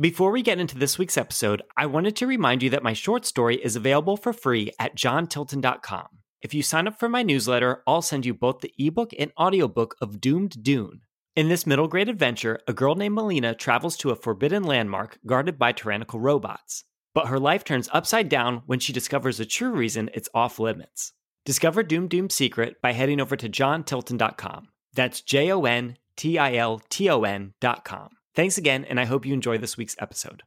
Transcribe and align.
Before 0.00 0.30
we 0.30 0.40
get 0.40 0.58
into 0.58 0.78
this 0.78 0.96
week's 0.96 1.18
episode, 1.18 1.60
I 1.76 1.84
wanted 1.84 2.16
to 2.16 2.26
remind 2.26 2.62
you 2.62 2.70
that 2.70 2.82
my 2.82 2.94
short 2.94 3.26
story 3.26 3.56
is 3.56 3.76
available 3.76 4.16
for 4.16 4.32
free 4.32 4.72
at 4.78 4.96
jontilton.com. 4.96 6.06
If 6.40 6.54
you 6.54 6.62
sign 6.62 6.88
up 6.88 6.98
for 6.98 7.10
my 7.10 7.22
newsletter, 7.22 7.82
I'll 7.86 8.00
send 8.00 8.24
you 8.24 8.32
both 8.32 8.60
the 8.60 8.72
ebook 8.78 9.10
and 9.18 9.30
audiobook 9.38 9.96
of 10.00 10.18
Doomed 10.18 10.62
Dune. 10.62 11.02
In 11.36 11.50
this 11.50 11.66
middle 11.66 11.86
grade 11.86 12.08
adventure, 12.08 12.60
a 12.66 12.72
girl 12.72 12.94
named 12.94 13.14
Melina 13.14 13.54
travels 13.54 13.98
to 13.98 14.08
a 14.08 14.16
forbidden 14.16 14.62
landmark 14.62 15.18
guarded 15.26 15.58
by 15.58 15.72
tyrannical 15.72 16.18
robots. 16.18 16.84
But 17.12 17.26
her 17.28 17.38
life 17.38 17.62
turns 17.62 17.90
upside 17.92 18.30
down 18.30 18.62
when 18.64 18.78
she 18.78 18.94
discovers 18.94 19.36
the 19.36 19.44
true 19.44 19.72
reason 19.72 20.08
it's 20.14 20.30
off 20.32 20.58
limits. 20.58 21.12
Discover 21.44 21.82
Doom 21.82 22.08
Doom's 22.08 22.34
secret 22.34 22.80
by 22.80 22.92
heading 22.94 23.20
over 23.20 23.36
to 23.36 23.50
jontilton.com. 23.50 24.68
That's 24.94 25.20
J 25.20 25.52
O 25.52 25.66
N 25.66 25.98
T 26.16 26.38
I 26.38 26.54
L 26.54 26.80
T 26.88 27.10
O 27.10 27.24
N.com. 27.24 28.08
Thanks 28.32 28.58
again, 28.58 28.84
and 28.84 29.00
I 29.00 29.06
hope 29.06 29.26
you 29.26 29.34
enjoy 29.34 29.58
this 29.58 29.76
week's 29.76 29.96
episode. 29.98 30.44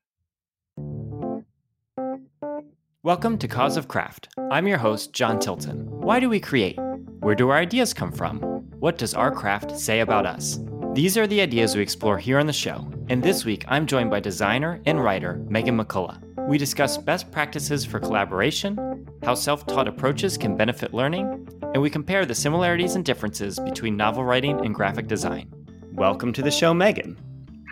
Welcome 3.03 3.37
to 3.39 3.47
Cause 3.49 3.75
of 3.75 3.89
Craft. 3.89 4.29
I'm 4.49 4.67
your 4.67 4.77
host, 4.77 5.11
Jon 5.11 5.37
Tilton. 5.37 5.85
Why 5.91 6.21
do 6.21 6.29
we 6.29 6.39
create? 6.39 6.79
Where 7.19 7.35
do 7.35 7.49
our 7.49 7.57
ideas 7.57 7.93
come 7.93 8.13
from? 8.13 8.39
What 8.79 8.97
does 8.97 9.13
our 9.13 9.31
craft 9.31 9.77
say 9.77 9.99
about 9.99 10.25
us? 10.25 10.59
These 10.93 11.17
are 11.17 11.27
the 11.27 11.41
ideas 11.41 11.75
we 11.75 11.81
explore 11.81 12.17
here 12.17 12.39
on 12.39 12.47
the 12.47 12.53
show, 12.53 12.89
and 13.09 13.21
this 13.21 13.43
week 13.43 13.65
I'm 13.67 13.85
joined 13.85 14.09
by 14.09 14.21
designer 14.21 14.81
and 14.85 15.03
writer 15.03 15.43
Megan 15.49 15.77
McCullough. 15.77 16.47
We 16.47 16.57
discuss 16.57 16.97
best 16.97 17.31
practices 17.31 17.83
for 17.83 17.99
collaboration, 17.99 19.05
how 19.23 19.33
self 19.33 19.67
taught 19.67 19.89
approaches 19.89 20.37
can 20.37 20.55
benefit 20.55 20.93
learning, 20.93 21.49
and 21.73 21.81
we 21.81 21.89
compare 21.89 22.25
the 22.25 22.33
similarities 22.33 22.95
and 22.95 23.03
differences 23.03 23.59
between 23.59 23.97
novel 23.97 24.23
writing 24.23 24.65
and 24.65 24.73
graphic 24.73 25.07
design. 25.07 25.53
Welcome 25.91 26.31
to 26.31 26.41
the 26.41 26.49
show, 26.49 26.73
Megan. 26.73 27.17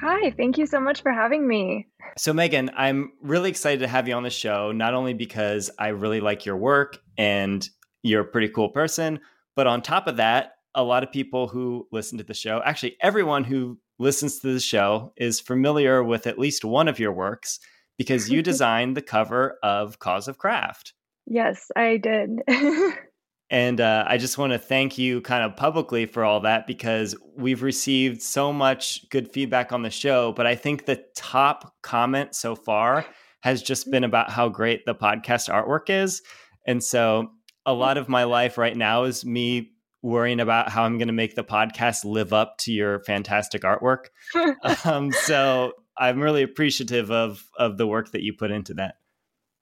Hi, 0.02 0.32
thank 0.32 0.58
you 0.58 0.66
so 0.66 0.80
much 0.80 1.04
for 1.04 1.12
having 1.12 1.48
me. 1.48 1.88
So, 2.18 2.34
Megan, 2.34 2.72
I'm 2.76 3.12
really 3.22 3.52
excited 3.52 3.82
to 3.82 3.88
have 3.88 4.08
you 4.08 4.16
on 4.16 4.24
the 4.24 4.32
show, 4.32 4.72
not 4.72 4.96
only 4.96 5.14
because 5.14 5.70
I 5.78 5.90
really 5.90 6.20
like 6.20 6.44
your 6.44 6.58
work 6.58 6.98
and 7.20 7.68
you're 8.02 8.22
a 8.22 8.26
pretty 8.26 8.50
cool 8.50 8.70
person, 8.70 9.20
but 9.56 9.68
on 9.68 9.84
top 9.84 10.08
of 10.08 10.18
that, 10.18 10.54
a 10.74 10.84
lot 10.84 11.04
of 11.04 11.12
people 11.12 11.48
who 11.48 11.88
listen 11.92 12.18
to 12.18 12.24
the 12.24 12.34
show, 12.34 12.64
actually, 12.66 12.98
everyone 13.00 13.44
who 13.44 13.78
listens 14.00 14.40
to 14.40 14.52
the 14.52 14.60
show 14.60 15.14
is 15.18 15.40
familiar 15.40 16.04
with 16.04 16.26
at 16.26 16.40
least 16.40 16.66
one 16.66 16.88
of 16.88 16.98
your 16.98 17.12
works 17.12 17.60
because 18.00 18.28
you 18.28 18.42
designed 18.42 18.98
the 18.98 19.04
cover 19.04 19.60
of 19.62 20.00
Cause 20.00 20.28
of 20.28 20.40
Craft. 20.40 20.94
Yes, 21.28 21.70
I 21.76 21.98
did. 21.98 22.40
and 23.52 23.82
uh, 23.82 24.06
I 24.08 24.18
just 24.18 24.38
want 24.38 24.54
to 24.54 24.58
thank 24.58 24.98
you 24.98 25.20
kind 25.20 25.44
of 25.44 25.58
publicly 25.58 26.06
for 26.06 26.24
all 26.24 26.40
that 26.40 26.66
because 26.66 27.18
we've 27.36 27.62
received 27.62 28.22
so 28.22 28.54
much 28.54 29.10
good 29.10 29.30
feedback 29.30 29.74
on 29.74 29.82
the 29.82 29.90
show. 29.90 30.32
But 30.32 30.48
I 30.48 30.56
think 30.56 30.86
the 30.86 31.04
top 31.18 31.76
comment 31.82 32.34
so 32.34 32.56
far 32.56 33.06
has 33.42 33.62
just 33.62 33.92
been 33.92 34.06
about 34.06 34.32
how 34.32 34.48
great 34.48 34.86
the 34.86 34.96
podcast 34.96 35.50
artwork 35.50 35.90
is. 35.90 36.22
And 36.66 36.82
so 36.82 37.30
a 37.66 37.74
lot 37.74 37.98
of 37.98 38.08
my 38.08 38.24
life 38.24 38.58
right 38.58 38.76
now 38.76 39.04
is 39.04 39.26
me 39.26 39.74
worrying 40.02 40.40
about 40.40 40.70
how 40.70 40.84
I'm 40.84 40.98
going 40.98 41.10
to 41.10 41.14
make 41.14 41.36
the 41.36 41.44
podcast 41.44 42.06
live 42.06 42.32
up 42.32 42.58
to 42.60 42.72
your 42.72 43.02
fantastic 43.02 43.64
artwork. 43.64 44.06
um, 44.86 45.12
so 45.12 45.74
I'm 45.98 46.22
really 46.22 46.44
appreciative 46.44 47.12
of 47.12 47.44
of 47.58 47.78
the 47.78 47.86
work 47.86 48.12
that 48.12 48.22
you 48.22 48.32
put 48.32 48.50
into 48.50 48.76
that. 48.76 48.96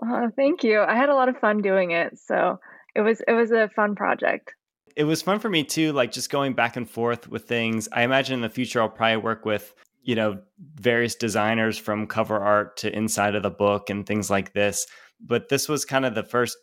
Uh, 0.05 0.27
thank 0.35 0.63
you. 0.63 0.79
I 0.79 0.95
had 0.95 1.09
a 1.09 1.15
lot 1.15 1.27
of 1.27 1.37
fun 1.39 1.63
doing 1.63 1.89
it, 1.91 2.19
so 2.19 2.59
it 2.95 3.01
was 3.01 3.21
it 3.27 3.33
was 3.33 3.51
a 3.51 3.69
fun 3.69 3.95
project. 3.95 4.53
It 4.95 5.03
was 5.03 5.21
fun 5.21 5.39
for 5.39 5.49
me 5.49 5.63
too, 5.63 5.93
like 5.93 6.11
just 6.11 6.29
going 6.29 6.53
back 6.53 6.75
and 6.75 6.89
forth 6.89 7.27
with 7.29 7.47
things. 7.47 7.87
I 7.91 8.03
imagine 8.03 8.35
in 8.35 8.41
the 8.41 8.49
future 8.49 8.81
I'll 8.81 8.89
probably 8.89 9.17
work 9.17 9.45
with 9.45 9.73
you 10.03 10.15
know 10.15 10.39
various 10.75 11.15
designers 11.15 11.77
from 11.77 12.07
cover 12.07 12.37
art 12.37 12.77
to 12.77 12.95
inside 12.95 13.35
of 13.35 13.43
the 13.43 13.49
book 13.49 13.89
and 13.89 14.05
things 14.05 14.29
like 14.29 14.53
this. 14.53 14.85
But 15.21 15.49
this 15.49 15.67
was 15.67 15.85
kind 15.85 16.05
of 16.05 16.15
the 16.15 16.23
first 16.23 16.57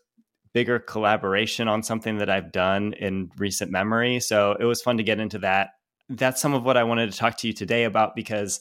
bigger 0.53 0.79
collaboration 0.79 1.69
on 1.69 1.83
something 1.83 2.17
that 2.19 2.31
I've 2.31 2.51
done 2.51 2.95
in 2.95 3.31
recent 3.37 3.71
memory. 3.71 4.21
So 4.21 4.57
it 4.59 4.65
was 4.65 4.81
fun 4.81 4.97
to 4.97 5.03
get 5.03 5.21
into 5.21 5.39
that. 5.41 5.71
That's 6.09 6.41
some 6.41 6.55
of 6.55 6.65
what 6.65 6.79
I 6.79 6.85
wanted 6.85 7.13
to 7.13 7.19
talk 7.19 7.37
to 7.39 7.47
you 7.47 7.53
today 7.53 7.85
about 7.85 8.17
because 8.17 8.61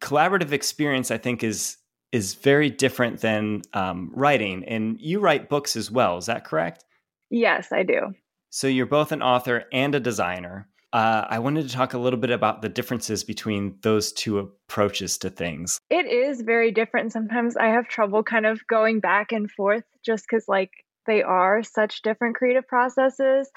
collaborative 0.00 0.52
experience, 0.52 1.10
I 1.10 1.18
think, 1.18 1.42
is 1.42 1.76
is 2.12 2.34
very 2.34 2.70
different 2.70 3.20
than 3.20 3.62
um, 3.74 4.10
writing. 4.14 4.64
And 4.64 5.00
you 5.00 5.20
write 5.20 5.48
books 5.48 5.76
as 5.76 5.90
well. 5.90 6.16
Is 6.18 6.26
that 6.26 6.44
correct? 6.44 6.84
Yes, 7.30 7.68
I 7.72 7.82
do. 7.82 8.14
So 8.50 8.66
you're 8.66 8.86
both 8.86 9.12
an 9.12 9.22
author 9.22 9.64
and 9.72 9.94
a 9.94 10.00
designer. 10.00 10.68
Uh, 10.90 11.26
I 11.28 11.38
wanted 11.38 11.68
to 11.68 11.74
talk 11.74 11.92
a 11.92 11.98
little 11.98 12.18
bit 12.18 12.30
about 12.30 12.62
the 12.62 12.70
differences 12.70 13.22
between 13.22 13.76
those 13.82 14.10
two 14.10 14.38
approaches 14.38 15.18
to 15.18 15.28
things. 15.28 15.78
It 15.90 16.06
is 16.06 16.40
very 16.40 16.70
different. 16.70 17.12
Sometimes 17.12 17.58
I 17.58 17.66
have 17.66 17.88
trouble 17.88 18.22
kind 18.22 18.46
of 18.46 18.66
going 18.66 19.00
back 19.00 19.30
and 19.32 19.50
forth 19.50 19.84
just 20.02 20.24
because, 20.28 20.48
like, 20.48 20.70
they 21.06 21.22
are 21.22 21.62
such 21.62 22.02
different 22.02 22.36
creative 22.36 22.66
processes. 22.66 23.50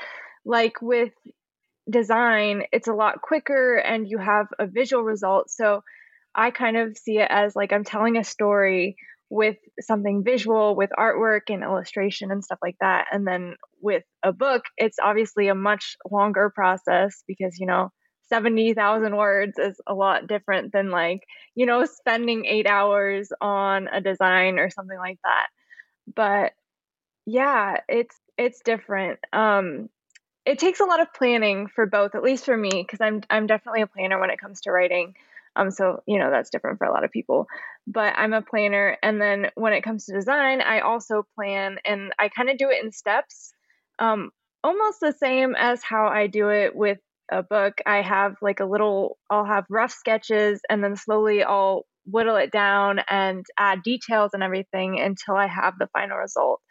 Like 0.44 0.81
with 0.81 1.13
design, 1.89 2.63
it's 2.72 2.88
a 2.88 2.94
lot 2.94 3.22
quicker 3.22 3.75
and 3.75 4.07
you 4.07 4.18
have 4.18 4.47
a 4.57 4.66
visual 4.66 5.03
result. 5.03 5.50
So 5.50 5.83
I 6.36 6.52
kind 6.52 6.78
of 6.78 6.97
see 6.97 7.18
it 7.18 7.28
as 7.30 7.56
like 7.56 7.74
I'm 7.74 7.84
telling 7.84 8.18
a 8.18 8.24
story 8.24 8.96
with 9.30 9.58
something 9.80 10.24
visual, 10.24 10.75
with 10.75 10.90
artwork 10.97 11.44
and 11.50 11.64
illustration 11.64 12.31
and 12.31 12.44
stuff 12.44 12.59
like 12.62 12.75
that. 12.81 13.06
And 13.12 13.25
then 13.25 13.56
with 13.81 14.03
a 14.24 14.34
book, 14.34 14.64
it's 14.78 14.97
obviously 15.02 15.47
a 15.47 15.56
much 15.56 15.96
longer 16.09 16.52
process 16.53 17.24
because, 17.28 17.58
you 17.58 17.66
know, 17.66 17.92
70,000 18.24 19.16
words 19.16 19.58
is 19.58 19.80
a 19.88 19.94
lot 19.94 20.28
different 20.28 20.74
than 20.74 20.90
like, 20.90 21.22
you 21.56 21.66
know, 21.66 21.86
spending 21.86 22.46
eight 22.46 22.68
hours 22.68 23.30
on 23.40 23.88
a 23.88 24.02
design 24.02 24.59
or 24.59 24.69
something 24.69 24.98
like 24.98 25.19
that. 25.24 25.48
But 26.13 26.53
yeah, 27.25 27.78
it's 27.88 28.18
it's 28.38 28.62
different. 28.62 29.19
Um, 29.31 29.90
it 30.46 30.59
takes 30.59 30.80
a 30.80 30.86
lot 30.86 31.02
of 31.02 31.13
planning 31.13 31.68
for 31.68 31.86
both, 31.86 32.16
at 32.16 32.24
least 32.24 32.46
for 32.46 32.58
me, 32.58 32.69
because 32.72 33.00
I'm 33.02 33.22
I'm 33.30 33.48
definitely 33.48 33.81
a 33.81 33.88
planner 33.88 34.19
when 34.19 34.31
it 34.31 34.42
comes 34.42 34.62
to 34.62 34.72
writing. 34.72 35.13
Um, 35.56 35.72
so 35.72 36.01
you 36.07 36.19
know 36.19 36.31
that's 36.31 36.50
different 36.50 36.78
for 36.78 36.88
a 36.88 36.91
lot 36.91 37.03
of 37.03 37.12
people, 37.12 37.47
but 37.88 38.13
I'm 38.17 38.34
a 38.34 38.41
planner. 38.41 38.97
And 39.03 39.22
then 39.22 39.47
when 39.56 39.73
it 39.73 39.84
comes 39.84 40.06
to 40.06 40.13
design, 40.13 40.62
I 40.62 40.79
also 40.81 41.23
plan, 41.35 41.78
and 41.85 42.13
I 42.19 42.29
kind 42.29 42.50
of 42.50 42.57
do 42.57 42.69
it 42.69 42.84
in 42.84 42.91
steps, 42.91 43.53
um, 44.00 44.31
almost 44.63 45.00
the 45.01 45.13
same 45.13 45.56
as 45.57 45.84
how 45.84 46.07
I 46.07 46.28
do 46.28 46.50
it 46.50 46.75
with 46.75 47.00
a 47.31 47.44
book. 47.44 47.75
I 47.85 48.01
have 48.01 48.35
like 48.41 48.59
a 48.59 48.66
little, 48.66 49.17
I'll 49.29 49.45
have 49.45 49.66
rough 49.69 49.91
sketches, 49.91 50.62
and 50.69 50.84
then 50.84 50.95
slowly 50.95 51.44
I'll 51.44 51.85
whittle 52.06 52.38
it 52.38 52.51
down 52.51 53.01
and 53.09 53.45
add 53.59 53.83
details 53.83 54.31
and 54.33 54.44
everything 54.44 55.00
until 55.00 55.35
I 55.35 55.47
have 55.47 55.75
the 55.78 55.88
final 55.94 56.18
result 56.18 56.62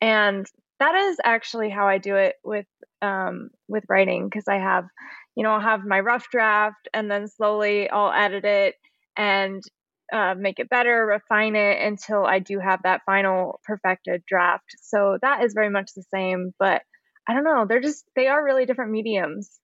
and 0.00 0.46
that 0.80 0.94
is 0.94 1.16
actually 1.24 1.70
how 1.70 1.86
I 1.86 1.98
do 1.98 2.16
it 2.16 2.36
with 2.44 2.66
um, 3.02 3.50
with 3.68 3.84
writing 3.88 4.28
because 4.28 4.48
I 4.48 4.56
have, 4.56 4.84
you 5.36 5.42
know, 5.42 5.50
I'll 5.50 5.60
have 5.60 5.84
my 5.84 6.00
rough 6.00 6.28
draft 6.30 6.88
and 6.92 7.10
then 7.10 7.28
slowly 7.28 7.88
I'll 7.90 8.12
edit 8.12 8.44
it 8.44 8.74
and 9.16 9.62
uh, 10.12 10.34
make 10.36 10.58
it 10.58 10.68
better, 10.68 11.06
refine 11.06 11.56
it 11.56 11.80
until 11.80 12.24
I 12.24 12.38
do 12.38 12.58
have 12.58 12.82
that 12.82 13.02
final 13.06 13.60
perfected 13.64 14.22
draft. 14.28 14.76
So 14.80 15.18
that 15.22 15.42
is 15.42 15.54
very 15.54 15.70
much 15.70 15.90
the 15.94 16.04
same, 16.14 16.52
but 16.58 16.82
I 17.28 17.32
don't 17.34 17.44
know. 17.44 17.66
They're 17.66 17.80
just 17.80 18.04
they 18.14 18.28
are 18.28 18.44
really 18.44 18.66
different 18.66 18.92
mediums. 18.92 19.58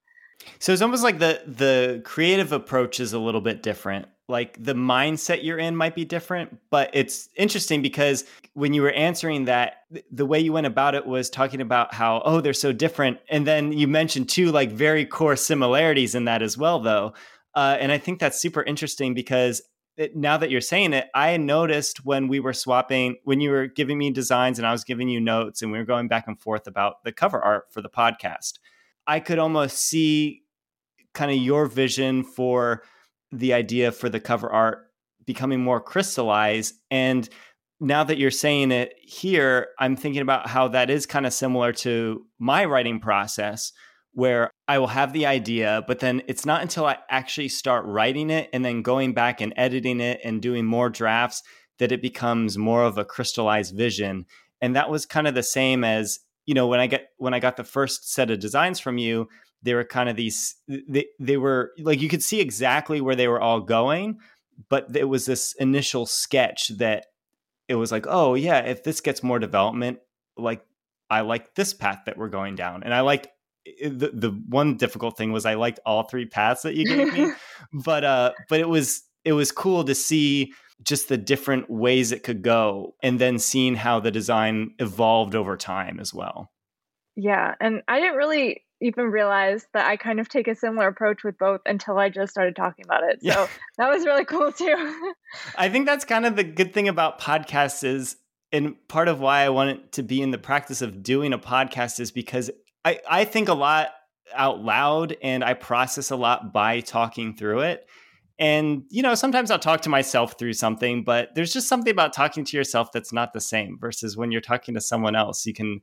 So 0.59 0.73
it's 0.73 0.83
almost 0.83 1.03
like 1.03 1.19
the 1.19 1.43
the 1.47 2.03
creative 2.05 2.53
approach 2.53 3.01
is 3.01 3.13
a 3.13 3.19
little 3.19 3.41
bit 3.41 3.63
different. 3.63 4.07
Like 4.29 4.63
the 4.63 4.75
mindset 4.75 5.43
you're 5.43 5.59
in 5.59 5.75
might 5.75 5.95
be 5.95 6.05
different 6.05 6.59
but 6.71 6.91
it's 6.93 7.29
interesting 7.37 7.83
because 7.83 8.25
when 8.55 8.73
you 8.73 8.83
were 8.83 8.93
answering 8.93 9.47
that 9.47 9.85
the 10.13 10.25
way 10.25 10.39
you 10.39 10.53
went 10.53 10.67
about 10.67 10.95
it 10.95 11.05
was 11.05 11.31
talking 11.31 11.61
about 11.61 11.93
how 11.95 12.23
oh 12.25 12.41
they're 12.41 12.53
so 12.53 12.73
different. 12.73 13.19
And 13.29 13.47
then 13.47 13.73
you 13.73 13.89
mentioned 13.89 14.29
two 14.29 14.53
like 14.53 14.71
very 14.71 15.05
core 15.05 15.37
similarities 15.37 16.15
in 16.15 16.27
that 16.27 16.43
as 16.43 16.57
well 16.57 16.79
though. 16.79 17.15
Uh, 17.55 17.77
and 17.81 17.91
i 17.91 17.99
think 17.99 18.21
that's 18.21 18.41
super 18.41 18.63
interesting 18.63 19.13
because 19.13 19.61
it, 19.97 20.17
now 20.17 20.37
that 20.37 20.51
you're 20.51 20.61
saying 20.61 20.93
it 20.93 21.09
i 21.15 21.37
noticed 21.37 22.05
when 22.05 22.29
we 22.29 22.39
were 22.39 22.53
swapping 22.53 23.17
when 23.25 23.41
you 23.41 23.51
were 23.51 23.67
giving 23.67 23.99
me 23.99 24.11
designs 24.13 24.59
and 24.59 24.67
i 24.67 24.73
was 24.73 24.85
giving 24.85 25.09
you 25.09 25.21
notes 25.21 25.61
and 25.61 25.73
we 25.73 25.79
were 25.79 25.85
going 25.85 26.07
back 26.07 26.29
and 26.29 26.41
forth 26.41 26.69
about 26.69 27.03
the 27.03 27.11
cover 27.11 27.41
art 27.41 27.65
for 27.73 27.83
the 27.83 27.89
podcast 27.89 28.61
i 29.11 29.19
could 29.19 29.39
almost 29.39 29.77
see 29.77 30.43
kind 31.15 31.31
of 31.31 31.37
your 31.37 31.67
vision 31.67 32.23
for 32.23 32.83
the 33.33 33.53
idea 33.53 33.91
for 33.91 34.09
the 34.09 34.21
cover 34.21 34.51
art 34.51 34.87
becoming 35.27 35.61
more 35.61 35.81
crystallized 35.81 36.75
and 36.91 37.29
now 37.81 38.05
that 38.05 38.19
you're 38.19 38.31
saying 38.31 38.71
it 38.71 38.95
here 39.03 39.69
i'm 39.79 39.97
thinking 39.97 40.23
about 40.23 40.47
how 40.49 40.69
that 40.69 40.91
is 40.91 41.07
kind 41.07 41.27
of 41.27 41.33
similar 41.33 41.73
to 41.73 42.25
my 42.39 42.65
writing 42.65 43.01
process 43.01 43.73
where 44.13 44.51
i 44.69 44.79
will 44.79 44.87
have 44.87 45.13
the 45.13 45.27
idea 45.27 45.83
but 45.89 45.99
then 45.99 46.23
it's 46.29 46.47
not 46.47 46.63
until 46.63 46.87
i 46.87 46.97
actually 47.11 47.49
start 47.49 47.85
writing 47.87 48.31
it 48.31 48.49
and 48.53 48.65
then 48.65 48.81
going 48.81 49.13
back 49.13 49.41
and 49.41 49.53
editing 49.57 50.01
it 50.01 50.21
and 50.25 50.41
doing 50.41 50.65
more 50.65 50.89
drafts 50.89 51.43
that 51.79 51.93
it 51.93 52.03
becomes 52.03 52.57
more 52.57 52.85
of 52.85 52.97
a 52.97 53.05
crystallized 53.05 53.75
vision 53.77 54.25
and 54.61 54.77
that 54.77 54.91
was 54.91 55.05
kind 55.07 55.27
of 55.27 55.35
the 55.35 55.43
same 55.43 55.83
as 55.83 56.21
you 56.47 56.55
know 56.55 56.67
when 56.67 56.81
i 56.81 56.87
get 56.87 57.09
when 57.19 57.35
i 57.35 57.39
got 57.39 57.57
the 57.57 57.65
first 57.65 58.13
set 58.13 58.31
of 58.31 58.41
designs 58.41 58.81
from 58.81 58.99
you 58.99 59.29
they 59.63 59.75
were 59.75 59.85
kind 59.85 60.09
of 60.09 60.17
these 60.17 60.57
they, 60.89 61.07
they 61.19 61.37
were 61.37 61.73
like 61.81 62.01
you 62.01 62.09
could 62.09 62.23
see 62.23 62.41
exactly 62.41 63.01
where 63.01 63.17
they 63.17 63.29
were 63.29 63.41
all 63.41 63.61
going 63.61 64.19
but 64.69 64.95
it 64.95 65.09
was 65.09 65.27
this 65.27 65.55
initial 65.55 66.07
sketch 66.07 66.69
that 66.79 67.07
it 67.71 67.77
was 67.77 67.93
like, 67.93 68.07
oh 68.09 68.35
yeah, 68.35 68.59
if 68.59 68.83
this 68.83 69.01
gets 69.01 69.23
more 69.23 69.39
development, 69.39 70.01
like 70.37 70.61
I 71.09 71.21
like 71.21 71.55
this 71.55 71.73
path 71.73 72.01
that 72.07 72.19
we're 72.19 72.29
going 72.29 72.57
down, 72.57 72.83
and 72.83 72.93
I 72.93 73.01
liked 73.01 73.29
the 73.65 74.11
the 74.13 74.31
one 74.49 74.77
difficult 74.77 75.17
thing 75.17 75.31
was 75.31 75.47
I 75.47 75.55
liked 75.55 75.79
all 75.87 76.03
three 76.03 76.27
paths 76.27 76.63
that 76.63 76.75
you 76.75 76.85
gave 76.85 77.13
me, 77.13 77.33
but 77.85 78.05
uh, 78.05 78.33
but 78.49 78.59
it 78.59 78.69
was 78.69 79.03
it 79.25 79.35
was 79.35 79.53
cool 79.53 79.85
to 79.85 79.95
see 79.95 80.53
just 80.83 81.09
the 81.09 81.19
different 81.19 81.71
ways 81.71 82.13
it 82.13 82.23
could 82.23 82.43
go, 82.43 82.95
and 83.03 83.19
then 83.19 83.39
seeing 83.39 83.75
how 83.75 84.01
the 84.01 84.11
design 84.11 84.75
evolved 84.79 85.35
over 85.35 85.57
time 85.57 86.01
as 86.01 86.15
well. 86.15 86.51
Yeah, 87.17 87.55
and 87.61 87.83
I 87.89 88.01
didn't 88.01 88.17
really 88.17 88.65
even 88.81 89.07
realize 89.07 89.67
that 89.75 89.87
I 89.87 89.97
kind 89.97 90.21
of 90.21 90.29
take 90.29 90.49
a 90.49 90.55
similar 90.55 90.89
approach 90.89 91.23
with 91.23 91.39
both 91.39 91.61
until 91.67 91.99
I 91.99 92.09
just 92.09 92.33
started 92.33 92.57
talking 92.57 92.85
about 92.85 93.03
it. 93.05 93.21
So 93.23 93.29
yeah. 93.29 93.47
that 93.79 93.91
was 93.91 94.05
really 94.05 94.25
cool 94.25 94.53
too. 94.53 95.13
I 95.57 95.69
think 95.69 95.87
that's 95.87 96.05
kind 96.05 96.25
of 96.25 96.37
the 96.37 96.45
good 96.45 96.73
thing 96.73 96.89
about 96.89 97.21
podcasts 97.21 97.85
is 97.85 98.17
and 98.53 98.77
part 98.89 99.09
of 99.09 99.21
why 99.21 99.43
I 99.43 99.51
wanted 99.51 99.93
to 99.93 100.03
be 100.03 100.23
in 100.23 100.31
the 100.31 100.39
practice 100.39 100.83
of 100.83 101.03
doing 101.03 101.33
a 101.33 101.39
podcast 101.39 102.01
is 102.01 102.11
because 102.11 102.51
I, 102.85 103.01
I 103.09 103.25
think 103.25 103.49
a 103.49 103.55
lot 103.55 103.91
out 104.35 104.61
loud 104.63 105.17
and 105.23 105.45
I 105.45 105.55
process 105.55 106.11
a 106.11 106.17
lot 106.17 106.53
by 106.53 106.81
talking 106.81 107.37
through 107.37 107.61
it. 107.61 107.87
And, 108.41 108.85
you 108.89 109.03
know, 109.03 109.15
sometimes 109.15 109.51
I'll 109.51 109.59
talk 109.59 109.83
to 109.83 109.91
myself 109.91 110.39
through 110.39 110.55
something, 110.55 111.05
but 111.05 111.35
there's 111.35 111.53
just 111.53 111.69
something 111.69 111.91
about 111.91 112.15
talking 112.15 112.43
to 112.47 112.57
yourself 112.57 112.91
that's 112.91 113.13
not 113.13 113.35
the 113.35 113.41
same 113.41 113.77
versus 113.79 114.17
when 114.17 114.33
you're 114.33 114.41
talking 114.41 114.75
to 114.75 114.81
someone 114.81 115.15
else, 115.15 115.45
you 115.47 115.53
can 115.53 115.81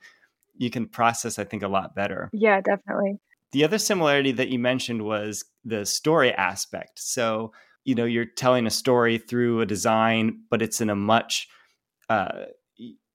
you 0.60 0.72
can 0.72 0.88
process, 0.88 1.38
I 1.38 1.44
think, 1.44 1.62
a 1.62 1.68
lot 1.68 1.94
better. 1.94 2.32
Yeah, 2.34 2.60
definitely. 2.62 3.20
The 3.52 3.64
other 3.64 3.78
similarity 3.78 4.32
that 4.32 4.50
you 4.50 4.58
mentioned 4.58 5.04
was 5.04 5.46
the 5.64 5.86
story 5.86 6.34
aspect. 6.34 6.98
So, 6.98 7.54
you 7.86 7.94
know, 7.94 8.06
you're 8.06 8.26
telling 8.26 8.66
a 8.66 8.72
story 8.72 9.20
through 9.20 9.62
a 9.62 9.68
design, 9.68 10.40
but 10.50 10.64
it's 10.64 10.82
in 10.82 10.90
a 10.90 10.96
much 10.96 11.48
uh, 12.10 12.46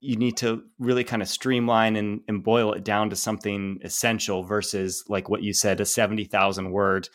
you 0.02 0.16
need 0.16 0.36
to 0.36 0.62
really 0.80 1.04
kind 1.04 1.22
of 1.22 1.28
streamline 1.28 1.94
and, 1.94 2.20
and 2.26 2.42
boil 2.42 2.72
it 2.72 2.84
down 2.84 3.08
to 3.10 3.16
something 3.16 3.78
essential 3.84 4.42
versus 4.42 5.04
like 5.08 5.28
what 5.28 5.44
you 5.44 5.52
said 5.52 5.80
a 5.80 5.84
70,000 5.84 6.72
word 6.72 7.08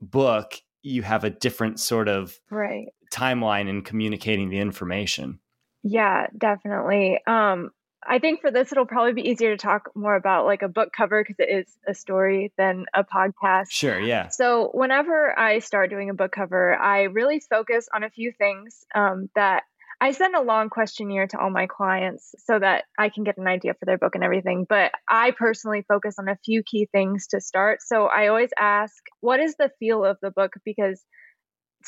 book 0.00 0.54
you 0.88 1.02
have 1.02 1.24
a 1.24 1.30
different 1.30 1.80
sort 1.80 2.08
of 2.08 2.38
right. 2.50 2.88
timeline 3.12 3.68
in 3.68 3.82
communicating 3.82 4.50
the 4.50 4.58
information. 4.58 5.38
Yeah 5.82 6.26
definitely. 6.36 7.20
Um 7.26 7.70
i 8.06 8.20
think 8.20 8.40
for 8.40 8.50
this 8.52 8.70
it'll 8.70 8.86
probably 8.86 9.12
be 9.12 9.28
easier 9.28 9.56
to 9.56 9.60
talk 9.60 9.90
more 9.96 10.14
about 10.14 10.46
like 10.46 10.62
a 10.62 10.68
book 10.68 10.90
cover 10.96 11.22
because 11.22 11.36
it 11.40 11.50
is 11.50 11.66
a 11.86 11.94
story 11.94 12.52
than 12.56 12.86
a 12.94 13.04
podcast. 13.04 13.70
Sure 13.70 14.00
yeah. 14.00 14.28
So 14.28 14.70
whenever 14.72 15.38
i 15.38 15.58
start 15.58 15.90
doing 15.90 16.10
a 16.10 16.14
book 16.14 16.32
cover 16.32 16.76
i 16.76 17.02
really 17.02 17.40
focus 17.40 17.88
on 17.94 18.04
a 18.04 18.10
few 18.10 18.32
things 18.32 18.84
um, 18.94 19.28
that 19.34 19.64
I 20.00 20.12
send 20.12 20.36
a 20.36 20.42
long 20.42 20.70
questionnaire 20.70 21.26
to 21.26 21.40
all 21.40 21.50
my 21.50 21.66
clients 21.66 22.34
so 22.38 22.58
that 22.58 22.84
I 22.98 23.08
can 23.08 23.24
get 23.24 23.36
an 23.36 23.48
idea 23.48 23.74
for 23.74 23.84
their 23.84 23.98
book 23.98 24.14
and 24.14 24.22
everything. 24.22 24.64
But 24.68 24.92
I 25.08 25.32
personally 25.32 25.84
focus 25.88 26.16
on 26.18 26.28
a 26.28 26.38
few 26.44 26.62
key 26.62 26.88
things 26.92 27.26
to 27.28 27.40
start. 27.40 27.80
So 27.82 28.06
I 28.06 28.28
always 28.28 28.50
ask, 28.58 28.94
what 29.20 29.40
is 29.40 29.56
the 29.58 29.70
feel 29.80 30.04
of 30.04 30.16
the 30.22 30.30
book? 30.30 30.52
Because 30.64 31.02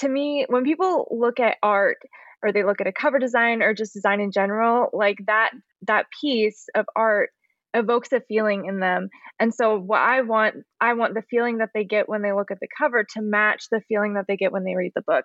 to 0.01 0.09
me, 0.09 0.45
when 0.49 0.65
people 0.65 1.07
look 1.11 1.39
at 1.39 1.59
art 1.63 1.99
or 2.43 2.53
they 2.53 2.65
look 2.65 2.81
at 2.81 2.89
a 2.89 2.93
cover 2.93 3.19
design 3.19 3.63
or 3.63 3.75
just 3.75 3.95
design 3.95 4.21
in 4.21 4.33
general, 4.33 4.89
like 4.93 5.19
that 5.27 5.51
that 5.87 6.07
piece 6.21 6.67
of 6.75 6.87
art 6.97 7.31
evokes 7.75 8.13
a 8.13 8.21
feeling 8.21 8.65
in 8.67 8.81
them. 8.81 9.09
And 9.39 9.55
so 9.55 9.79
what 9.79 10.01
I 10.01 10.23
want 10.23 10.57
I 10.81 10.95
want 10.95 11.15
the 11.15 11.23
feeling 11.31 11.59
that 11.59 11.71
they 11.75 11.85
get 11.85 12.09
when 12.09 12.23
they 12.23 12.33
look 12.33 12.51
at 12.51 12.59
the 12.61 12.69
cover 12.77 13.05
to 13.15 13.23
match 13.23 13.65
the 13.71 13.83
feeling 13.89 14.15
that 14.15 14.25
they 14.27 14.37
get 14.37 14.53
when 14.53 14.65
they 14.65 14.75
read 14.75 14.93
the 14.95 15.05
book. 15.07 15.25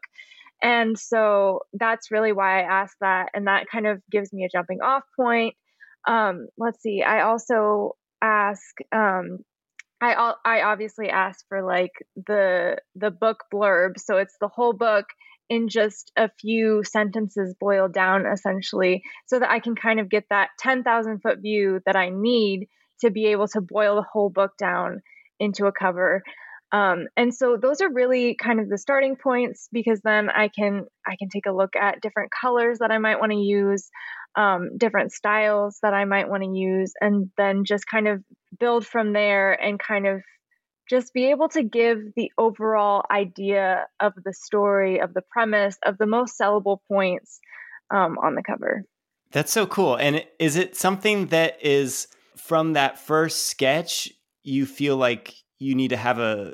And 0.62 0.98
so 0.98 1.60
that's 1.74 2.12
really 2.12 2.32
why 2.32 2.60
I 2.62 2.82
asked 2.82 2.98
that. 3.02 3.30
And 3.34 3.48
that 3.48 3.66
kind 3.72 3.88
of 3.88 4.02
gives 4.12 4.34
me 4.34 4.46
a 4.46 4.50
jumping 4.50 4.82
off 4.82 5.04
point. 5.16 5.56
Um, 6.08 6.48
let's 6.58 6.82
see. 6.82 7.04
I 7.04 7.22
also 7.24 7.96
ask, 8.22 8.76
um, 8.92 9.40
I, 10.02 10.34
I 10.44 10.62
obviously 10.62 11.10
ask 11.10 11.46
for 11.48 11.64
like 11.64 11.92
the 12.16 12.78
the 12.96 13.12
book 13.12 13.46
blurb 13.54 13.98
so 13.98 14.18
it's 14.18 14.36
the 14.42 14.50
whole 14.50 14.74
book 14.74 15.06
in 15.50 15.70
just 15.70 16.12
a 16.18 16.30
few 16.42 16.84
sentences 16.84 17.56
boiled 17.60 17.94
down 17.94 18.26
essentially 18.26 19.04
so 19.28 19.40
that 19.40 19.50
I 19.50 19.60
can 19.60 19.76
kind 19.76 20.00
of 20.00 20.10
get 20.10 20.26
that 20.30 20.50
10,000 20.60 21.22
foot 21.22 21.40
view 21.42 21.80
that 21.86 21.96
I 21.96 22.10
need 22.10 22.68
to 23.02 23.12
be 23.12 23.28
able 23.28 23.48
to 23.50 23.62
boil 23.62 23.96
the 23.96 24.06
whole 24.12 24.30
book 24.30 24.52
down 24.58 25.02
into 25.40 25.66
a 25.66 25.72
cover 25.72 26.24
um, 26.72 27.08
and 27.16 27.34
so 27.34 27.58
those 27.62 27.82
are 27.82 27.92
really 27.92 28.36
kind 28.36 28.60
of 28.60 28.70
the 28.70 28.78
starting 28.78 29.16
points 29.16 29.70
because 29.72 30.02
then 30.04 30.30
I 30.30 30.48
can 30.48 30.86
I 31.06 31.16
can 31.18 31.30
take 31.30 31.46
a 31.46 31.52
look 31.52 31.76
at 31.76 32.02
different 32.02 32.32
colors 32.32 32.80
that 32.80 32.92
I 32.92 32.98
might 32.98 33.20
want 33.20 33.32
to 33.32 33.38
use, 33.38 33.90
um, 34.36 34.78
different 34.78 35.12
styles 35.12 35.78
that 35.84 35.94
I 35.94 36.06
might 36.06 36.30
want 36.30 36.44
to 36.44 36.50
use, 36.50 36.94
and 37.00 37.30
then 37.38 37.66
just 37.66 37.86
kind 37.88 38.08
of 38.08 38.24
build 38.60 38.86
from 38.86 39.14
there 39.14 39.54
and 39.54 39.80
kind 39.80 40.08
of 40.08 40.22
just 40.90 41.14
be 41.14 41.32
able 41.32 41.50
to 41.50 41.64
give 41.64 42.00
the 42.16 42.32
overall 42.38 43.04
idea 43.12 43.88
of 44.00 44.14
the 44.24 44.34
story, 44.34 45.00
of 45.00 45.14
the 45.14 45.24
premise, 45.32 45.78
of 45.86 45.98
the 45.98 46.06
most 46.06 46.38
sellable 46.40 46.80
points 46.88 47.40
um, 47.92 48.18
on 48.24 48.36
the 48.36 48.44
cover. 48.44 48.84
That's 49.32 49.52
so 49.52 49.66
cool. 49.66 49.96
And 49.96 50.26
is 50.40 50.56
it 50.56 50.76
something 50.76 51.28
that 51.28 51.58
is 51.64 52.08
from 52.38 52.74
that 52.74 53.00
first 53.00 53.48
sketch? 53.48 54.12
You 54.44 54.66
feel 54.66 54.96
like 54.98 55.34
you 55.60 55.76
need 55.76 55.90
to 55.90 55.98
have 55.98 56.20
a 56.20 56.54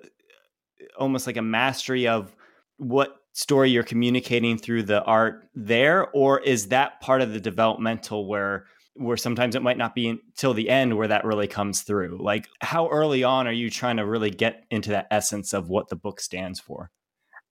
almost 0.97 1.27
like 1.27 1.37
a 1.37 1.41
mastery 1.41 2.07
of 2.07 2.35
what 2.77 3.17
story 3.33 3.69
you're 3.69 3.83
communicating 3.83 4.57
through 4.57 4.83
the 4.83 5.01
art 5.03 5.47
there 5.55 6.09
or 6.11 6.39
is 6.41 6.67
that 6.67 6.99
part 7.01 7.21
of 7.21 7.33
the 7.33 7.39
developmental 7.39 8.27
where 8.27 8.65
where 8.95 9.15
sometimes 9.15 9.55
it 9.55 9.61
might 9.61 9.77
not 9.77 9.95
be 9.95 10.09
until 10.09 10.53
the 10.53 10.69
end 10.69 10.97
where 10.97 11.07
that 11.07 11.23
really 11.23 11.47
comes 11.47 11.81
through 11.81 12.19
like 12.21 12.47
how 12.59 12.89
early 12.89 13.23
on 13.23 13.47
are 13.47 13.53
you 13.53 13.69
trying 13.69 13.97
to 13.97 14.05
really 14.05 14.29
get 14.29 14.65
into 14.69 14.89
that 14.89 15.07
essence 15.11 15.53
of 15.53 15.69
what 15.69 15.87
the 15.89 15.95
book 15.95 16.19
stands 16.19 16.59
for 16.59 16.91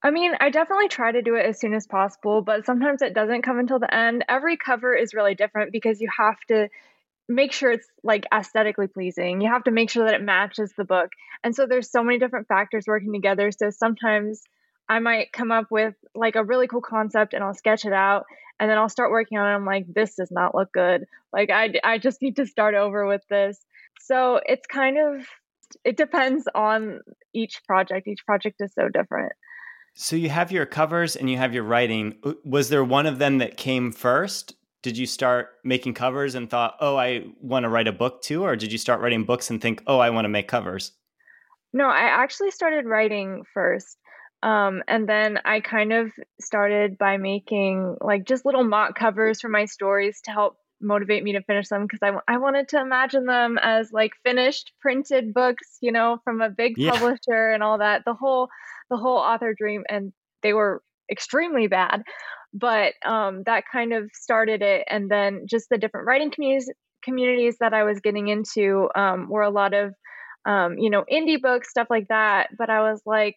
I 0.02 0.10
mean, 0.10 0.32
I 0.40 0.48
definitely 0.48 0.88
try 0.88 1.12
to 1.12 1.20
do 1.20 1.34
it 1.34 1.44
as 1.44 1.60
soon 1.60 1.74
as 1.74 1.86
possible, 1.86 2.40
but 2.40 2.64
sometimes 2.64 3.02
it 3.02 3.12
doesn't 3.12 3.42
come 3.42 3.58
until 3.58 3.78
the 3.78 3.94
end. 3.94 4.24
Every 4.30 4.56
cover 4.56 4.94
is 4.94 5.12
really 5.12 5.34
different 5.34 5.72
because 5.72 6.00
you 6.00 6.08
have 6.16 6.40
to 6.48 6.68
make 7.30 7.52
sure 7.52 7.70
it's 7.70 7.86
like 8.02 8.26
aesthetically 8.34 8.88
pleasing. 8.88 9.40
You 9.40 9.48
have 9.48 9.64
to 9.64 9.70
make 9.70 9.88
sure 9.88 10.04
that 10.04 10.14
it 10.14 10.22
matches 10.22 10.72
the 10.76 10.84
book. 10.84 11.10
And 11.44 11.54
so 11.54 11.66
there's 11.66 11.90
so 11.90 12.02
many 12.02 12.18
different 12.18 12.48
factors 12.48 12.84
working 12.88 13.12
together. 13.12 13.52
So 13.52 13.70
sometimes 13.70 14.42
I 14.88 14.98
might 14.98 15.32
come 15.32 15.52
up 15.52 15.66
with 15.70 15.94
like 16.14 16.34
a 16.34 16.42
really 16.42 16.66
cool 16.66 16.82
concept 16.82 17.32
and 17.32 17.44
I'll 17.44 17.54
sketch 17.54 17.84
it 17.84 17.92
out 17.92 18.24
and 18.58 18.68
then 18.68 18.78
I'll 18.78 18.88
start 18.88 19.12
working 19.12 19.38
on 19.38 19.46
it. 19.46 19.54
I'm 19.54 19.64
like, 19.64 19.86
this 19.86 20.16
does 20.16 20.32
not 20.32 20.56
look 20.56 20.72
good. 20.72 21.04
Like 21.32 21.50
I, 21.50 21.72
I 21.84 21.98
just 21.98 22.20
need 22.20 22.36
to 22.36 22.46
start 22.46 22.74
over 22.74 23.06
with 23.06 23.22
this. 23.30 23.64
So 24.00 24.40
it's 24.44 24.66
kind 24.66 24.98
of, 24.98 25.24
it 25.84 25.96
depends 25.96 26.48
on 26.52 27.00
each 27.32 27.62
project. 27.64 28.08
Each 28.08 28.26
project 28.26 28.56
is 28.60 28.74
so 28.74 28.88
different. 28.88 29.32
So 29.94 30.16
you 30.16 30.30
have 30.30 30.50
your 30.50 30.66
covers 30.66 31.14
and 31.14 31.30
you 31.30 31.36
have 31.36 31.54
your 31.54 31.62
writing. 31.62 32.16
Was 32.44 32.70
there 32.70 32.84
one 32.84 33.06
of 33.06 33.18
them 33.18 33.38
that 33.38 33.56
came 33.56 33.92
first 33.92 34.54
did 34.82 34.96
you 34.96 35.06
start 35.06 35.50
making 35.64 35.94
covers 35.94 36.34
and 36.34 36.48
thought, 36.48 36.76
oh, 36.80 36.96
I 36.96 37.24
want 37.40 37.64
to 37.64 37.68
write 37.68 37.88
a 37.88 37.92
book 37.92 38.22
too? 38.22 38.44
Or 38.44 38.56
did 38.56 38.72
you 38.72 38.78
start 38.78 39.00
writing 39.00 39.24
books 39.24 39.50
and 39.50 39.60
think, 39.60 39.82
oh, 39.86 39.98
I 39.98 40.10
want 40.10 40.24
to 40.24 40.30
make 40.30 40.48
covers? 40.48 40.92
No, 41.72 41.86
I 41.86 42.22
actually 42.22 42.50
started 42.50 42.86
writing 42.86 43.44
first. 43.52 43.96
Um, 44.42 44.82
and 44.88 45.08
then 45.08 45.38
I 45.44 45.60
kind 45.60 45.92
of 45.92 46.12
started 46.40 46.96
by 46.96 47.18
making 47.18 47.96
like 48.00 48.24
just 48.24 48.46
little 48.46 48.64
mock 48.64 48.98
covers 48.98 49.40
for 49.40 49.48
my 49.48 49.66
stories 49.66 50.20
to 50.24 50.30
help 50.30 50.56
motivate 50.80 51.22
me 51.22 51.32
to 51.32 51.42
finish 51.42 51.68
them 51.68 51.82
because 51.82 52.00
I, 52.02 52.32
I 52.32 52.38
wanted 52.38 52.68
to 52.68 52.80
imagine 52.80 53.26
them 53.26 53.58
as 53.60 53.92
like 53.92 54.12
finished 54.24 54.72
printed 54.80 55.34
books, 55.34 55.76
you 55.82 55.92
know, 55.92 56.18
from 56.24 56.40
a 56.40 56.48
big 56.48 56.74
yeah. 56.78 56.92
publisher 56.92 57.50
and 57.52 57.62
all 57.62 57.78
that. 57.78 58.02
The 58.06 58.14
whole 58.14 58.48
the 58.88 58.96
whole 58.96 59.18
author 59.18 59.54
dream 59.56 59.84
and 59.88 60.12
they 60.42 60.54
were 60.54 60.82
extremely 61.10 61.66
bad 61.66 62.02
but 62.52 62.94
um, 63.06 63.44
that 63.46 63.62
kind 63.70 63.92
of 63.92 64.10
started 64.12 64.60
it 64.60 64.84
and 64.88 65.08
then 65.08 65.44
just 65.48 65.68
the 65.70 65.78
different 65.78 66.06
writing 66.06 66.30
communities 66.30 66.70
communities 67.02 67.56
that 67.60 67.72
i 67.74 67.84
was 67.84 68.00
getting 68.00 68.28
into 68.28 68.88
um, 68.94 69.28
were 69.28 69.42
a 69.42 69.50
lot 69.50 69.74
of 69.74 69.94
um, 70.46 70.78
you 70.78 70.90
know 70.90 71.04
indie 71.10 71.40
books 71.40 71.70
stuff 71.70 71.88
like 71.90 72.08
that 72.08 72.48
but 72.58 72.70
i 72.70 72.80
was 72.80 73.00
like 73.06 73.34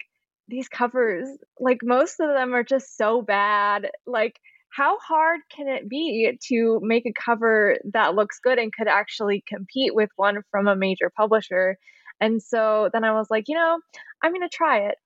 these 0.47 0.67
covers 0.67 1.27
like 1.59 1.79
most 1.83 2.19
of 2.19 2.29
them 2.29 2.53
are 2.53 2.63
just 2.63 2.97
so 2.97 3.21
bad 3.21 3.89
like 4.05 4.35
how 4.75 4.97
hard 4.97 5.39
can 5.55 5.67
it 5.67 5.87
be 5.87 6.37
to 6.47 6.79
make 6.81 7.05
a 7.05 7.13
cover 7.13 7.77
that 7.93 8.15
looks 8.15 8.39
good 8.43 8.57
and 8.57 8.73
could 8.73 8.87
actually 8.87 9.43
compete 9.47 9.93
with 9.93 10.09
one 10.15 10.41
from 10.49 10.67
a 10.67 10.75
major 10.75 11.11
publisher? 11.15 11.77
And 12.19 12.41
so 12.41 12.89
then 12.91 13.03
i 13.03 13.11
was 13.11 13.27
like 13.29 13.45
you 13.47 13.55
know 13.55 13.79
i'm 14.23 14.31
going 14.31 14.41
to 14.41 14.49
try 14.49 14.79
it 14.87 14.93
it 14.93 14.97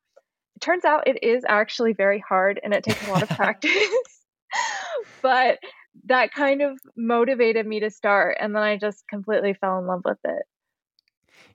turns 0.61 0.85
out 0.85 1.07
it 1.07 1.23
is 1.23 1.43
actually 1.47 1.93
very 1.93 2.23
hard 2.27 2.59
and 2.63 2.73
it 2.73 2.83
takes 2.83 3.07
a 3.07 3.11
lot 3.11 3.23
of 3.23 3.29
practice. 3.37 3.71
but 5.21 5.59
that 6.05 6.33
kind 6.33 6.61
of 6.61 6.79
motivated 6.95 7.65
me 7.65 7.79
to 7.81 7.89
start. 7.89 8.37
And 8.39 8.55
then 8.55 8.63
I 8.63 8.77
just 8.77 9.07
completely 9.07 9.53
fell 9.53 9.79
in 9.79 9.87
love 9.87 10.01
with 10.05 10.19
it. 10.23 10.43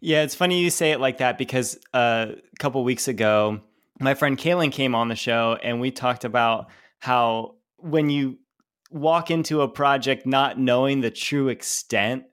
Yeah, 0.00 0.22
it's 0.22 0.34
funny 0.34 0.60
you 0.60 0.70
say 0.70 0.90
it 0.90 1.00
like 1.00 1.18
that 1.18 1.38
because 1.38 1.78
uh, 1.94 2.26
a 2.30 2.56
couple 2.58 2.82
weeks 2.82 3.06
ago, 3.08 3.60
my 4.00 4.14
friend 4.14 4.36
Kaylin 4.36 4.72
came 4.72 4.94
on 4.94 5.08
the 5.08 5.14
show 5.14 5.56
and 5.62 5.80
we 5.80 5.90
talked 5.90 6.24
about 6.24 6.70
how 6.98 7.54
when 7.76 8.10
you 8.10 8.38
walk 8.90 9.30
into 9.30 9.62
a 9.62 9.68
project 9.68 10.26
not 10.26 10.58
knowing 10.58 11.00
the 11.00 11.10
true 11.10 11.48
extent 11.48 12.24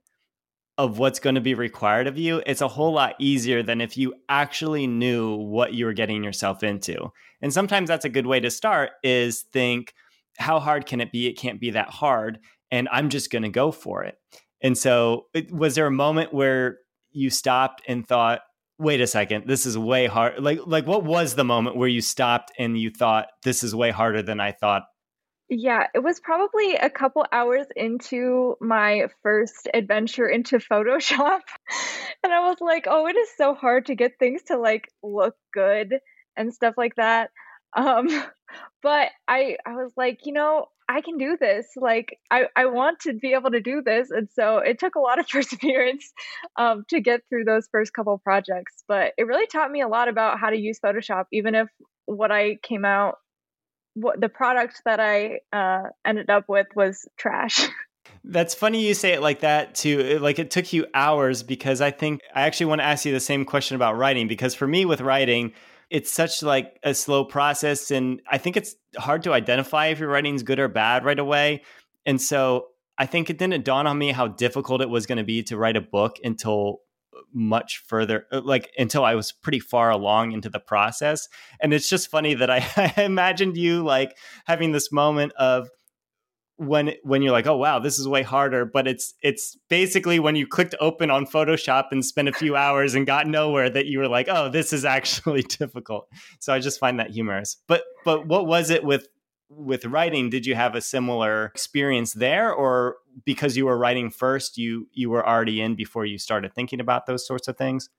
of 0.80 0.98
what's 0.98 1.20
going 1.20 1.36
to 1.36 1.42
be 1.42 1.54
required 1.54 2.08
of 2.08 2.18
you, 2.18 2.42
it's 2.46 2.62
a 2.62 2.68
whole 2.70 2.94
lot 2.94 3.14
easier 3.20 3.62
than 3.62 3.82
if 3.82 3.98
you 3.98 4.14
actually 4.30 4.88
knew 4.88 5.36
what 5.36 5.74
you 5.74 5.86
were 5.86 5.92
getting 5.92 6.24
yourself 6.24 6.64
into. 6.64 7.12
And 7.42 7.54
sometimes 7.54 7.90
that's 7.90 8.06
a 8.06 8.10
good 8.10 8.26
way 8.26 8.40
to 8.40 8.50
start 8.50 8.92
is 9.04 9.42
think, 9.42 9.94
how 10.38 10.58
hard 10.58 10.86
can 10.86 11.02
it 11.02 11.12
be? 11.12 11.28
It 11.28 11.38
can't 11.38 11.60
be 11.60 11.72
that 11.72 11.90
hard. 11.90 12.40
And 12.72 12.88
I'm 12.94 13.10
just 13.10 13.30
going 13.30 13.44
to 13.44 13.50
go 13.50 13.74
for 13.74 14.06
it. 14.06 14.16
And 14.62 14.78
so, 14.78 15.26
was 15.52 15.76
there 15.76 15.86
a 15.86 15.92
moment 15.92 16.34
where 16.34 16.78
you 17.12 17.30
stopped 17.30 17.82
and 17.86 18.08
thought, 18.08 18.40
wait 18.78 19.02
a 19.02 19.08
second, 19.08 19.48
this 19.48 19.66
is 19.66 19.78
way 19.78 20.08
hard? 20.08 20.42
Like, 20.42 20.60
like 20.66 20.88
what 20.88 21.04
was 21.04 21.36
the 21.36 21.44
moment 21.44 21.76
where 21.76 21.90
you 21.90 22.00
stopped 22.00 22.54
and 22.58 22.78
you 22.78 22.90
thought, 22.90 23.28
this 23.44 23.66
is 23.66 23.76
way 23.76 23.92
harder 23.92 24.22
than 24.22 24.40
I 24.40 24.54
thought 24.54 24.84
yeah, 25.50 25.88
it 25.96 26.04
was 26.04 26.20
probably 26.20 26.76
a 26.76 26.90
couple 26.90 27.26
hours 27.32 27.66
into 27.76 28.56
my 28.62 29.08
first 29.24 29.68
adventure 29.74 30.28
into 30.28 30.60
Photoshop. 30.60 31.42
and 32.24 32.32
I 32.32 32.48
was 32.48 32.58
like, 32.62 32.86
oh, 32.88 33.08
it 33.08 33.16
is 33.16 33.30
so 33.36 33.56
hard 33.56 33.88
to 33.88 33.96
get 33.96 34.20
things 34.20 34.44
to 34.44 34.58
like 34.58 34.88
look 35.02 35.36
good 35.52 35.96
and 36.38 36.54
stuff 36.54 36.76
like 36.78 36.96
that. 36.96 37.32
Um, 37.76 38.08
but 38.84 39.10
I 39.28 39.58
I 39.66 39.74
was 39.74 39.92
like, 39.98 40.20
you 40.26 40.34
know, 40.34 40.68
I 40.88 41.02
can 41.02 41.18
do 41.18 41.36
this. 41.40 41.66
Like 41.76 42.20
I, 42.30 42.46
I 42.56 42.68
want 42.68 43.00
to 43.02 43.14
be 43.14 43.34
able 43.34 43.50
to 43.52 43.62
do 43.62 43.82
this. 43.84 44.12
And 44.12 44.30
so 44.32 44.60
it 44.60 44.78
took 44.78 44.94
a 44.94 45.00
lot 45.00 45.20
of 45.20 45.28
perseverance 45.32 46.12
um, 46.58 46.84
to 46.90 47.02
get 47.02 47.22
through 47.28 47.46
those 47.46 47.68
first 47.72 47.94
couple 47.94 48.18
projects. 48.20 48.84
But 48.88 49.14
it 49.18 49.26
really 49.26 49.48
taught 49.48 49.72
me 49.72 49.82
a 49.82 49.88
lot 49.88 50.10
about 50.10 50.40
how 50.40 50.52
to 50.52 50.58
use 50.58 50.80
Photoshop, 50.80 51.26
even 51.32 51.56
if 51.56 51.70
what 52.06 52.32
I 52.32 52.58
came 52.62 52.86
out 52.86 53.16
what 54.00 54.22
the 54.22 54.30
product 54.30 54.82
that 54.86 55.00
I 55.00 55.40
uh, 55.52 55.90
ended 56.06 56.30
up 56.30 56.46
with 56.48 56.68
was 56.76 57.08
trash. 57.18 57.68
That's 58.24 58.54
funny 58.54 58.86
you 58.86 58.94
say 58.94 59.14
it 59.14 59.22
like 59.22 59.42
that 59.42 59.76
too. 59.76 60.20
Like 60.20 60.40
it 60.40 60.52
took 60.52 60.74
you 60.74 60.86
hours 60.94 61.44
because 61.44 61.82
I 61.82 61.92
think 61.92 62.22
I 62.34 62.42
actually 62.42 62.68
want 62.68 62.82
to 62.82 62.86
ask 62.86 63.06
you 63.06 63.12
the 63.12 63.20
same 63.20 63.46
question 63.46 63.76
about 63.76 63.98
writing 63.98 64.28
because 64.28 64.56
for 64.56 64.68
me 64.68 64.86
with 64.86 65.02
writing, 65.02 65.54
it's 65.90 66.12
such 66.12 66.44
like 66.44 66.80
a 66.84 66.94
slow 66.94 67.24
process 67.24 67.92
and 67.92 68.22
I 68.30 68.38
think 68.38 68.58
it's 68.58 68.76
hard 68.98 69.24
to 69.24 69.34
identify 69.34 69.88
if 69.88 70.00
your 70.00 70.10
writing's 70.10 70.44
good 70.44 70.60
or 70.60 70.68
bad 70.68 71.06
right 71.06 71.20
away. 71.20 71.64
And 72.06 72.22
so 72.22 72.68
I 72.98 73.06
think 73.06 73.30
it 73.30 73.38
didn't 73.38 73.64
dawn 73.64 73.88
on 73.88 73.98
me 73.98 74.12
how 74.12 74.28
difficult 74.28 74.82
it 74.82 74.90
was 74.90 75.06
going 75.06 75.18
to 75.18 75.24
be 75.24 75.44
to 75.44 75.58
write 75.58 75.78
a 75.78 75.82
book 75.82 76.18
until 76.24 76.80
much 77.34 77.84
further 77.86 78.26
uh, 78.32 78.42
like 78.44 78.72
until 78.78 79.04
i 79.04 79.16
was 79.16 79.32
pretty 79.32 79.60
far 79.60 79.90
along 79.90 80.32
into 80.32 80.50
the 80.50 80.60
process. 80.60 81.28
And 81.60 81.74
it's 81.74 81.90
just 81.90 82.10
funny 82.10 82.34
that 82.36 82.50
I, 82.50 82.66
I, 82.98 83.04
imagined 83.04 83.58
you 83.58 83.84
like 83.84 84.16
having 84.46 84.72
this 84.72 84.92
moment 84.92 85.34
of 85.34 85.70
when 86.58 86.94
when 87.04 87.22
you're 87.22 87.32
like 87.32 87.48
oh 87.48 87.56
wow 87.56 87.80
this 87.80 88.00
is 88.00 88.08
way 88.08 88.22
harder. 88.22 88.66
But 88.66 88.88
it's 88.88 89.14
it's 89.22 89.58
basically 89.70 90.20
when 90.20 90.36
you 90.36 90.48
clicked 90.48 90.76
open 90.80 91.10
on 91.10 91.26
photoshop 91.26 91.86
and 91.92 92.06
spent 92.06 92.28
a 92.28 92.34
few 92.34 92.56
hours 92.56 92.96
and 92.96 93.06
got 93.06 93.28
nowhere 93.28 93.70
that 93.70 93.86
you 93.86 94.00
were 94.00 94.08
like 94.08 94.28
oh 94.30 94.50
this 94.50 94.74
is 94.74 94.86
actually 94.86 95.42
difficult. 95.60 96.08
So 96.40 96.54
i 96.54 96.60
just 96.60 96.80
find 96.80 97.00
that 97.00 97.12
humorous. 97.12 97.58
But 97.68 97.84
but 98.06 98.28
what 98.28 98.46
was 98.46 98.70
it 98.70 98.84
with 98.84 99.08
with 99.50 99.86
writing 99.86 100.30
did 100.30 100.46
you 100.46 100.56
have 100.56 100.76
a 100.76 100.82
similar 100.82 101.46
experience 101.46 102.14
there? 102.14 102.54
Or 102.54 102.98
because 103.26 103.58
you 103.58 103.66
were 103.66 103.78
writing 103.78 104.10
first 104.10 104.58
you 104.58 104.88
you 104.94 105.10
were 105.10 105.28
already 105.28 105.62
in 105.62 105.76
before 105.76 106.06
you 106.06 106.18
started 106.18 106.54
thinking 106.54 106.80
about 106.80 107.06
those 107.06 107.26
sorts 107.26 107.48
of 107.48 107.58
things? 107.58 107.90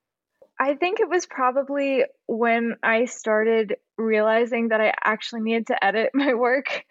I 0.58 0.74
think 0.74 1.00
it 1.00 1.08
was 1.08 1.26
probably 1.26 2.04
when 2.26 2.76
i 2.82 3.06
started 3.06 3.76
realizing 3.98 4.68
that 4.68 4.80
i 4.80 4.92
actually 5.02 5.42
needed 5.42 5.66
to 5.68 5.84
edit 5.84 6.10
my 6.14 6.34
work. 6.34 6.84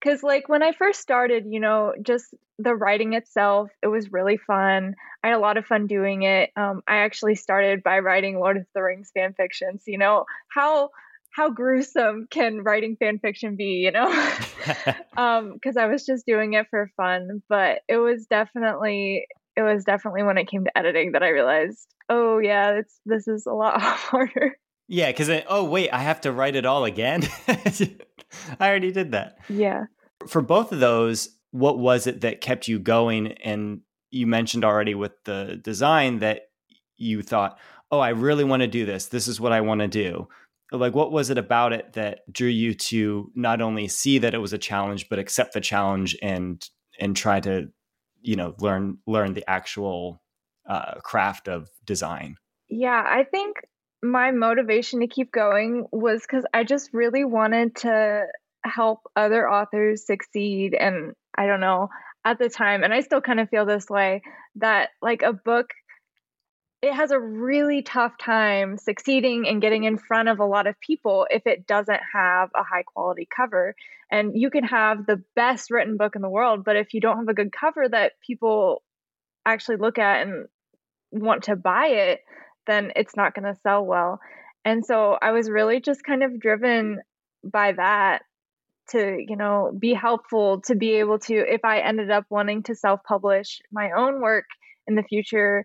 Because 0.00 0.22
like 0.22 0.48
when 0.48 0.62
i 0.62 0.72
first 0.72 1.00
started 1.00 1.44
you 1.48 1.60
know 1.60 1.94
just 2.00 2.32
the 2.58 2.74
writing 2.74 3.14
itself 3.14 3.70
it 3.82 3.88
was 3.88 4.12
really 4.12 4.36
fun. 4.36 4.94
I 5.24 5.28
had 5.28 5.36
a 5.36 5.40
lot 5.40 5.56
of 5.56 5.66
fun 5.66 5.88
doing 5.88 6.22
it. 6.22 6.50
Um, 6.56 6.82
i 6.86 6.98
actually 6.98 7.34
started 7.34 7.82
by 7.82 7.98
writing 7.98 8.38
lord 8.38 8.58
of 8.58 8.66
the 8.74 8.82
rings 8.82 9.10
fan 9.12 9.34
fictions 9.34 9.82
you 9.86 9.98
know? 9.98 10.24
How 10.48 10.90
how 11.34 11.50
gruesome 11.50 12.28
can 12.30 12.62
writing 12.62 12.96
fan 12.96 13.18
fiction 13.18 13.56
be, 13.56 13.82
you 13.84 13.90
know? 13.90 14.06
um, 15.16 15.54
because 15.54 15.76
I 15.76 15.86
was 15.86 16.06
just 16.06 16.24
doing 16.26 16.54
it 16.54 16.66
for 16.70 16.90
fun, 16.96 17.42
but 17.48 17.80
it 17.88 17.96
was 17.96 18.26
definitely 18.26 19.26
it 19.56 19.62
was 19.62 19.84
definitely 19.84 20.22
when 20.22 20.38
it 20.38 20.48
came 20.48 20.64
to 20.64 20.78
editing 20.78 21.12
that 21.12 21.22
I 21.22 21.28
realized, 21.28 21.86
oh 22.08 22.38
yeah, 22.38 22.78
it's 22.78 23.00
this 23.04 23.28
is 23.28 23.46
a 23.46 23.52
lot 23.52 23.80
harder. 23.82 24.56
Yeah, 24.86 25.10
because 25.10 25.30
oh 25.48 25.64
wait, 25.64 25.90
I 25.90 25.98
have 25.98 26.20
to 26.22 26.32
write 26.32 26.56
it 26.56 26.66
all 26.66 26.84
again. 26.84 27.22
I 27.48 28.68
already 28.68 28.92
did 28.92 29.12
that. 29.12 29.38
Yeah. 29.48 29.84
For 30.28 30.40
both 30.40 30.72
of 30.72 30.80
those, 30.80 31.36
what 31.50 31.78
was 31.78 32.06
it 32.06 32.20
that 32.20 32.40
kept 32.40 32.68
you 32.68 32.78
going? 32.78 33.32
And 33.44 33.80
you 34.10 34.26
mentioned 34.26 34.64
already 34.64 34.94
with 34.94 35.12
the 35.24 35.60
design 35.62 36.20
that 36.20 36.42
you 36.96 37.22
thought, 37.22 37.58
oh, 37.90 37.98
I 37.98 38.10
really 38.10 38.44
want 38.44 38.60
to 38.60 38.68
do 38.68 38.86
this. 38.86 39.06
This 39.06 39.26
is 39.26 39.40
what 39.40 39.52
I 39.52 39.60
want 39.60 39.80
to 39.80 39.88
do 39.88 40.28
like 40.78 40.94
what 40.94 41.12
was 41.12 41.30
it 41.30 41.38
about 41.38 41.72
it 41.72 41.92
that 41.94 42.20
drew 42.32 42.48
you 42.48 42.74
to 42.74 43.30
not 43.34 43.60
only 43.60 43.88
see 43.88 44.18
that 44.18 44.34
it 44.34 44.38
was 44.38 44.52
a 44.52 44.58
challenge 44.58 45.08
but 45.08 45.18
accept 45.18 45.54
the 45.54 45.60
challenge 45.60 46.16
and 46.22 46.68
and 46.98 47.16
try 47.16 47.40
to 47.40 47.68
you 48.20 48.36
know 48.36 48.54
learn 48.58 48.98
learn 49.06 49.34
the 49.34 49.48
actual 49.48 50.22
uh, 50.68 50.94
craft 51.00 51.48
of 51.48 51.68
design? 51.84 52.36
Yeah 52.68 53.02
i 53.06 53.24
think 53.24 53.56
my 54.02 54.30
motivation 54.30 55.00
to 55.00 55.06
keep 55.06 55.32
going 55.32 55.86
was 55.92 56.22
because 56.22 56.44
i 56.52 56.64
just 56.64 56.90
really 56.92 57.24
wanted 57.24 57.76
to 57.76 58.24
help 58.64 59.00
other 59.14 59.48
authors 59.48 60.06
succeed 60.06 60.74
and 60.74 61.12
i 61.36 61.46
don't 61.46 61.60
know 61.60 61.88
at 62.24 62.38
the 62.38 62.48
time 62.48 62.82
and 62.82 62.94
i 62.94 63.00
still 63.00 63.20
kind 63.20 63.40
of 63.40 63.48
feel 63.50 63.66
this 63.66 63.88
way 63.90 64.22
that 64.56 64.90
like 65.02 65.22
a 65.22 65.32
book 65.32 65.66
it 66.84 66.92
has 66.92 67.10
a 67.10 67.18
really 67.18 67.80
tough 67.80 68.18
time 68.18 68.76
succeeding 68.76 69.48
and 69.48 69.62
getting 69.62 69.84
in 69.84 69.96
front 69.96 70.28
of 70.28 70.38
a 70.38 70.44
lot 70.44 70.66
of 70.66 70.78
people 70.80 71.26
if 71.30 71.46
it 71.46 71.66
doesn't 71.66 72.00
have 72.12 72.50
a 72.54 72.62
high 72.62 72.82
quality 72.82 73.26
cover. 73.34 73.74
And 74.10 74.32
you 74.34 74.50
can 74.50 74.64
have 74.64 75.06
the 75.06 75.22
best 75.34 75.70
written 75.70 75.96
book 75.96 76.14
in 76.14 76.20
the 76.20 76.28
world, 76.28 76.62
but 76.62 76.76
if 76.76 76.92
you 76.92 77.00
don't 77.00 77.16
have 77.16 77.28
a 77.28 77.34
good 77.34 77.52
cover 77.58 77.88
that 77.88 78.12
people 78.26 78.82
actually 79.46 79.78
look 79.78 79.98
at 79.98 80.26
and 80.26 80.46
want 81.10 81.44
to 81.44 81.56
buy 81.56 81.86
it, 81.86 82.20
then 82.66 82.92
it's 82.96 83.16
not 83.16 83.34
going 83.34 83.50
to 83.50 83.58
sell 83.62 83.82
well. 83.82 84.20
And 84.62 84.84
so 84.84 85.16
I 85.20 85.30
was 85.30 85.48
really 85.48 85.80
just 85.80 86.04
kind 86.04 86.22
of 86.22 86.38
driven 86.38 87.00
by 87.42 87.72
that 87.72 88.24
to, 88.90 89.16
you 89.26 89.36
know, 89.36 89.72
be 89.76 89.94
helpful 89.94 90.60
to 90.66 90.74
be 90.74 90.96
able 90.96 91.18
to, 91.20 91.34
if 91.34 91.64
I 91.64 91.78
ended 91.78 92.10
up 92.10 92.26
wanting 92.28 92.62
to 92.64 92.74
self 92.74 93.00
publish 93.08 93.62
my 93.72 93.92
own 93.96 94.20
work 94.20 94.44
in 94.86 94.96
the 94.96 95.02
future, 95.02 95.64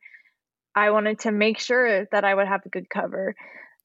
I 0.75 0.91
wanted 0.91 1.19
to 1.19 1.31
make 1.31 1.59
sure 1.59 2.05
that 2.11 2.23
I 2.23 2.33
would 2.33 2.47
have 2.47 2.61
a 2.65 2.69
good 2.69 2.89
cover 2.89 3.35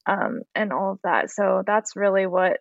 um, 0.05 0.41
and 0.53 0.71
all 0.71 0.93
of 0.93 0.99
that. 1.03 1.31
So 1.31 1.63
that's 1.65 1.95
really 1.95 2.27
what 2.27 2.57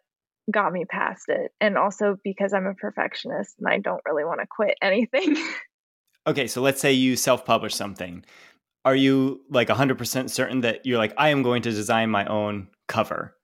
got 0.51 0.73
me 0.73 0.85
past 0.85 1.25
it. 1.29 1.53
And 1.61 1.77
also 1.77 2.17
because 2.23 2.53
I'm 2.53 2.67
a 2.67 2.75
perfectionist 2.75 3.57
and 3.59 3.69
I 3.69 3.79
don't 3.79 4.03
really 4.07 4.25
want 4.25 4.41
to 4.41 4.47
quit 4.47 4.77
anything. 4.83 5.37
okay, 6.27 6.47
so 6.47 6.61
let's 6.61 6.81
say 6.81 6.93
you 6.93 7.17
self 7.17 7.45
publish 7.45 7.75
something. 7.75 8.25
Are 8.85 8.97
you 8.97 9.41
like 9.51 9.69
100% 9.69 10.31
certain 10.31 10.61
that 10.61 10.85
you're 10.85 10.99
like, 10.99 11.15
I 11.17 11.31
am 11.31 11.43
going 11.43 11.63
to 11.63 11.71
design 11.71 12.11
my 12.11 12.27
own 12.27 12.69
cover? 12.87 13.35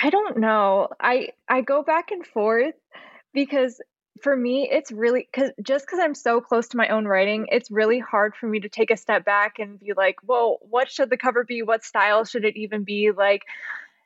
I 0.00 0.10
don't 0.10 0.38
know. 0.38 0.88
I 1.00 1.30
I 1.48 1.62
go 1.62 1.82
back 1.82 2.10
and 2.10 2.24
forth 2.24 2.74
because 3.32 3.80
for 4.22 4.36
me 4.36 4.68
it's 4.70 4.92
really 4.92 5.28
cuz 5.32 5.50
just 5.62 5.86
cuz 5.86 5.98
I'm 6.00 6.14
so 6.14 6.40
close 6.40 6.68
to 6.68 6.76
my 6.76 6.88
own 6.88 7.06
writing, 7.06 7.46
it's 7.50 7.70
really 7.70 7.98
hard 7.98 8.36
for 8.36 8.46
me 8.46 8.60
to 8.60 8.68
take 8.68 8.90
a 8.90 8.96
step 8.96 9.24
back 9.24 9.58
and 9.58 9.78
be 9.80 9.92
like, 9.94 10.16
"Well, 10.24 10.58
what 10.62 10.90
should 10.90 11.10
the 11.10 11.16
cover 11.16 11.44
be? 11.44 11.62
What 11.62 11.84
style 11.84 12.24
should 12.24 12.44
it 12.44 12.56
even 12.56 12.84
be?" 12.84 13.10
Like 13.12 13.42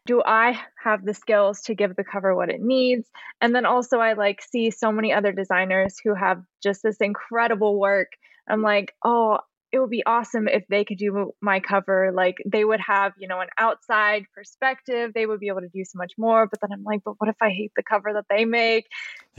do 0.07 0.23
I 0.25 0.61
have 0.83 1.05
the 1.05 1.15
skills 1.15 1.63
to 1.63 1.75
give 1.75 1.97
the 1.97 2.05
cover 2.05 2.35
what 2.35 2.51
it 2.51 2.61
needs? 2.61 3.11
And 3.41 3.55
then 3.55 3.65
also 3.67 3.99
I 4.01 4.13
like 4.15 4.43
see 4.43 4.71
so 4.71 4.93
many 4.93 5.13
other 5.13 5.33
designers 5.33 5.99
who 6.03 6.15
have 6.15 6.43
just 6.63 6.83
this 6.83 6.99
incredible 6.99 7.79
work. 7.79 8.13
I'm 8.49 8.63
like, 8.63 8.95
"Oh, 9.05 9.39
it 9.75 9.81
would 9.81 9.91
be 9.91 10.07
awesome 10.07 10.47
if 10.47 10.65
they 10.69 10.85
could 10.85 10.99
do 10.99 11.33
my 11.41 11.59
cover. 11.59 12.13
Like 12.15 12.37
they 12.47 12.65
would 12.65 12.79
have, 12.79 13.13
you 13.19 13.27
know, 13.27 13.41
an 13.41 13.49
outside 13.59 14.23
perspective. 14.33 15.11
They 15.13 15.27
would 15.27 15.41
be 15.41 15.49
able 15.49 15.63
to 15.63 15.69
do 15.69 15.85
so 15.85 15.99
much 15.99 16.13
more. 16.17 16.47
But 16.47 16.61
then 16.61 16.71
I'm 16.73 16.85
like, 16.85 17.01
but 17.05 17.15
what 17.19 17.29
if 17.29 17.35
I 17.43 17.51
hate 17.51 17.73
the 17.75 17.83
cover 17.83 18.13
that 18.13 18.27
they 18.31 18.45
make? 18.45 18.87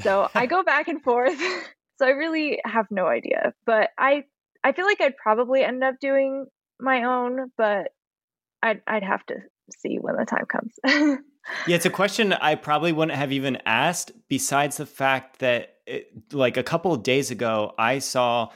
So 0.02 0.30
I 0.36 0.46
go 0.46 0.62
back 0.72 0.90
and 0.90 1.02
forth. 1.02 1.40
so 1.98 2.06
I 2.06 2.10
really 2.10 2.60
have 2.66 2.88
no 2.92 3.08
idea. 3.08 3.54
But 3.66 3.92
I 3.98 4.26
I 4.62 4.74
feel 4.74 4.86
like 4.86 5.00
I'd 5.00 5.16
probably 5.16 5.64
end 5.64 5.86
up 5.86 5.96
doing 6.02 6.48
my 6.82 7.04
own, 7.04 7.52
but 7.58 7.88
I'd 8.62 8.82
I'd 8.86 9.04
have 9.04 9.26
to 9.28 9.36
see 9.80 10.00
when 10.02 10.18
the 10.18 10.26
time 10.26 10.48
comes. 10.48 10.74
yeah, 11.66 11.76
it's 11.76 11.86
a 11.86 11.90
question 11.90 12.34
I 12.34 12.56
probably 12.56 12.92
wouldn't 12.92 13.18
have 13.18 13.32
even 13.32 13.58
asked. 13.66 14.12
Besides 14.28 14.76
the 14.76 14.86
fact 14.86 15.40
that, 15.40 15.76
it, 15.88 16.34
like 16.34 16.58
a 16.58 16.64
couple 16.64 16.92
of 16.92 17.04
days 17.04 17.32
ago, 17.32 17.74
I 17.78 18.00
saw 18.00 18.50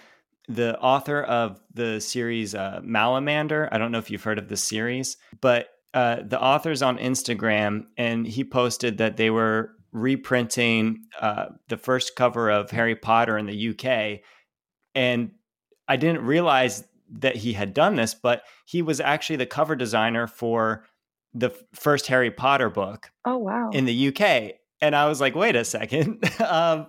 the 0.50 0.78
author 0.80 1.22
of 1.22 1.62
the 1.74 2.02
series 2.02 2.56
uh, 2.56 2.82
Malamander. 2.84 3.70
I 3.72 3.78
don't 3.78 3.92
know 3.92 4.00
if 4.00 4.10
you've 4.10 4.24
heard 4.24 4.40
of 4.40 4.50
this 4.50 4.64
series, 4.64 5.16
but 5.40 5.70
uh, 5.94 6.18
the 6.26 6.42
authors 6.42 6.82
on 6.82 6.98
Instagram, 6.98 7.86
and 7.98 8.28
he 8.28 8.44
posted 8.44 8.98
that 8.98 9.16
they 9.16 9.30
were 9.30 9.72
reprinting 9.92 11.06
uh, 11.20 11.46
the 11.68 11.78
first 11.78 12.16
cover 12.16 12.50
of 12.50 12.72
Harry 12.72 12.96
Potter 12.96 13.38
in 13.38 13.46
the 13.46 13.70
UK. 13.70 14.22
And 14.96 15.32
I 15.88 15.98
didn't 15.98 16.26
realize 16.26 16.84
that 17.20 17.36
he 17.36 17.54
had 17.54 17.74
done 17.74 17.96
this, 17.96 18.16
but 18.16 18.44
he 18.66 18.82
was 18.82 19.00
actually 19.00 19.38
the 19.38 19.46
cover 19.46 19.76
designer 19.76 20.28
for 20.28 20.86
the 21.34 21.52
first 21.74 22.08
Harry 22.08 22.32
Potter 22.32 22.70
book. 22.70 23.12
Oh, 23.26 23.38
wow. 23.38 23.70
In 23.72 23.86
the 23.86 24.08
UK. 24.08 24.56
And 24.82 24.96
I 24.96 25.08
was 25.08 25.22
like, 25.22 25.36
wait 25.36 25.56
a 25.56 25.66
second. 25.66 26.24
um, 26.42 26.88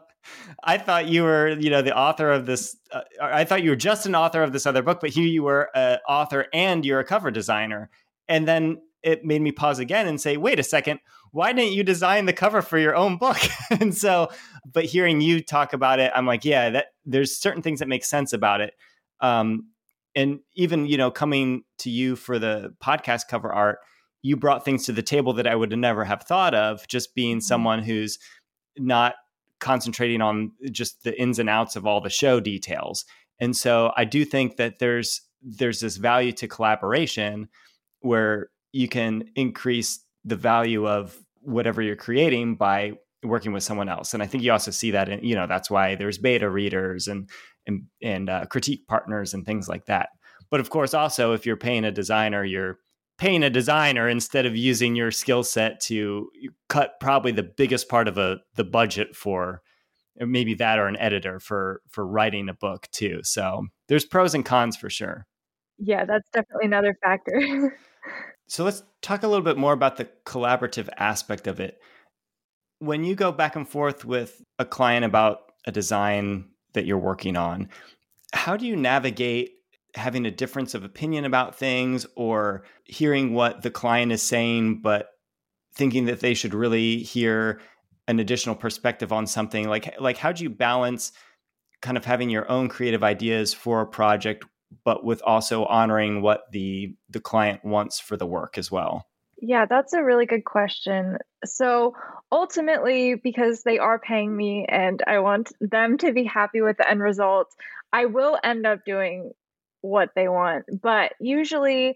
I 0.62 0.78
thought 0.78 1.06
you 1.08 1.22
were, 1.22 1.50
you 1.58 1.70
know, 1.70 1.82
the 1.82 1.96
author 1.96 2.30
of 2.30 2.46
this. 2.46 2.76
Uh, 2.92 3.02
I 3.20 3.44
thought 3.44 3.62
you 3.62 3.70
were 3.70 3.76
just 3.76 4.06
an 4.06 4.14
author 4.14 4.42
of 4.42 4.52
this 4.52 4.66
other 4.66 4.82
book, 4.82 5.00
but 5.00 5.10
here 5.10 5.26
you 5.26 5.42
were 5.42 5.70
an 5.74 5.98
author 6.08 6.46
and 6.52 6.84
you're 6.84 7.00
a 7.00 7.04
cover 7.04 7.30
designer. 7.30 7.90
And 8.28 8.46
then 8.46 8.82
it 9.02 9.24
made 9.24 9.40
me 9.40 9.52
pause 9.52 9.78
again 9.78 10.06
and 10.06 10.20
say, 10.20 10.36
wait 10.36 10.60
a 10.60 10.62
second, 10.62 11.00
why 11.32 11.52
didn't 11.52 11.72
you 11.72 11.82
design 11.82 12.26
the 12.26 12.32
cover 12.32 12.60
for 12.60 12.78
your 12.78 12.94
own 12.94 13.16
book? 13.16 13.38
and 13.80 13.96
so, 13.96 14.28
but 14.70 14.84
hearing 14.84 15.20
you 15.20 15.42
talk 15.42 15.72
about 15.72 16.00
it, 16.00 16.12
I'm 16.14 16.26
like, 16.26 16.44
yeah, 16.44 16.70
that 16.70 16.86
there's 17.04 17.36
certain 17.36 17.62
things 17.62 17.78
that 17.78 17.88
make 17.88 18.04
sense 18.04 18.32
about 18.32 18.60
it. 18.60 18.74
Um, 19.20 19.68
and 20.14 20.40
even, 20.54 20.86
you 20.86 20.96
know, 20.96 21.10
coming 21.10 21.62
to 21.78 21.90
you 21.90 22.16
for 22.16 22.38
the 22.38 22.74
podcast 22.82 23.28
cover 23.28 23.52
art, 23.52 23.78
you 24.22 24.36
brought 24.36 24.64
things 24.64 24.84
to 24.86 24.92
the 24.92 25.02
table 25.02 25.32
that 25.34 25.46
I 25.46 25.54
would 25.54 25.76
never 25.78 26.04
have 26.04 26.24
thought 26.24 26.54
of, 26.54 26.86
just 26.88 27.14
being 27.14 27.36
mm-hmm. 27.36 27.42
someone 27.42 27.82
who's 27.82 28.18
not 28.76 29.14
concentrating 29.60 30.20
on 30.20 30.52
just 30.70 31.02
the 31.04 31.18
ins 31.20 31.38
and 31.38 31.48
outs 31.48 31.76
of 31.76 31.86
all 31.86 32.00
the 32.00 32.10
show 32.10 32.40
details. 32.40 33.04
And 33.38 33.56
so 33.56 33.92
I 33.96 34.04
do 34.04 34.24
think 34.24 34.56
that 34.56 34.78
there's 34.78 35.22
there's 35.42 35.80
this 35.80 35.96
value 35.96 36.32
to 36.32 36.48
collaboration 36.48 37.48
where 38.00 38.50
you 38.72 38.88
can 38.88 39.24
increase 39.34 40.04
the 40.24 40.36
value 40.36 40.86
of 40.86 41.18
whatever 41.40 41.80
you're 41.80 41.96
creating 41.96 42.56
by 42.56 42.92
working 43.22 43.52
with 43.52 43.62
someone 43.62 43.88
else. 43.88 44.14
And 44.14 44.22
I 44.22 44.26
think 44.26 44.42
you 44.42 44.52
also 44.52 44.70
see 44.70 44.90
that 44.90 45.08
in, 45.08 45.24
you 45.24 45.34
know, 45.34 45.46
that's 45.46 45.70
why 45.70 45.94
there's 45.94 46.18
beta 46.18 46.48
readers 46.48 47.08
and 47.08 47.28
and 47.66 47.84
and 48.02 48.28
uh, 48.28 48.46
critique 48.46 48.86
partners 48.86 49.34
and 49.34 49.44
things 49.44 49.68
like 49.68 49.86
that. 49.86 50.10
But 50.50 50.60
of 50.60 50.70
course, 50.70 50.94
also 50.94 51.32
if 51.32 51.46
you're 51.46 51.56
paying 51.56 51.84
a 51.84 51.92
designer, 51.92 52.44
you're 52.44 52.78
paying 53.20 53.42
a 53.42 53.50
designer 53.50 54.08
instead 54.08 54.46
of 54.46 54.56
using 54.56 54.96
your 54.96 55.10
skill 55.10 55.44
set 55.44 55.78
to 55.78 56.30
cut 56.70 56.98
probably 57.00 57.30
the 57.30 57.42
biggest 57.42 57.86
part 57.88 58.08
of 58.08 58.16
a 58.16 58.38
the 58.54 58.64
budget 58.64 59.14
for 59.14 59.60
uh, 60.20 60.24
maybe 60.24 60.54
that 60.54 60.78
or 60.78 60.88
an 60.88 60.96
editor 60.96 61.38
for 61.38 61.82
for 61.88 62.04
writing 62.06 62.48
a 62.48 62.54
book 62.54 62.88
too. 62.90 63.20
So 63.22 63.66
there's 63.88 64.06
pros 64.06 64.34
and 64.34 64.44
cons 64.44 64.74
for 64.74 64.88
sure. 64.88 65.26
Yeah, 65.78 66.06
that's 66.06 66.28
definitely 66.30 66.66
another 66.66 66.96
factor. 67.02 67.78
So 68.46 68.64
let's 68.64 68.82
talk 69.00 69.22
a 69.22 69.28
little 69.28 69.44
bit 69.44 69.56
more 69.56 69.72
about 69.72 69.96
the 69.96 70.08
collaborative 70.26 70.88
aspect 70.96 71.46
of 71.46 71.60
it. 71.60 71.80
When 72.80 73.04
you 73.04 73.14
go 73.14 73.30
back 73.30 73.54
and 73.54 73.68
forth 73.68 74.04
with 74.04 74.42
a 74.58 74.64
client 74.64 75.04
about 75.04 75.52
a 75.68 75.70
design 75.70 76.48
that 76.72 76.84
you're 76.84 76.98
working 76.98 77.36
on, 77.36 77.68
how 78.32 78.56
do 78.56 78.66
you 78.66 78.74
navigate 78.74 79.52
having 79.94 80.26
a 80.26 80.30
difference 80.30 80.74
of 80.74 80.84
opinion 80.84 81.24
about 81.24 81.56
things 81.56 82.06
or 82.16 82.64
hearing 82.84 83.34
what 83.34 83.62
the 83.62 83.70
client 83.70 84.12
is 84.12 84.22
saying, 84.22 84.82
but 84.82 85.08
thinking 85.74 86.06
that 86.06 86.20
they 86.20 86.34
should 86.34 86.54
really 86.54 86.98
hear 86.98 87.60
an 88.08 88.18
additional 88.18 88.54
perspective 88.54 89.12
on 89.12 89.26
something? 89.26 89.68
Like, 89.68 90.00
like 90.00 90.16
how 90.16 90.32
do 90.32 90.42
you 90.42 90.50
balance 90.50 91.12
kind 91.80 91.96
of 91.96 92.04
having 92.04 92.30
your 92.30 92.50
own 92.50 92.68
creative 92.68 93.02
ideas 93.02 93.54
for 93.54 93.80
a 93.80 93.86
project 93.86 94.44
but 94.84 95.04
with 95.04 95.22
also 95.22 95.64
honoring 95.64 96.22
what 96.22 96.44
the 96.52 96.94
the 97.08 97.20
client 97.20 97.64
wants 97.64 97.98
for 97.98 98.16
the 98.16 98.26
work 98.26 98.58
as 98.58 98.70
well? 98.70 99.06
Yeah, 99.42 99.64
that's 99.66 99.94
a 99.94 100.04
really 100.04 100.26
good 100.26 100.44
question. 100.44 101.18
So 101.44 101.94
ultimately, 102.30 103.14
because 103.14 103.62
they 103.62 103.78
are 103.78 103.98
paying 103.98 104.36
me 104.36 104.66
and 104.68 105.02
I 105.06 105.20
want 105.20 105.52
them 105.60 105.96
to 105.98 106.12
be 106.12 106.24
happy 106.24 106.60
with 106.60 106.76
the 106.76 106.88
end 106.88 107.00
result, 107.00 107.48
I 107.92 108.04
will 108.04 108.38
end 108.44 108.66
up 108.66 108.84
doing 108.84 109.32
what 109.82 110.10
they 110.14 110.28
want. 110.28 110.64
But 110.82 111.12
usually, 111.20 111.94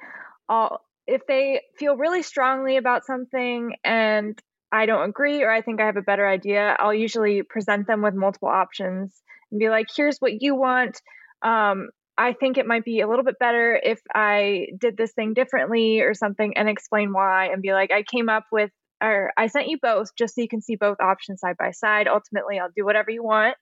I'll, 0.49 0.81
if 1.07 1.27
they 1.27 1.61
feel 1.79 1.97
really 1.97 2.23
strongly 2.23 2.77
about 2.77 3.05
something 3.05 3.75
and 3.85 4.39
I 4.73 4.87
don't 4.87 5.09
agree 5.09 5.43
or 5.43 5.51
I 5.51 5.63
think 5.63 5.81
I 5.81 5.87
have 5.87 5.97
a 5.97 6.03
better 6.03 6.27
idea, 6.27 6.77
I'll 6.79 6.95
usually 6.95 7.43
present 7.43 7.87
them 7.87 8.03
with 8.03 8.15
multiple 8.15 8.49
options 8.49 9.23
and 9.51 9.61
be 9.61 9.69
like, 9.69 9.87
here's 9.95 10.19
what 10.19 10.43
you 10.43 10.57
want. 10.57 11.01
Um, 11.43 11.91
I 12.17 12.33
think 12.33 12.59
it 12.59 12.67
might 12.67 12.85
be 12.85 13.01
a 13.01 13.09
little 13.09 13.25
bit 13.25 13.39
better 13.39 13.79
if 13.83 14.01
I 14.15 14.69
did 14.79 14.97
this 14.97 15.13
thing 15.13 15.35
differently 15.35 16.01
or 16.01 16.15
something 16.15 16.57
and 16.57 16.69
explain 16.69 17.13
why 17.13 17.47
and 17.47 17.61
be 17.61 17.73
like, 17.73 17.91
I 17.93 18.03
came 18.03 18.29
up 18.29 18.45
with, 18.51 18.71
or 19.03 19.33
I 19.37 19.49
sent 19.49 19.69
you 19.69 19.79
both 19.83 20.15
just 20.17 20.35
so 20.35 20.41
you 20.41 20.49
can 20.49 20.63
see 20.63 20.77
both 20.77 21.01
options 21.01 21.41
side 21.41 21.57
by 21.59 21.73
side. 21.73 22.09
Ultimately, 22.09 22.59
I'll 22.59 22.71
do 22.75 22.85
whatever 22.85 23.11
you 23.11 23.23
want, 23.23 23.57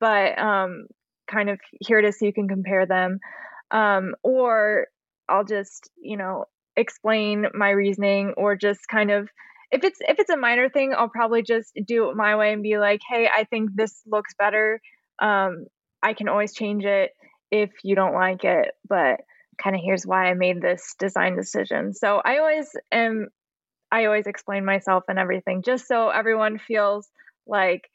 but 0.00 0.38
um, 0.38 0.86
kind 1.30 1.50
of 1.50 1.60
here 1.80 1.98
it 1.98 2.04
is 2.04 2.18
so 2.18 2.26
you 2.26 2.32
can 2.32 2.48
compare 2.48 2.84
them. 2.84 3.20
Um, 3.70 4.14
or 4.22 4.86
I'll 5.28 5.44
just, 5.44 5.90
you 6.00 6.16
know, 6.16 6.46
explain 6.76 7.46
my 7.54 7.70
reasoning 7.70 8.34
or 8.36 8.56
just 8.56 8.88
kind 8.88 9.10
of 9.10 9.28
if 9.70 9.84
it's 9.84 9.98
if 10.00 10.18
it's 10.18 10.30
a 10.30 10.36
minor 10.36 10.68
thing 10.68 10.92
i'll 10.92 11.08
probably 11.08 11.40
just 11.40 11.72
do 11.86 12.10
it 12.10 12.16
my 12.16 12.34
way 12.34 12.52
and 12.52 12.64
be 12.64 12.78
like 12.78 13.00
hey 13.08 13.28
i 13.32 13.44
think 13.44 13.70
this 13.76 14.02
looks 14.08 14.34
better 14.34 14.80
um, 15.22 15.66
i 16.02 16.14
can 16.14 16.28
always 16.28 16.52
change 16.52 16.84
it 16.84 17.12
if 17.54 17.70
you 17.84 17.94
don't 17.94 18.14
like 18.14 18.44
it, 18.44 18.72
but 18.88 19.20
kind 19.62 19.76
of 19.76 19.82
here's 19.84 20.04
why 20.04 20.26
I 20.28 20.34
made 20.34 20.60
this 20.60 20.96
design 20.98 21.36
decision. 21.36 21.94
So 21.94 22.20
I 22.24 22.38
always 22.38 22.68
am 22.90 23.28
I 23.92 24.06
always 24.06 24.26
explain 24.26 24.64
myself 24.64 25.04
and 25.08 25.20
everything 25.20 25.62
just 25.62 25.86
so 25.86 26.08
everyone 26.08 26.58
feels 26.58 27.08
like 27.46 27.88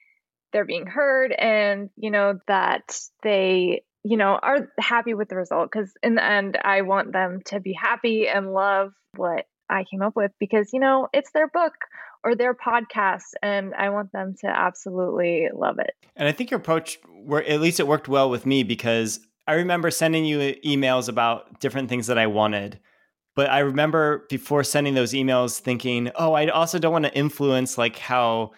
they're 0.54 0.66
being 0.66 0.88
heard 0.88 1.34
and 1.34 1.90
you 1.98 2.10
know 2.10 2.40
that 2.48 2.98
they 3.22 3.84
you 4.04 4.18
know 4.18 4.40
are 4.42 4.70
happy 4.80 5.14
with 5.14 5.30
the 5.30 5.36
result 5.36 5.70
because 5.72 5.92
in 6.02 6.16
the 6.16 6.24
end 6.24 6.58
I 6.64 6.82
want 6.82 7.12
them 7.12 7.42
to 7.46 7.60
be 7.60 7.74
happy 7.74 8.28
and 8.28 8.54
love 8.54 8.94
what 9.16 9.46
I 9.70 9.84
came 9.84 10.02
up 10.02 10.16
with 10.16 10.32
because 10.40 10.72
you 10.74 10.80
know 10.80 11.08
it's 11.14 11.32
their 11.32 11.48
book 11.48 11.74
or 12.24 12.36
their 12.36 12.54
podcast 12.54 13.34
and 13.42 13.74
I 13.76 13.90
want 13.90 14.12
them 14.12 14.36
to 14.42 14.48
absolutely 14.48 15.48
love 15.54 15.80
it. 15.80 15.92
And 16.16 16.28
I 16.28 16.32
think 16.32 16.52
your 16.52 16.60
approach 16.60 17.00
where 17.24 17.44
at 17.48 17.62
least 17.62 17.80
it 17.80 17.88
worked 17.88 18.08
well 18.08 18.30
with 18.30 18.46
me 18.46 18.64
because 18.64 19.22
I 19.48 19.54
remember 19.54 19.90
sending 19.90 20.26
you 20.26 20.40
emails 20.66 21.10
about 21.10 21.60
different 21.60 21.90
things 21.90 22.08
that 22.08 22.18
I 22.18 22.28
wanted. 22.28 22.80
But 23.36 23.50
I 23.50 23.60
remember 23.60 24.26
before 24.30 24.64
sending 24.64 24.96
those 24.96 25.14
emails 25.14 25.60
thinking, 25.60 26.12
oh, 26.16 26.34
I 26.34 26.48
also 26.48 26.78
don't 26.78 26.92
want 26.92 27.06
to 27.06 27.14
influence 27.16 27.78
like 27.78 27.98
how 27.98 28.52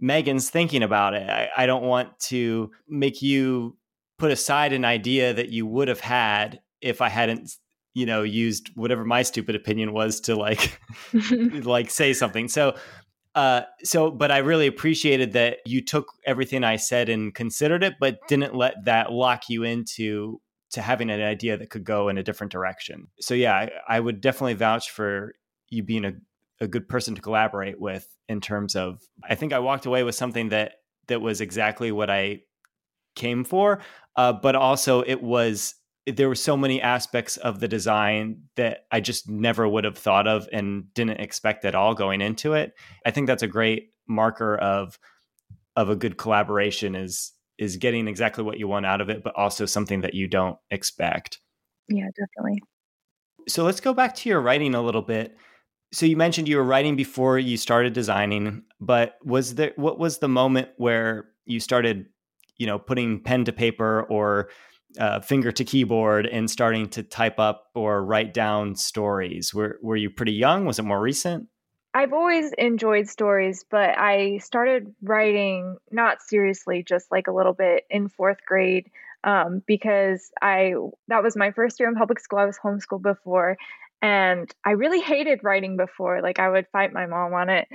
Megan's 0.00 0.50
thinking 0.50 0.82
about 0.82 1.14
it. 1.14 1.28
I, 1.28 1.48
I 1.56 1.66
don't 1.66 1.84
want 1.84 2.18
to 2.20 2.70
make 2.86 3.22
you 3.22 3.76
put 4.18 4.30
aside 4.30 4.72
an 4.72 4.84
idea 4.84 5.32
that 5.34 5.50
you 5.50 5.66
would 5.66 5.88
have 5.88 6.00
had 6.00 6.60
if 6.80 7.00
I 7.00 7.08
hadn't 7.08 7.50
you 7.94 8.06
know 8.06 8.22
used 8.22 8.70
whatever 8.74 9.04
my 9.04 9.22
stupid 9.22 9.54
opinion 9.54 9.92
was 9.92 10.20
to 10.20 10.36
like 10.36 10.80
like 11.64 11.90
say 11.90 12.12
something 12.12 12.48
so 12.48 12.74
uh, 13.36 13.66
so, 13.84 14.10
but 14.10 14.30
I 14.30 14.38
really 14.38 14.66
appreciated 14.66 15.34
that 15.34 15.58
you 15.66 15.84
took 15.84 16.06
everything 16.24 16.64
I 16.64 16.76
said 16.76 17.10
and 17.10 17.34
considered 17.34 17.84
it, 17.84 17.96
but 18.00 18.18
didn't 18.28 18.54
let 18.54 18.86
that 18.86 19.12
lock 19.12 19.50
you 19.50 19.62
into 19.62 20.40
to 20.70 20.80
having 20.80 21.10
an 21.10 21.20
idea 21.20 21.58
that 21.58 21.68
could 21.68 21.84
go 21.84 22.08
in 22.08 22.16
a 22.16 22.22
different 22.22 22.50
direction. 22.50 23.08
So, 23.20 23.34
yeah, 23.34 23.54
I, 23.54 23.70
I 23.86 24.00
would 24.00 24.22
definitely 24.22 24.54
vouch 24.54 24.90
for 24.90 25.34
you 25.68 25.82
being 25.82 26.06
a, 26.06 26.12
a 26.62 26.66
good 26.66 26.88
person 26.88 27.14
to 27.14 27.20
collaborate 27.20 27.78
with 27.78 28.08
in 28.26 28.40
terms 28.40 28.74
of. 28.74 29.02
I 29.22 29.34
think 29.34 29.52
I 29.52 29.58
walked 29.58 29.84
away 29.84 30.02
with 30.02 30.14
something 30.14 30.48
that 30.48 30.76
that 31.08 31.20
was 31.20 31.42
exactly 31.42 31.92
what 31.92 32.08
I 32.08 32.40
came 33.16 33.44
for, 33.44 33.80
uh, 34.16 34.32
but 34.32 34.54
also 34.54 35.02
it 35.02 35.22
was 35.22 35.74
there 36.06 36.28
were 36.28 36.36
so 36.36 36.56
many 36.56 36.80
aspects 36.80 37.36
of 37.38 37.58
the 37.58 37.66
design 37.66 38.42
that 38.54 38.86
I 38.92 39.00
just 39.00 39.28
never 39.28 39.68
would 39.68 39.82
have 39.82 39.98
thought 39.98 40.28
of 40.28 40.48
and 40.52 40.94
didn't 40.94 41.20
expect 41.20 41.64
at 41.64 41.74
all 41.74 41.94
going 41.94 42.20
into 42.20 42.52
it. 42.52 42.74
I 43.04 43.10
think 43.10 43.26
that's 43.26 43.42
a 43.42 43.48
great 43.48 43.90
marker 44.06 44.56
of 44.56 44.98
of 45.74 45.90
a 45.90 45.96
good 45.96 46.16
collaboration 46.16 46.94
is 46.94 47.32
is 47.58 47.76
getting 47.76 48.06
exactly 48.06 48.44
what 48.44 48.58
you 48.58 48.68
want 48.68 48.86
out 48.86 49.00
of 49.00 49.08
it, 49.08 49.24
but 49.24 49.34
also 49.34 49.66
something 49.66 50.02
that 50.02 50.14
you 50.14 50.28
don't 50.28 50.58
expect. 50.70 51.40
Yeah, 51.88 52.08
definitely. 52.16 52.62
So 53.48 53.64
let's 53.64 53.80
go 53.80 53.94
back 53.94 54.14
to 54.16 54.28
your 54.28 54.40
writing 54.40 54.74
a 54.74 54.82
little 54.82 55.02
bit. 55.02 55.36
So 55.92 56.04
you 56.04 56.16
mentioned 56.16 56.48
you 56.48 56.56
were 56.56 56.64
writing 56.64 56.96
before 56.96 57.38
you 57.38 57.56
started 57.56 57.92
designing, 57.92 58.64
but 58.80 59.16
was 59.24 59.54
there 59.54 59.72
what 59.76 59.98
was 59.98 60.18
the 60.18 60.28
moment 60.28 60.68
where 60.76 61.28
you 61.46 61.60
started, 61.60 62.06
you 62.58 62.66
know, 62.66 62.78
putting 62.78 63.20
pen 63.22 63.44
to 63.44 63.52
paper 63.52 64.02
or 64.08 64.48
uh, 64.98 65.20
finger 65.20 65.52
to 65.52 65.64
keyboard 65.64 66.26
and 66.26 66.50
starting 66.50 66.88
to 66.90 67.02
type 67.02 67.38
up 67.38 67.66
or 67.74 68.04
write 68.04 68.32
down 68.32 68.74
stories? 68.74 69.52
Were 69.54 69.78
were 69.82 69.96
you 69.96 70.10
pretty 70.10 70.32
young? 70.32 70.64
Was 70.64 70.78
it 70.78 70.84
more 70.84 71.00
recent? 71.00 71.48
I've 71.94 72.12
always 72.12 72.52
enjoyed 72.58 73.08
stories, 73.08 73.64
but 73.70 73.96
I 73.98 74.38
started 74.38 74.94
writing 75.02 75.78
not 75.90 76.20
seriously, 76.20 76.82
just 76.82 77.10
like 77.10 77.26
a 77.26 77.32
little 77.32 77.54
bit 77.54 77.84
in 77.88 78.08
fourth 78.10 78.36
grade, 78.46 78.90
um, 79.24 79.62
because 79.66 80.30
I 80.42 80.74
that 81.08 81.22
was 81.22 81.36
my 81.36 81.52
first 81.52 81.80
year 81.80 81.88
in 81.88 81.94
public 81.94 82.20
school. 82.20 82.38
I 82.38 82.44
was 82.44 82.58
homeschooled 82.58 83.02
before, 83.02 83.56
And 84.02 84.54
I 84.64 84.72
really 84.72 85.00
hated 85.00 85.40
writing 85.42 85.76
before. 85.76 86.20
Like 86.22 86.38
I 86.38 86.48
would 86.50 86.66
fight 86.70 86.92
my 86.92 87.06
mom 87.06 87.32
on 87.32 87.48
it. 87.48 87.66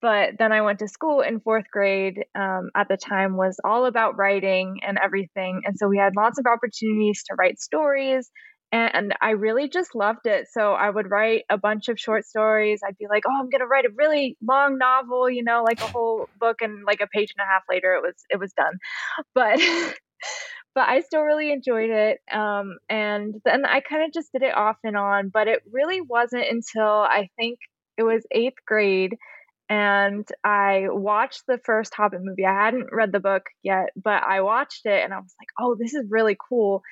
But 0.00 0.38
then 0.38 0.52
I 0.52 0.60
went 0.60 0.78
to 0.78 0.88
school 0.88 1.22
in 1.22 1.40
fourth 1.40 1.70
grade 1.72 2.24
um, 2.34 2.70
at 2.76 2.88
the 2.88 2.96
time 2.96 3.36
was 3.36 3.58
all 3.64 3.86
about 3.86 4.16
writing 4.16 4.80
and 4.86 4.98
everything. 5.02 5.62
And 5.64 5.76
so 5.76 5.88
we 5.88 5.98
had 5.98 6.14
lots 6.16 6.38
of 6.38 6.46
opportunities 6.46 7.24
to 7.24 7.34
write 7.36 7.60
stories. 7.60 8.30
And 8.70 9.14
I 9.22 9.30
really 9.30 9.68
just 9.68 9.94
loved 9.94 10.26
it. 10.26 10.46
So 10.52 10.74
I 10.74 10.90
would 10.90 11.10
write 11.10 11.44
a 11.48 11.56
bunch 11.56 11.88
of 11.88 11.98
short 11.98 12.26
stories. 12.26 12.80
I'd 12.86 12.98
be 12.98 13.06
like, 13.08 13.24
oh, 13.26 13.32
I'm 13.32 13.48
going 13.48 13.60
to 13.60 13.66
write 13.66 13.86
a 13.86 13.94
really 13.96 14.36
long 14.46 14.76
novel, 14.76 15.30
you 15.30 15.42
know, 15.42 15.64
like 15.64 15.80
a 15.80 15.86
whole 15.86 16.28
book. 16.38 16.58
And 16.60 16.84
like 16.84 17.00
a 17.00 17.06
page 17.06 17.32
and 17.36 17.44
a 17.44 17.50
half 17.50 17.62
later, 17.70 17.94
it 17.94 18.02
was, 18.02 18.14
it 18.30 18.38
was 18.38 18.52
done. 18.52 18.74
But 19.34 19.58
but 20.74 20.88
I 20.88 21.00
still 21.00 21.22
really 21.22 21.50
enjoyed 21.50 21.90
it. 21.90 22.18
Um, 22.32 22.78
and 22.88 23.34
then 23.44 23.64
I 23.64 23.80
kind 23.80 24.04
of 24.04 24.12
just 24.12 24.30
did 24.32 24.42
it 24.42 24.54
off 24.54 24.76
and 24.84 24.96
on, 24.96 25.28
but 25.28 25.48
it 25.48 25.60
really 25.72 26.00
wasn't 26.00 26.44
until 26.48 26.86
I 26.88 27.30
think 27.36 27.58
it 27.96 28.04
was 28.04 28.24
eighth 28.30 28.58
grade 28.66 29.16
and 29.68 30.26
I 30.44 30.86
watched 30.88 31.42
the 31.46 31.58
first 31.64 31.94
Hobbit 31.94 32.20
movie. 32.22 32.46
I 32.46 32.64
hadn't 32.64 32.88
read 32.90 33.12
the 33.12 33.20
book 33.20 33.44
yet, 33.62 33.90
but 34.02 34.22
I 34.22 34.40
watched 34.40 34.86
it 34.86 35.04
and 35.04 35.12
I 35.12 35.18
was 35.18 35.34
like, 35.38 35.48
oh, 35.60 35.76
this 35.78 35.94
is 35.94 36.06
really 36.08 36.36
cool. 36.48 36.82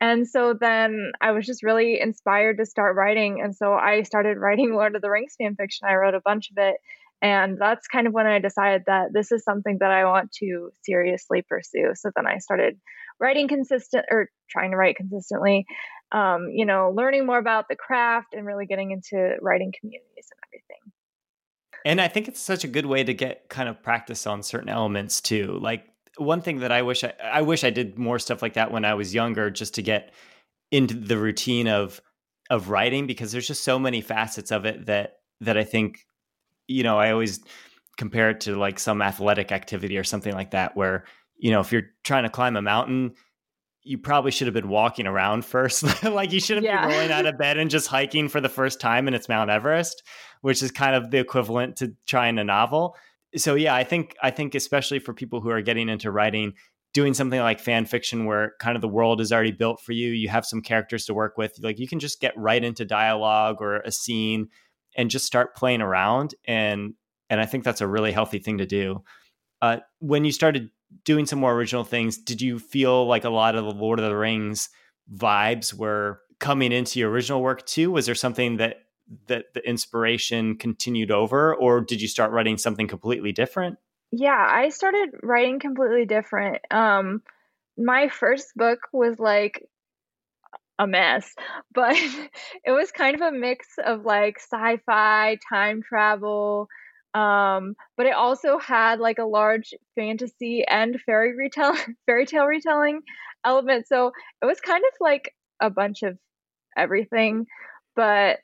And 0.00 0.26
so 0.26 0.54
then 0.58 1.12
I 1.20 1.32
was 1.32 1.44
just 1.44 1.62
really 1.62 2.00
inspired 2.00 2.58
to 2.58 2.66
start 2.66 2.96
writing. 2.96 3.40
And 3.42 3.54
so 3.54 3.74
I 3.74 4.02
started 4.02 4.38
writing 4.38 4.72
Lord 4.72 4.94
of 4.94 5.02
the 5.02 5.10
Rings 5.10 5.34
fan 5.36 5.56
fiction. 5.56 5.88
I 5.88 5.94
wrote 5.94 6.14
a 6.14 6.22
bunch 6.24 6.50
of 6.50 6.58
it. 6.58 6.76
And 7.22 7.58
that's 7.58 7.86
kind 7.86 8.06
of 8.06 8.14
when 8.14 8.26
I 8.26 8.38
decided 8.38 8.84
that 8.86 9.12
this 9.12 9.30
is 9.30 9.44
something 9.44 9.76
that 9.80 9.90
I 9.90 10.06
want 10.06 10.32
to 10.40 10.70
seriously 10.84 11.42
pursue. 11.46 11.90
So 11.94 12.10
then 12.16 12.26
I 12.26 12.38
started 12.38 12.78
writing 13.20 13.46
consistent 13.46 14.06
or 14.10 14.30
trying 14.48 14.70
to 14.70 14.78
write 14.78 14.96
consistently, 14.96 15.66
um, 16.12 16.48
you 16.50 16.64
know, 16.64 16.94
learning 16.96 17.26
more 17.26 17.38
about 17.38 17.66
the 17.68 17.76
craft 17.76 18.28
and 18.32 18.46
really 18.46 18.64
getting 18.64 18.90
into 18.92 19.36
writing 19.42 19.70
communities 19.78 20.28
and 20.30 20.40
everything. 20.48 20.79
And 21.84 22.00
I 22.00 22.08
think 22.08 22.28
it's 22.28 22.40
such 22.40 22.64
a 22.64 22.68
good 22.68 22.86
way 22.86 23.04
to 23.04 23.14
get 23.14 23.48
kind 23.48 23.68
of 23.68 23.82
practice 23.82 24.26
on 24.26 24.42
certain 24.42 24.68
elements 24.68 25.20
too. 25.20 25.58
Like 25.60 25.86
one 26.16 26.42
thing 26.42 26.60
that 26.60 26.72
I 26.72 26.82
wish 26.82 27.04
I, 27.04 27.12
I 27.22 27.42
wish 27.42 27.64
I 27.64 27.70
did 27.70 27.98
more 27.98 28.18
stuff 28.18 28.42
like 28.42 28.54
that 28.54 28.70
when 28.70 28.84
I 28.84 28.94
was 28.94 29.14
younger, 29.14 29.50
just 29.50 29.74
to 29.74 29.82
get 29.82 30.12
into 30.70 30.94
the 30.94 31.18
routine 31.18 31.68
of 31.68 32.00
of 32.50 32.68
writing 32.68 33.06
because 33.06 33.32
there's 33.32 33.46
just 33.46 33.64
so 33.64 33.78
many 33.78 34.00
facets 34.00 34.50
of 34.50 34.64
it 34.64 34.86
that 34.86 35.18
that 35.40 35.56
I 35.56 35.64
think, 35.64 36.06
you 36.66 36.82
know, 36.82 36.98
I 36.98 37.12
always 37.12 37.40
compare 37.96 38.30
it 38.30 38.40
to 38.42 38.56
like 38.56 38.78
some 38.78 39.02
athletic 39.02 39.52
activity 39.52 39.96
or 39.96 40.04
something 40.04 40.34
like 40.34 40.50
that 40.50 40.76
where 40.76 41.04
you 41.40 41.50
know, 41.50 41.60
if 41.60 41.72
you're 41.72 41.90
trying 42.04 42.24
to 42.24 42.28
climb 42.28 42.56
a 42.56 42.62
mountain, 42.62 43.14
you 43.82 43.98
probably 43.98 44.30
should 44.30 44.46
have 44.46 44.54
been 44.54 44.68
walking 44.68 45.06
around 45.06 45.44
first. 45.44 45.82
like 46.04 46.32
you 46.32 46.40
shouldn't 46.40 46.66
yeah. 46.66 46.86
be 46.86 46.92
rolling 46.92 47.10
out 47.10 47.26
of 47.26 47.38
bed 47.38 47.58
and 47.58 47.70
just 47.70 47.86
hiking 47.86 48.28
for 48.28 48.40
the 48.40 48.48
first 48.48 48.80
time 48.80 49.06
and 49.06 49.16
it's 49.16 49.28
Mount 49.28 49.50
Everest, 49.50 50.02
which 50.42 50.62
is 50.62 50.70
kind 50.70 50.94
of 50.94 51.10
the 51.10 51.18
equivalent 51.18 51.76
to 51.76 51.94
trying 52.06 52.38
a 52.38 52.44
novel. 52.44 52.96
So 53.36 53.54
yeah, 53.54 53.74
I 53.74 53.84
think 53.84 54.16
I 54.22 54.30
think 54.30 54.54
especially 54.54 54.98
for 54.98 55.14
people 55.14 55.40
who 55.40 55.50
are 55.50 55.62
getting 55.62 55.88
into 55.88 56.10
writing, 56.10 56.54
doing 56.92 57.14
something 57.14 57.40
like 57.40 57.60
fan 57.60 57.86
fiction 57.86 58.24
where 58.24 58.54
kind 58.60 58.76
of 58.76 58.82
the 58.82 58.88
world 58.88 59.20
is 59.20 59.32
already 59.32 59.52
built 59.52 59.80
for 59.80 59.92
you, 59.92 60.10
you 60.10 60.28
have 60.28 60.44
some 60.44 60.60
characters 60.60 61.06
to 61.06 61.14
work 61.14 61.38
with, 61.38 61.56
like 61.62 61.78
you 61.78 61.86
can 61.86 62.00
just 62.00 62.20
get 62.20 62.36
right 62.36 62.62
into 62.62 62.84
dialogue 62.84 63.58
or 63.60 63.76
a 63.76 63.92
scene 63.92 64.48
and 64.96 65.10
just 65.10 65.24
start 65.24 65.54
playing 65.54 65.80
around 65.80 66.34
and 66.44 66.94
and 67.30 67.40
I 67.40 67.46
think 67.46 67.62
that's 67.62 67.80
a 67.80 67.86
really 67.86 68.10
healthy 68.10 68.40
thing 68.40 68.58
to 68.58 68.66
do. 68.66 69.04
Uh, 69.62 69.76
when 70.00 70.24
you 70.24 70.32
started 70.32 70.70
doing 71.04 71.26
some 71.26 71.38
more 71.38 71.54
original 71.54 71.84
things, 71.84 72.18
did 72.18 72.40
you 72.40 72.58
feel 72.58 73.06
like 73.06 73.24
a 73.24 73.30
lot 73.30 73.54
of 73.54 73.64
the 73.64 73.70
Lord 73.70 73.98
of 73.98 74.04
the 74.04 74.16
Rings 74.16 74.68
vibes 75.12 75.74
were 75.74 76.20
coming 76.38 76.72
into 76.72 76.98
your 76.98 77.10
original 77.10 77.42
work 77.42 77.66
too? 77.66 77.90
Was 77.90 78.06
there 78.06 78.14
something 78.14 78.56
that 78.56 78.84
that 79.26 79.54
the 79.54 79.68
inspiration 79.68 80.56
continued 80.56 81.10
over, 81.10 81.54
or 81.54 81.80
did 81.80 82.00
you 82.00 82.08
start 82.08 82.30
writing 82.30 82.56
something 82.56 82.86
completely 82.86 83.32
different? 83.32 83.76
Yeah, 84.12 84.46
I 84.48 84.68
started 84.70 85.10
writing 85.22 85.58
completely 85.58 86.04
different. 86.04 86.58
Um, 86.70 87.22
my 87.76 88.08
first 88.08 88.54
book 88.56 88.80
was 88.92 89.18
like 89.18 89.66
a 90.78 90.86
mess, 90.86 91.34
but 91.74 91.96
it 92.64 92.72
was 92.72 92.90
kind 92.92 93.14
of 93.14 93.22
a 93.22 93.32
mix 93.36 93.66
of 93.84 94.04
like 94.04 94.38
sci-fi, 94.38 95.38
time 95.48 95.82
travel, 95.82 96.68
um 97.14 97.74
but 97.96 98.06
it 98.06 98.14
also 98.14 98.58
had 98.58 99.00
like 99.00 99.18
a 99.18 99.24
large 99.24 99.74
fantasy 99.96 100.64
and 100.66 101.00
fairy 101.04 101.36
retell 101.36 101.76
fairy 102.06 102.26
tale 102.26 102.46
retelling 102.46 103.00
element. 103.44 103.88
So 103.88 104.12
it 104.42 104.46
was 104.46 104.60
kind 104.60 104.82
of 104.86 104.92
like 105.00 105.34
a 105.60 105.70
bunch 105.70 106.02
of 106.02 106.16
everything 106.76 107.46
but 107.96 108.38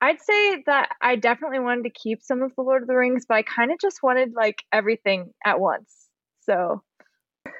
i'd 0.00 0.20
say 0.20 0.62
that 0.66 0.90
i 1.02 1.16
definitely 1.16 1.58
wanted 1.58 1.82
to 1.82 1.90
keep 1.90 2.22
some 2.22 2.40
of 2.40 2.54
the 2.54 2.62
lord 2.62 2.82
of 2.82 2.88
the 2.88 2.94
rings 2.94 3.26
but 3.28 3.34
i 3.34 3.42
kind 3.42 3.72
of 3.72 3.78
just 3.80 4.02
wanted 4.04 4.32
like 4.34 4.62
everything 4.72 5.32
at 5.44 5.58
once 5.60 6.02
so. 6.44 6.82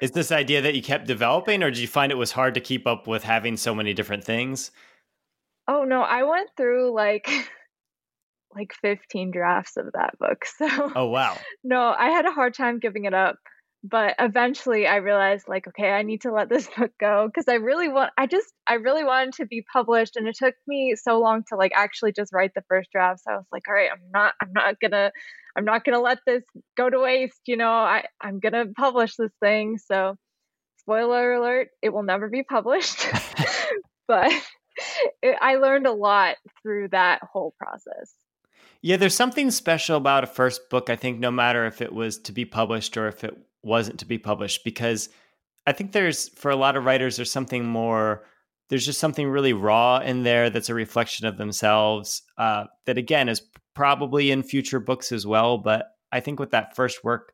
Is 0.01 0.11
this 0.11 0.31
idea 0.31 0.61
that 0.61 0.75
you 0.75 0.81
kept 0.81 1.07
developing 1.07 1.63
or 1.63 1.69
did 1.69 1.79
you 1.79 1.87
find 1.87 2.11
it 2.11 2.15
was 2.15 2.33
hard 2.33 2.53
to 2.55 2.59
keep 2.59 2.85
up 2.85 3.07
with 3.07 3.23
having 3.23 3.57
so 3.57 3.73
many 3.73 3.93
different 3.93 4.23
things? 4.23 4.71
Oh 5.67 5.83
no 5.83 6.01
i 6.01 6.23
went 6.23 6.49
through 6.57 6.93
like 6.93 7.29
like 8.55 8.73
15 8.81 9.31
drafts 9.31 9.77
of 9.77 9.91
that 9.93 10.17
book. 10.19 10.45
So 10.57 10.91
Oh 10.95 11.07
wow. 11.07 11.37
no, 11.63 11.93
I 11.97 12.09
had 12.09 12.25
a 12.25 12.31
hard 12.31 12.53
time 12.53 12.79
giving 12.79 13.05
it 13.05 13.13
up. 13.13 13.37
But 13.85 14.15
eventually 14.17 14.87
I 14.87 14.97
realized 14.97 15.45
like 15.49 15.67
okay, 15.67 15.89
I 15.91 16.03
need 16.03 16.21
to 16.21 16.31
let 16.31 16.47
this 16.47 16.69
book 16.77 16.91
go 16.99 17.27
because 17.27 17.49
I 17.49 17.55
really 17.55 17.89
want 17.89 18.11
I 18.17 18.27
just 18.27 18.47
I 18.65 18.75
really 18.75 19.03
wanted 19.03 19.33
to 19.35 19.45
be 19.45 19.65
published 19.73 20.15
and 20.15 20.27
it 20.27 20.35
took 20.37 20.55
me 20.67 20.95
so 20.95 21.19
long 21.19 21.43
to 21.49 21.57
like 21.57 21.73
actually 21.75 22.13
just 22.13 22.31
write 22.33 22.51
the 22.55 22.63
first 22.69 22.91
draft. 22.91 23.21
So 23.25 23.33
I 23.33 23.37
was 23.37 23.47
like, 23.51 23.63
all 23.67 23.73
right, 23.73 23.89
I'm 23.91 24.11
not 24.13 24.33
I'm 24.41 24.53
not 24.53 24.79
going 24.79 24.91
to 24.91 25.11
I'm 25.55 25.65
not 25.65 25.83
going 25.83 25.95
to 25.95 26.01
let 26.01 26.19
this 26.25 26.43
go 26.77 26.89
to 26.89 26.99
waste, 26.99 27.41
you 27.45 27.57
know. 27.57 27.69
I 27.69 28.05
I'm 28.21 28.39
going 28.39 28.53
to 28.53 28.73
publish 28.75 29.15
this 29.15 29.33
thing. 29.41 29.77
So 29.77 30.15
spoiler 30.79 31.33
alert, 31.33 31.69
it 31.81 31.89
will 31.89 32.03
never 32.03 32.29
be 32.29 32.43
published. 32.43 33.07
but 34.07 34.31
it, 35.21 35.37
I 35.41 35.55
learned 35.55 35.87
a 35.87 35.91
lot 35.93 36.35
through 36.61 36.89
that 36.89 37.21
whole 37.23 37.53
process. 37.57 38.13
Yeah, 38.85 38.97
there's 38.97 39.15
something 39.15 39.49
special 39.49 39.95
about 39.95 40.25
a 40.25 40.27
first 40.27 40.69
book, 40.69 40.89
I 40.89 40.97
think, 40.97 41.17
no 41.17 41.31
matter 41.31 41.65
if 41.65 41.81
it 41.81 41.93
was 41.93 42.17
to 42.19 42.33
be 42.33 42.43
published 42.43 42.97
or 42.97 43.07
if 43.07 43.23
it 43.23 43.33
wasn't 43.63 43.99
to 43.99 44.05
be 44.05 44.17
published, 44.17 44.65
because 44.65 45.07
I 45.65 45.71
think 45.71 45.93
there's, 45.93 46.27
for 46.37 46.51
a 46.51 46.57
lot 46.57 46.75
of 46.75 46.83
writers, 46.83 47.15
there's 47.15 47.31
something 47.31 47.65
more, 47.65 48.25
there's 48.69 48.85
just 48.85 48.99
something 48.99 49.29
really 49.29 49.53
raw 49.53 49.99
in 49.99 50.23
there 50.23 50.49
that's 50.49 50.67
a 50.67 50.73
reflection 50.73 51.25
of 51.25 51.37
themselves 51.37 52.23
uh, 52.37 52.65
that, 52.85 52.97
again, 52.97 53.29
is 53.29 53.41
probably 53.73 54.31
in 54.31 54.43
future 54.43 54.81
books 54.81 55.13
as 55.13 55.25
well. 55.25 55.57
But 55.57 55.85
I 56.11 56.19
think 56.19 56.41
with 56.41 56.51
that 56.51 56.75
first 56.75 57.05
work, 57.05 57.31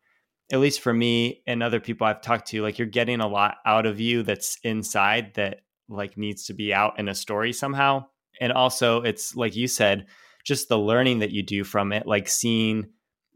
at 0.51 0.59
least 0.59 0.81
for 0.81 0.93
me 0.93 1.41
and 1.47 1.63
other 1.63 1.79
people 1.79 2.05
I've 2.05 2.21
talked 2.21 2.49
to, 2.49 2.61
like 2.61 2.77
you're 2.77 2.87
getting 2.87 3.21
a 3.21 3.27
lot 3.27 3.57
out 3.65 3.87
of 3.87 3.99
you 3.99 4.21
that's 4.21 4.59
inside 4.63 5.33
that 5.33 5.61
like 5.87 6.15
needs 6.15 6.45
to 6.45 6.53
be 6.53 6.75
out 6.75 6.99
in 6.99 7.09
a 7.09 7.15
story 7.15 7.53
somehow. 7.53 8.05
And 8.39 8.51
also, 8.51 9.01
it's 9.01 9.35
like 9.35 9.55
you 9.55 9.67
said, 9.67 10.05
just 10.43 10.69
the 10.69 10.79
learning 10.79 11.19
that 11.19 11.31
you 11.31 11.43
do 11.43 11.63
from 11.63 11.91
it, 11.91 12.07
like 12.07 12.27
seeing 12.27 12.89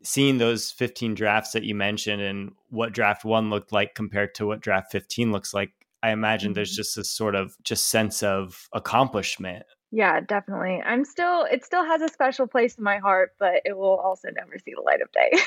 seeing 0.04 0.38
those 0.38 0.72
15 0.72 1.16
drafts 1.16 1.54
that 1.54 1.63
you 1.63 1.74
mentioned 1.74 2.22
and 2.22 2.52
what 2.70 2.92
draft 2.92 3.24
one 3.24 3.50
looked 3.50 3.72
like 3.72 3.96
compared 3.96 4.36
to 4.36 4.46
what 4.46 4.60
draft 4.60 4.92
15 4.92 5.32
looks 5.32 5.54
like 5.54 5.72
i 6.04 6.12
imagine 6.12 6.50
mm-hmm. 6.50 6.56
there's 6.56 6.76
just 6.76 6.96
this 6.96 7.10
sort 7.10 7.36
of 7.36 7.56
just 7.63 7.89
sense 7.89 8.22
of 8.22 8.68
accomplishment. 8.74 9.66
Yeah 9.92 10.20
definitely. 10.22 10.82
I'm 10.86 11.06
still 11.06 11.48
it 11.50 11.63
still 11.63 11.86
has 11.86 12.02
a 12.02 12.10
special 12.10 12.48
place 12.48 12.76
in 12.76 12.84
my 12.84 12.98
heart 12.98 13.32
but 13.39 13.62
it 13.63 13.78
will 13.78 13.98
also 13.98 14.30
never 14.36 14.58
see 14.58 14.74
the 14.76 14.82
light 14.82 15.02
of 15.02 15.12
day. 15.12 15.32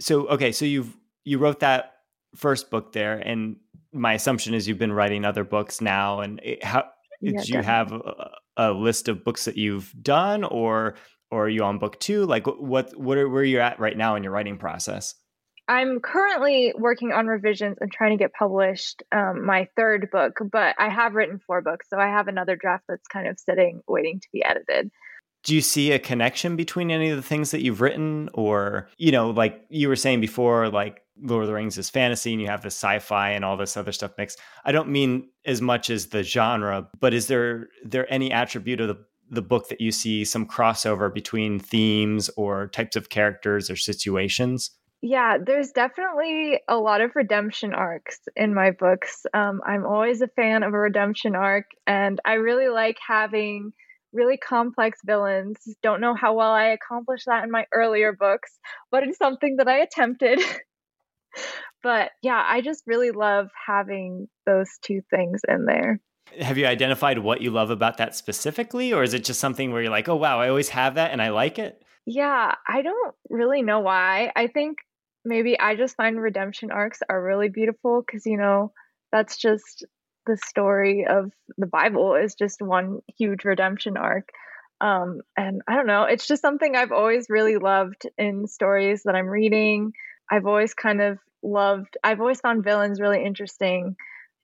So 0.00 0.26
okay 0.28 0.52
so 0.52 0.64
you've 0.64 0.96
you 1.24 1.36
wrote 1.36 1.60
that 1.60 1.96
first 2.34 2.70
book 2.70 2.92
there 2.92 3.18
and 3.18 3.56
my 3.92 4.14
assumption 4.14 4.54
is 4.54 4.66
you've 4.66 4.78
been 4.78 4.94
writing 4.94 5.26
other 5.26 5.44
books 5.44 5.82
now 5.82 6.20
and 6.20 6.40
it, 6.42 6.64
how 6.64 6.84
yeah, 7.20 7.32
did 7.38 7.48
you 7.50 7.60
have 7.60 7.92
a, 7.92 8.30
a, 8.56 8.72
list 8.72 9.08
of 9.08 9.24
books 9.24 9.44
that 9.44 9.56
you've 9.56 9.92
done 10.02 10.44
or 10.44 10.94
or 11.30 11.44
are 11.44 11.48
you 11.48 11.62
on 11.62 11.78
book 11.78 11.98
two? 12.00 12.26
Like 12.26 12.46
what 12.46 12.96
what 12.98 13.18
are 13.18 13.28
where 13.28 13.44
you're 13.44 13.62
at 13.62 13.78
right 13.80 13.96
now 13.96 14.16
in 14.16 14.22
your 14.22 14.32
writing 14.32 14.58
process? 14.58 15.14
I'm 15.68 16.00
currently 16.00 16.74
working 16.76 17.12
on 17.12 17.28
revisions 17.28 17.78
and 17.80 17.92
trying 17.92 18.10
to 18.10 18.22
get 18.22 18.32
published 18.32 19.04
um, 19.12 19.46
my 19.46 19.68
third 19.76 20.08
book 20.10 20.38
but 20.50 20.74
i 20.78 20.88
have 20.88 21.14
written 21.14 21.40
four 21.46 21.62
books 21.62 21.86
so 21.88 21.96
i 21.96 22.08
have 22.08 22.26
another 22.26 22.56
draft 22.56 22.84
that's 22.88 23.06
kind 23.06 23.28
of 23.28 23.38
sitting 23.38 23.80
waiting 23.86 24.18
to 24.18 24.28
be 24.32 24.44
edited 24.44 24.90
do 25.42 25.54
you 25.54 25.60
see 25.60 25.92
a 25.92 25.98
connection 25.98 26.56
between 26.56 26.90
any 26.90 27.10
of 27.10 27.16
the 27.16 27.22
things 27.22 27.50
that 27.50 27.62
you've 27.62 27.80
written? 27.80 28.28
Or 28.34 28.88
you 28.98 29.12
know 29.12 29.30
like 29.30 29.64
you 29.68 29.88
were 29.88 29.96
saying 29.96 30.20
before 30.20 30.68
like 30.68 31.02
lord 31.22 31.42
of 31.42 31.48
the 31.48 31.54
rings 31.54 31.76
is 31.76 31.90
fantasy 31.90 32.32
and 32.32 32.40
you 32.40 32.46
have 32.46 32.62
the 32.62 32.68
sci-fi 32.68 33.30
and 33.30 33.44
all 33.44 33.56
this 33.56 33.76
other 33.76 33.92
stuff 33.92 34.12
mixed. 34.18 34.38
I 34.64 34.72
don't 34.72 34.88
mean 34.88 35.28
as 35.44 35.60
much 35.60 35.90
as 35.90 36.08
the 36.08 36.22
genre 36.22 36.88
but 36.98 37.14
is 37.14 37.26
there 37.26 37.68
there 37.84 38.10
any 38.12 38.32
attribute 38.32 38.80
of 38.80 38.88
the, 38.88 39.04
the 39.30 39.42
book 39.42 39.68
that 39.68 39.80
you 39.80 39.92
see 39.92 40.24
some 40.24 40.46
crossover 40.46 41.12
between 41.12 41.58
themes 41.58 42.30
or 42.36 42.68
types 42.68 42.96
of 42.96 43.10
characters 43.10 43.70
or 43.70 43.76
situations? 43.76 44.70
Yeah 45.02 45.36
there's 45.38 45.72
definitely 45.72 46.60
a 46.68 46.76
lot 46.76 47.00
of 47.00 47.14
redemption 47.14 47.74
arcs 47.74 48.20
in 48.36 48.54
my 48.54 48.70
books. 48.70 49.26
Um, 49.34 49.60
i'm 49.66 49.84
always 49.84 50.22
a 50.22 50.28
fan 50.28 50.62
of 50.62 50.72
a 50.72 50.78
redemption 50.78 51.34
arc 51.34 51.66
and 51.86 52.20
i 52.24 52.34
really 52.34 52.68
like 52.68 52.96
having 53.06 53.72
really 54.12 54.36
complex 54.36 55.00
villains. 55.04 55.58
Don't 55.82 56.00
know 56.00 56.14
how 56.14 56.34
well 56.34 56.50
I 56.50 56.66
accomplished 56.66 57.26
that 57.26 57.44
in 57.44 57.50
my 57.50 57.66
earlier 57.72 58.12
books, 58.12 58.58
but 58.90 59.02
it's 59.02 59.18
something 59.18 59.56
that 59.56 59.68
I 59.68 59.78
attempted. 59.78 60.40
but 61.82 62.10
yeah, 62.22 62.42
I 62.46 62.60
just 62.60 62.84
really 62.86 63.10
love 63.10 63.48
having 63.66 64.28
those 64.46 64.68
two 64.82 65.00
things 65.10 65.42
in 65.48 65.64
there. 65.64 66.00
Have 66.40 66.58
you 66.58 66.66
identified 66.66 67.18
what 67.18 67.40
you 67.40 67.50
love 67.50 67.70
about 67.70 67.96
that 67.96 68.14
specifically, 68.14 68.92
or 68.92 69.02
is 69.02 69.14
it 69.14 69.24
just 69.24 69.40
something 69.40 69.72
where 69.72 69.82
you're 69.82 69.90
like, 69.90 70.08
oh, 70.08 70.16
wow, 70.16 70.40
I 70.40 70.48
always 70.48 70.68
have 70.68 70.94
that 70.94 71.10
and 71.10 71.20
I 71.20 71.30
like 71.30 71.58
it? 71.58 71.82
Yeah, 72.06 72.54
I 72.68 72.82
don't 72.82 73.14
really 73.28 73.62
know 73.62 73.80
why. 73.80 74.32
I 74.36 74.46
think 74.46 74.78
maybe 75.24 75.58
I 75.58 75.74
just 75.74 75.96
find 75.96 76.20
redemption 76.20 76.70
arcs 76.70 77.00
are 77.08 77.22
really 77.22 77.48
beautiful 77.48 78.02
because, 78.04 78.26
you 78.26 78.36
know, 78.36 78.72
that's 79.12 79.36
just 79.36 79.84
the 80.26 80.36
story 80.36 81.06
of 81.06 81.30
the 81.58 81.66
Bible 81.66 82.14
is 82.14 82.34
just 82.34 82.62
one 82.62 83.00
huge 83.18 83.44
redemption 83.44 83.96
arc. 83.96 84.28
Um, 84.80 85.20
and 85.36 85.62
I 85.68 85.76
don't 85.76 85.86
know, 85.86 86.04
it's 86.04 86.26
just 86.26 86.42
something 86.42 86.74
I've 86.74 86.92
always 86.92 87.26
really 87.28 87.56
loved 87.56 88.06
in 88.16 88.46
stories 88.46 89.02
that 89.04 89.14
I'm 89.14 89.26
reading. 89.26 89.92
I've 90.30 90.46
always 90.46 90.72
kind 90.72 91.02
of 91.02 91.18
loved, 91.42 91.96
I've 92.02 92.20
always 92.20 92.40
found 92.40 92.64
villains 92.64 93.00
really 93.00 93.22
interesting 93.24 93.96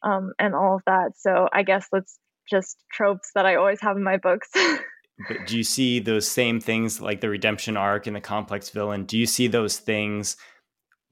um, 0.03 0.33
and 0.39 0.55
all 0.55 0.77
of 0.77 0.83
that. 0.87 1.13
So 1.17 1.49
I 1.53 1.63
guess 1.63 1.87
that's 1.91 2.19
just 2.49 2.77
tropes 2.93 3.31
that 3.35 3.47
I 3.47 3.57
always 3.57 3.81
have 3.81 3.97
in 3.97 4.03
my 4.03 4.19
books. 4.19 4.51
do 5.47 5.57
you 5.57 5.65
see 5.65 5.99
those 6.01 6.29
same 6.29 6.61
things 6.61 7.01
like 7.01 7.21
the 7.21 7.31
redemption 7.31 7.77
arc 7.77 8.07
and 8.07 8.15
the 8.15 8.21
complex 8.21 8.69
villain? 8.71 9.05
Do 9.05 9.17
you 9.17 9.27
see 9.27 9.47
those 9.47 9.79
things 9.79 10.37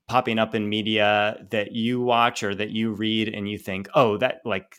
popping 0.09 0.39
up 0.39 0.55
in 0.55 0.69
media 0.69 1.45
that 1.51 1.73
you 1.73 2.01
watch 2.01 2.43
or 2.43 2.55
that 2.55 2.71
you 2.71 2.93
read 2.93 3.29
and 3.29 3.49
you 3.49 3.59
think, 3.59 3.89
oh, 3.95 4.17
that 4.19 4.41
like, 4.45 4.77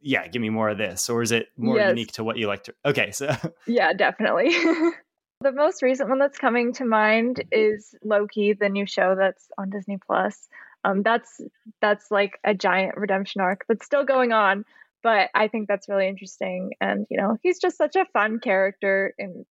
yeah, 0.00 0.26
give 0.28 0.40
me 0.40 0.50
more 0.50 0.68
of 0.68 0.78
this? 0.78 1.08
Or 1.08 1.22
is 1.22 1.32
it 1.32 1.48
more 1.56 1.76
yes. 1.76 1.88
unique 1.88 2.12
to 2.12 2.24
what 2.24 2.36
you 2.36 2.46
like 2.46 2.64
to? 2.64 2.74
Okay, 2.84 3.10
so. 3.10 3.34
Yeah, 3.66 3.92
definitely. 3.92 4.50
the 5.40 5.52
most 5.52 5.82
recent 5.82 6.08
one 6.08 6.18
that's 6.18 6.38
coming 6.38 6.72
to 6.74 6.84
mind 6.84 7.44
is 7.50 7.94
Loki, 8.04 8.52
the 8.52 8.68
new 8.68 8.86
show 8.86 9.14
that's 9.18 9.48
on 9.58 9.70
Disney 9.70 9.98
Plus. 10.04 10.48
Um, 10.84 11.02
that's 11.02 11.40
that's 11.80 12.10
like 12.10 12.38
a 12.44 12.54
giant 12.54 12.96
redemption 12.96 13.40
arc 13.40 13.64
that's 13.68 13.84
still 13.84 14.04
going 14.04 14.32
on, 14.32 14.64
but 15.02 15.28
I 15.34 15.48
think 15.48 15.66
that's 15.66 15.88
really 15.88 16.08
interesting. 16.08 16.70
And 16.80 17.04
you 17.10 17.20
know, 17.20 17.36
he's 17.42 17.58
just 17.58 17.76
such 17.76 17.96
a 17.96 18.06
fun 18.12 18.38
character 18.38 19.12
in 19.18 19.44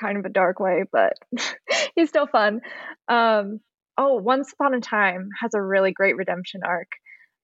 kind 0.00 0.16
of 0.16 0.24
a 0.24 0.30
dark 0.30 0.60
way, 0.60 0.84
but 0.90 1.14
he's 1.94 2.08
still 2.08 2.26
fun. 2.26 2.60
Um, 3.08 3.60
oh, 4.00 4.14
Once 4.14 4.52
Upon 4.52 4.72
a 4.72 4.80
Time 4.80 5.28
has 5.38 5.52
a 5.54 5.60
really 5.60 5.92
great 5.92 6.16
redemption 6.16 6.62
arc 6.64 6.88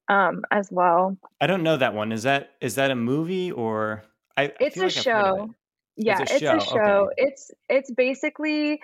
um, 0.09 0.43
as 0.51 0.69
well. 0.73 1.17
I 1.41 1.47
don't 1.47 1.63
know 1.63 1.77
that 1.77 1.95
one. 1.95 2.13
Is 2.13 2.23
that 2.23 2.53
is 2.61 2.77
that 2.77 2.91
a 2.91 2.97
movie 2.97 3.53
or? 3.53 4.03
I, 4.37 4.53
it's 4.59 4.77
a 4.77 4.85
like 4.85 4.91
show. 4.91 5.55
Yeah, 5.97 6.23
it's 6.23 6.33
a 6.33 6.39
show. 6.39 6.55
It's, 6.55 6.65
a 6.65 6.69
show. 6.69 7.11
It's 7.17 7.51
it's 7.69 7.91
basically 7.91 8.81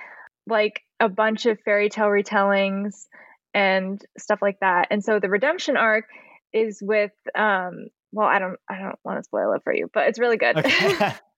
like 0.47 0.83
a 1.01 1.09
bunch 1.09 1.47
of 1.47 1.59
fairy 1.65 1.89
tale 1.89 2.07
retellings 2.07 3.07
and 3.55 4.03
stuff 4.19 4.41
like 4.43 4.61
that. 4.61 4.89
And 4.91 5.03
so 5.03 5.19
the 5.19 5.29
redemption 5.29 5.77
arc 5.77 6.05
is 6.53 6.79
with 6.83 7.13
um 7.35 7.87
well, 8.13 8.29
I 8.29 8.39
don't 8.39 8.59
I 8.69 8.79
don't 8.79 8.99
want 9.03 9.19
to 9.19 9.25
spoil 9.25 9.55
it 9.55 9.63
for 9.65 9.75
you, 9.75 9.89
but 9.93 10.09
it's 10.09 10.19
really 10.19 10.37
good. 10.37 10.59
Okay. 10.59 11.15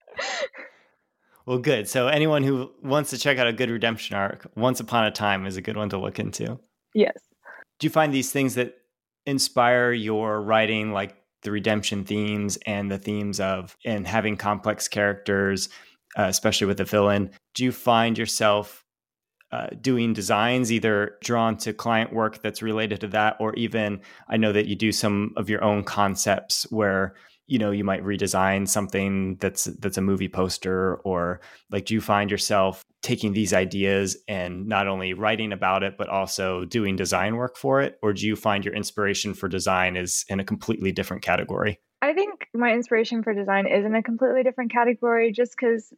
Well, 1.47 1.59
good. 1.59 1.89
So 1.89 2.09
anyone 2.09 2.43
who 2.43 2.71
wants 2.83 3.11
to 3.11 3.19
check 3.19 3.39
out 3.39 3.47
a 3.47 3.53
good 3.53 3.71
redemption 3.71 4.17
arc, 4.17 4.51
Once 4.57 4.81
Upon 4.81 5.05
a 5.05 5.11
Time 5.11 5.47
is 5.47 5.57
a 5.57 5.63
good 5.63 5.77
one 5.77 5.91
to 5.91 5.99
look 5.99 6.19
into. 6.19 6.59
Yes. 6.95 7.15
Do 7.79 7.87
you 7.87 7.91
find 7.91 8.15
these 8.15 8.31
things 8.31 8.55
that 8.55 8.75
inspire 9.27 9.93
your 9.93 10.41
writing, 10.41 10.93
like 10.93 11.17
the 11.43 11.51
redemption 11.51 12.05
themes 12.05 12.59
and 12.67 12.91
the 12.91 12.99
themes 12.99 13.41
of 13.41 13.77
and 13.85 14.07
having 14.07 14.37
complex 14.37 14.89
characters, 14.89 15.69
uh, 16.17 16.23
especially 16.23 16.67
with 16.67 16.79
the 16.79 16.85
villain? 16.85 17.31
Do 17.55 17.65
you 17.65 17.73
find 17.73 18.17
yourself 18.17 18.85
uh, 19.53 19.69
doing 19.81 20.15
designs 20.15 20.73
either 20.73 21.17
drawn 21.23 21.57
to 21.59 21.73
client 21.73 22.13
work 22.13 22.43
that's 22.43 22.63
related 22.63 23.01
to 23.03 23.09
that, 23.09 23.37
or 23.39 23.55
even 23.55 24.01
I 24.29 24.37
know 24.37 24.53
that 24.53 24.67
you 24.67 24.75
do 24.75 24.91
some 24.93 25.33
of 25.37 25.49
your 25.49 25.63
own 25.63 25.85
concepts 25.85 26.67
where 26.73 27.15
you 27.47 27.59
know 27.59 27.71
you 27.71 27.85
might 27.85 28.03
redesign 28.03 28.67
something 28.67 29.37
that's 29.37 29.65
that's 29.65 29.99
a 29.99 30.01
movie 30.01 30.29
poster 30.29 30.97
or 31.05 31.41
like 31.71 31.85
do 31.87 31.95
you 31.95 32.01
find 32.01 32.31
yourself 32.31 32.85
taking 33.03 33.33
these 33.33 33.53
ideas 33.53 34.17
and 34.29 34.67
not 34.67 34.89
only 34.89 35.13
writing 35.13 35.53
about 35.53 35.83
it 35.83 35.97
but 35.99 36.09
also 36.09 36.65
doing 36.65 36.97
design 36.97 37.37
work 37.37 37.57
for 37.57 37.81
it? 37.81 37.99
Or 38.03 38.13
do 38.13 38.27
you 38.27 38.35
find 38.35 38.65
your 38.65 38.75
inspiration 38.75 39.35
for 39.35 39.49
design 39.49 39.97
is 39.97 40.25
in 40.29 40.41
a 40.41 40.45
completely 40.45 40.91
different 40.91 41.23
category? 41.23 41.81
I 42.01 42.15
think 42.15 42.49
my 42.55 42.73
inspiration 42.73 43.23
for 43.23 43.35
design 43.35 43.67
is 43.67 43.85
in 43.85 43.95
a 43.95 44.03
completely 44.03 44.43
different 44.43 44.73
category 44.73 45.33
just 45.33 45.55
because 45.59 45.93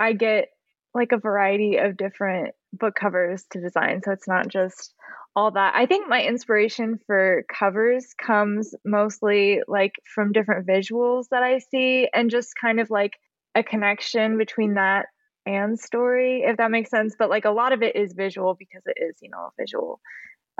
i 0.00 0.12
get 0.12 0.48
like 0.94 1.12
a 1.12 1.18
variety 1.18 1.76
of 1.76 1.96
different 1.96 2.54
book 2.72 2.94
covers 2.94 3.44
to 3.50 3.60
design. 3.60 4.02
So 4.04 4.12
it's 4.12 4.28
not 4.28 4.48
just 4.48 4.94
all 5.34 5.50
that. 5.52 5.74
I 5.74 5.86
think 5.86 6.08
my 6.08 6.22
inspiration 6.22 6.98
for 7.06 7.44
covers 7.48 8.14
comes 8.20 8.74
mostly 8.84 9.60
like 9.66 9.92
from 10.14 10.32
different 10.32 10.66
visuals 10.66 11.24
that 11.30 11.42
I 11.42 11.58
see 11.58 12.08
and 12.12 12.30
just 12.30 12.52
kind 12.60 12.80
of 12.80 12.90
like 12.90 13.14
a 13.54 13.62
connection 13.62 14.38
between 14.38 14.74
that 14.74 15.06
and 15.46 15.78
story, 15.78 16.42
if 16.44 16.58
that 16.58 16.70
makes 16.70 16.90
sense. 16.90 17.14
But 17.18 17.30
like 17.30 17.44
a 17.44 17.50
lot 17.50 17.72
of 17.72 17.82
it 17.82 17.96
is 17.96 18.12
visual 18.12 18.54
because 18.58 18.82
it 18.86 19.02
is, 19.02 19.16
you 19.22 19.30
know, 19.30 19.38
a 19.38 19.50
visual 19.58 20.00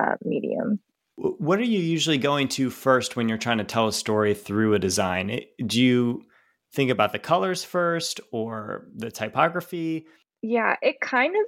uh, 0.02 0.16
medium. 0.24 0.80
What 1.16 1.58
are 1.58 1.64
you 1.64 1.78
usually 1.78 2.18
going 2.18 2.48
to 2.48 2.70
first 2.70 3.16
when 3.16 3.28
you're 3.28 3.38
trying 3.38 3.58
to 3.58 3.64
tell 3.64 3.86
a 3.86 3.92
story 3.92 4.32
through 4.34 4.74
a 4.74 4.78
design? 4.78 5.40
Do 5.64 5.80
you 5.80 6.22
think 6.72 6.90
about 6.90 7.12
the 7.12 7.18
colors 7.18 7.62
first 7.62 8.20
or 8.32 8.88
the 8.96 9.10
typography? 9.10 10.06
Yeah, 10.40 10.76
it 10.80 11.00
kind 11.00 11.36
of 11.36 11.44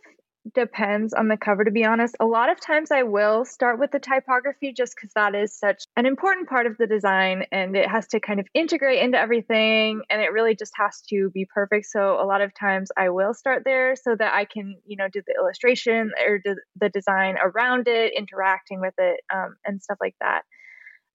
depends 0.53 1.15
on 1.15 1.29
the 1.29 1.37
cover, 1.37 1.65
to 1.65 1.71
be 1.71 1.85
honest. 1.85 2.17
A 2.21 2.27
lot 2.27 2.51
of 2.51 2.61
times 2.61 2.91
I 2.91 3.03
will 3.03 3.45
start 3.45 3.79
with 3.79 3.91
the 3.91 3.99
typography 3.99 4.73
just 4.73 4.95
because 4.95 5.13
that 5.15 5.35
is 5.35 5.53
such 5.53 5.85
an 5.97 6.07
important 6.07 6.49
part 6.49 6.67
of 6.67 6.77
the 6.77 6.87
design 6.87 7.45
and 7.51 7.77
it 7.77 7.89
has 7.89 8.07
to 8.09 8.21
kind 8.21 8.41
of 8.41 8.47
integrate 8.55 9.03
into 9.03 9.19
everything 9.19 10.03
and 10.11 10.21
it 10.21 10.33
really 10.33 10.55
just 10.55 10.73
has 10.77 11.01
to 11.09 11.31
be 11.31 11.47
perfect. 11.53 11.87
So 11.87 12.21
a 12.21 12.27
lot 12.27 12.41
of 12.41 12.53
times 12.55 12.91
I 12.97 13.09
will 13.11 13.33
start 13.35 13.63
there 13.65 13.97
so 13.97 14.15
that 14.17 14.35
I 14.35 14.45
can, 14.45 14.77
you 14.87 14.97
know, 14.97 15.09
do 15.13 15.23
the 15.27 15.35
illustration 15.35 16.13
or 16.27 16.39
do 16.39 16.57
the 16.79 16.91
design 16.91 17.37
around 17.43 17.89
it, 17.89 18.13
interacting 18.17 18.81
with 18.81 18.95
it, 18.99 19.21
um, 19.33 19.57
and 19.65 19.83
stuff 19.83 19.99
like 20.01 20.17
that. 20.21 20.43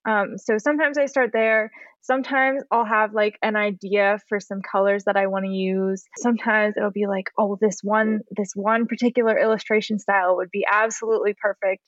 Um, 0.09 0.39
so 0.39 0.57
sometimes 0.57 0.97
I 0.97 1.05
start 1.05 1.29
there. 1.33 1.71
Sometimes 2.01 2.63
I'll 2.71 2.85
have 2.85 3.13
like 3.13 3.37
an 3.43 3.55
idea 3.55 4.17
for 4.27 4.39
some 4.39 4.61
colors 4.61 5.03
that 5.03 5.15
I 5.15 5.27
want 5.27 5.45
to 5.45 5.51
use. 5.51 6.03
Sometimes 6.17 6.73
it'll 6.75 6.89
be 6.89 7.05
like, 7.05 7.25
oh, 7.37 7.59
this 7.61 7.81
one, 7.83 8.21
this 8.35 8.53
one 8.55 8.87
particular 8.87 9.37
illustration 9.37 9.99
style 9.99 10.37
would 10.37 10.49
be 10.49 10.65
absolutely 10.69 11.35
perfect. 11.39 11.83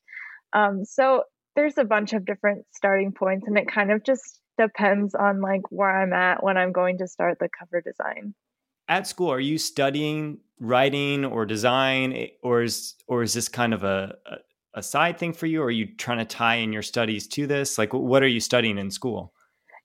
Um, 0.54 0.86
so 0.86 1.24
there's 1.56 1.80
a 1.80 1.84
bunch 1.84 2.14
of 2.14 2.26
different 2.26 2.66
starting 2.72 3.12
points, 3.12 3.48
and 3.48 3.58
it 3.58 3.68
kind 3.68 3.92
of 3.92 4.04
just 4.04 4.40
depends 4.58 5.16
on 5.16 5.42
like 5.42 5.62
where 5.70 5.90
I'm 5.90 6.14
at 6.14 6.44
when 6.44 6.58
I'm 6.58 6.74
going 6.74 7.00
to 7.00 7.08
start 7.08 7.40
the 7.40 7.50
cover 7.58 7.82
design. 7.82 8.36
At 8.88 9.08
school, 9.08 9.32
are 9.32 9.40
you 9.40 9.58
studying 9.58 10.40
writing 10.60 11.26
or 11.26 11.46
design, 11.46 12.28
or 12.44 12.62
is 12.62 12.96
or 13.08 13.24
is 13.24 13.34
this 13.34 13.48
kind 13.48 13.74
of 13.74 13.84
a, 13.84 14.16
a 14.74 14.84
side 14.84 15.18
thing 15.18 15.34
for 15.34 15.46
you 15.46 15.62
or 15.62 15.66
are 15.66 15.72
you 15.72 15.88
trying 15.96 16.20
to 16.20 16.26
tie 16.26 16.56
in 16.56 16.72
your 16.72 16.82
studies 16.82 17.28
to 17.30 17.48
this? 17.48 17.78
Like 17.78 17.94
what 17.94 18.24
are 18.24 18.28
you 18.28 18.40
studying 18.40 18.78
in 18.78 18.92
school? 18.92 19.34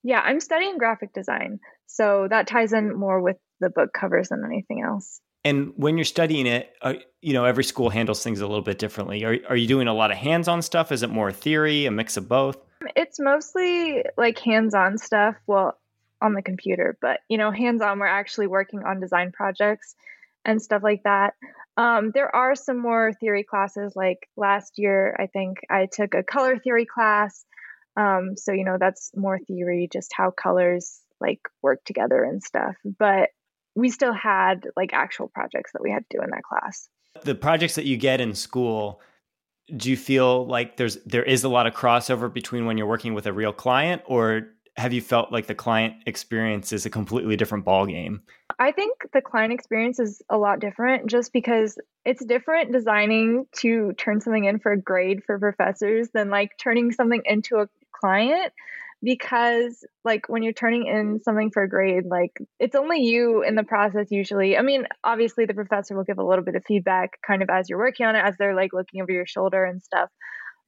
Yeah 0.02 0.20
i'm 0.24 0.40
studying 0.40 0.78
graphic 0.78 1.12
design 1.12 1.58
so 1.86 2.28
that 2.30 2.46
ties 2.46 2.72
in 2.72 2.96
more 2.96 3.20
with 3.20 3.36
the 3.60 3.70
book 3.70 3.92
covers 3.92 4.28
than 4.28 4.44
anything 4.44 4.82
else. 4.82 5.20
And 5.44 5.72
when 5.76 5.96
you're 5.96 6.04
studying 6.04 6.46
it 6.46 6.72
uh, 6.82 6.94
you 7.20 7.32
know 7.32 7.44
every 7.44 7.64
school 7.64 7.90
handles 7.90 8.22
things 8.22 8.40
a 8.40 8.46
little 8.46 8.62
bit 8.62 8.78
differently. 8.78 9.24
Are, 9.24 9.36
are 9.48 9.56
you 9.56 9.66
doing 9.66 9.88
a 9.88 9.94
lot 9.94 10.10
of 10.10 10.16
hands-on 10.16 10.62
stuff? 10.62 10.92
Is 10.92 11.02
it 11.02 11.10
more 11.10 11.32
theory 11.32 11.86
a 11.86 11.90
mix 11.90 12.16
of 12.16 12.28
both? 12.28 12.56
It's 12.94 13.18
mostly 13.18 14.04
like 14.16 14.38
hands-on 14.38 14.98
stuff 14.98 15.34
well 15.46 15.78
on 16.22 16.32
the 16.32 16.42
computer 16.42 16.96
but 17.02 17.20
you 17.28 17.36
know 17.36 17.50
hands-on 17.50 17.98
we're 17.98 18.06
actually 18.06 18.46
working 18.46 18.82
on 18.84 19.00
design 19.00 19.32
projects 19.32 19.94
and 20.44 20.62
stuff 20.62 20.82
like 20.82 21.02
that 21.02 21.34
um, 21.76 22.10
there 22.14 22.34
are 22.34 22.54
some 22.54 22.78
more 22.78 23.12
theory 23.12 23.44
classes. 23.44 23.92
Like 23.94 24.28
last 24.36 24.74
year, 24.78 25.14
I 25.18 25.26
think 25.26 25.58
I 25.70 25.86
took 25.90 26.14
a 26.14 26.22
color 26.22 26.58
theory 26.58 26.86
class. 26.86 27.44
Um, 27.96 28.36
so 28.36 28.52
you 28.52 28.64
know 28.64 28.76
that's 28.78 29.10
more 29.14 29.38
theory, 29.38 29.88
just 29.92 30.12
how 30.14 30.30
colors 30.30 31.00
like 31.20 31.40
work 31.62 31.84
together 31.84 32.22
and 32.24 32.42
stuff. 32.42 32.74
But 32.84 33.30
we 33.74 33.90
still 33.90 34.12
had 34.12 34.66
like 34.76 34.92
actual 34.92 35.28
projects 35.28 35.72
that 35.72 35.82
we 35.82 35.90
had 35.90 36.04
to 36.10 36.18
do 36.18 36.22
in 36.22 36.30
that 36.30 36.42
class. 36.42 36.88
The 37.24 37.34
projects 37.34 37.74
that 37.74 37.84
you 37.84 37.96
get 37.96 38.20
in 38.20 38.34
school, 38.34 39.00
do 39.74 39.90
you 39.90 39.96
feel 39.96 40.46
like 40.46 40.76
there's 40.76 40.96
there 41.04 41.24
is 41.24 41.44
a 41.44 41.48
lot 41.48 41.66
of 41.66 41.74
crossover 41.74 42.32
between 42.32 42.64
when 42.66 42.78
you're 42.78 42.86
working 42.86 43.14
with 43.14 43.26
a 43.26 43.32
real 43.32 43.52
client, 43.52 44.02
or 44.06 44.48
have 44.76 44.92
you 44.92 45.00
felt 45.00 45.32
like 45.32 45.46
the 45.46 45.54
client 45.54 45.94
experience 46.06 46.72
is 46.72 46.84
a 46.84 46.90
completely 46.90 47.36
different 47.36 47.64
ball 47.64 47.86
game? 47.86 48.22
I 48.58 48.72
think 48.72 48.94
the 49.12 49.22
client 49.22 49.52
experience 49.52 49.98
is 49.98 50.22
a 50.28 50.36
lot 50.36 50.60
different 50.60 51.08
just 51.08 51.32
because 51.32 51.78
it's 52.04 52.24
different 52.24 52.72
designing 52.72 53.46
to 53.60 53.92
turn 53.98 54.20
something 54.20 54.44
in 54.44 54.58
for 54.58 54.72
a 54.72 54.80
grade 54.80 55.22
for 55.24 55.38
professors 55.38 56.08
than 56.12 56.30
like 56.30 56.50
turning 56.58 56.92
something 56.92 57.22
into 57.24 57.56
a 57.56 57.68
client 57.92 58.52
because 59.02 59.84
like 60.04 60.28
when 60.28 60.42
you're 60.42 60.52
turning 60.52 60.86
in 60.86 61.20
something 61.22 61.50
for 61.50 61.62
a 61.62 61.68
grade 61.68 62.04
like 62.06 62.32
it's 62.58 62.74
only 62.74 63.02
you 63.02 63.42
in 63.42 63.54
the 63.54 63.62
process 63.62 64.06
usually 64.10 64.56
i 64.56 64.62
mean 64.62 64.86
obviously 65.04 65.44
the 65.44 65.52
professor 65.52 65.94
will 65.94 66.02
give 66.02 66.18
a 66.18 66.24
little 66.24 66.44
bit 66.44 66.54
of 66.54 66.64
feedback 66.66 67.18
kind 67.26 67.42
of 67.42 67.50
as 67.50 67.68
you're 67.68 67.78
working 67.78 68.06
on 68.06 68.16
it 68.16 68.24
as 68.24 68.34
they're 68.38 68.56
like 68.56 68.72
looking 68.72 69.02
over 69.02 69.12
your 69.12 69.26
shoulder 69.26 69.64
and 69.64 69.82
stuff 69.82 70.08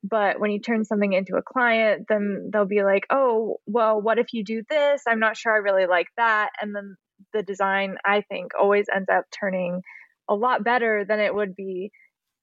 but 0.03 0.41
when 0.41 0.51
you 0.51 0.61
turn 0.61 0.85
something 0.85 1.13
into 1.13 1.37
a 1.37 1.43
client 1.43 2.07
then 2.09 2.51
they'll 2.53 2.65
be 2.65 2.83
like 2.83 3.07
oh 3.11 3.57
well 3.67 4.01
what 4.01 4.19
if 4.19 4.33
you 4.33 4.45
do 4.45 4.63
this? 4.69 5.03
I'm 5.07 5.21
not 5.21 5.37
sure 5.37 5.53
i 5.53 5.57
really 5.57 5.87
like 5.87 6.09
that. 6.17 6.51
And 6.61 6.75
then 6.75 6.97
the 7.33 7.43
design 7.43 7.97
i 8.05 8.21
think 8.23 8.53
always 8.59 8.87
ends 8.95 9.09
up 9.11 9.25
turning 9.39 9.83
a 10.29 10.35
lot 10.35 10.63
better 10.63 11.05
than 11.07 11.21
it 11.21 11.35
would 11.35 11.57
be 11.57 11.91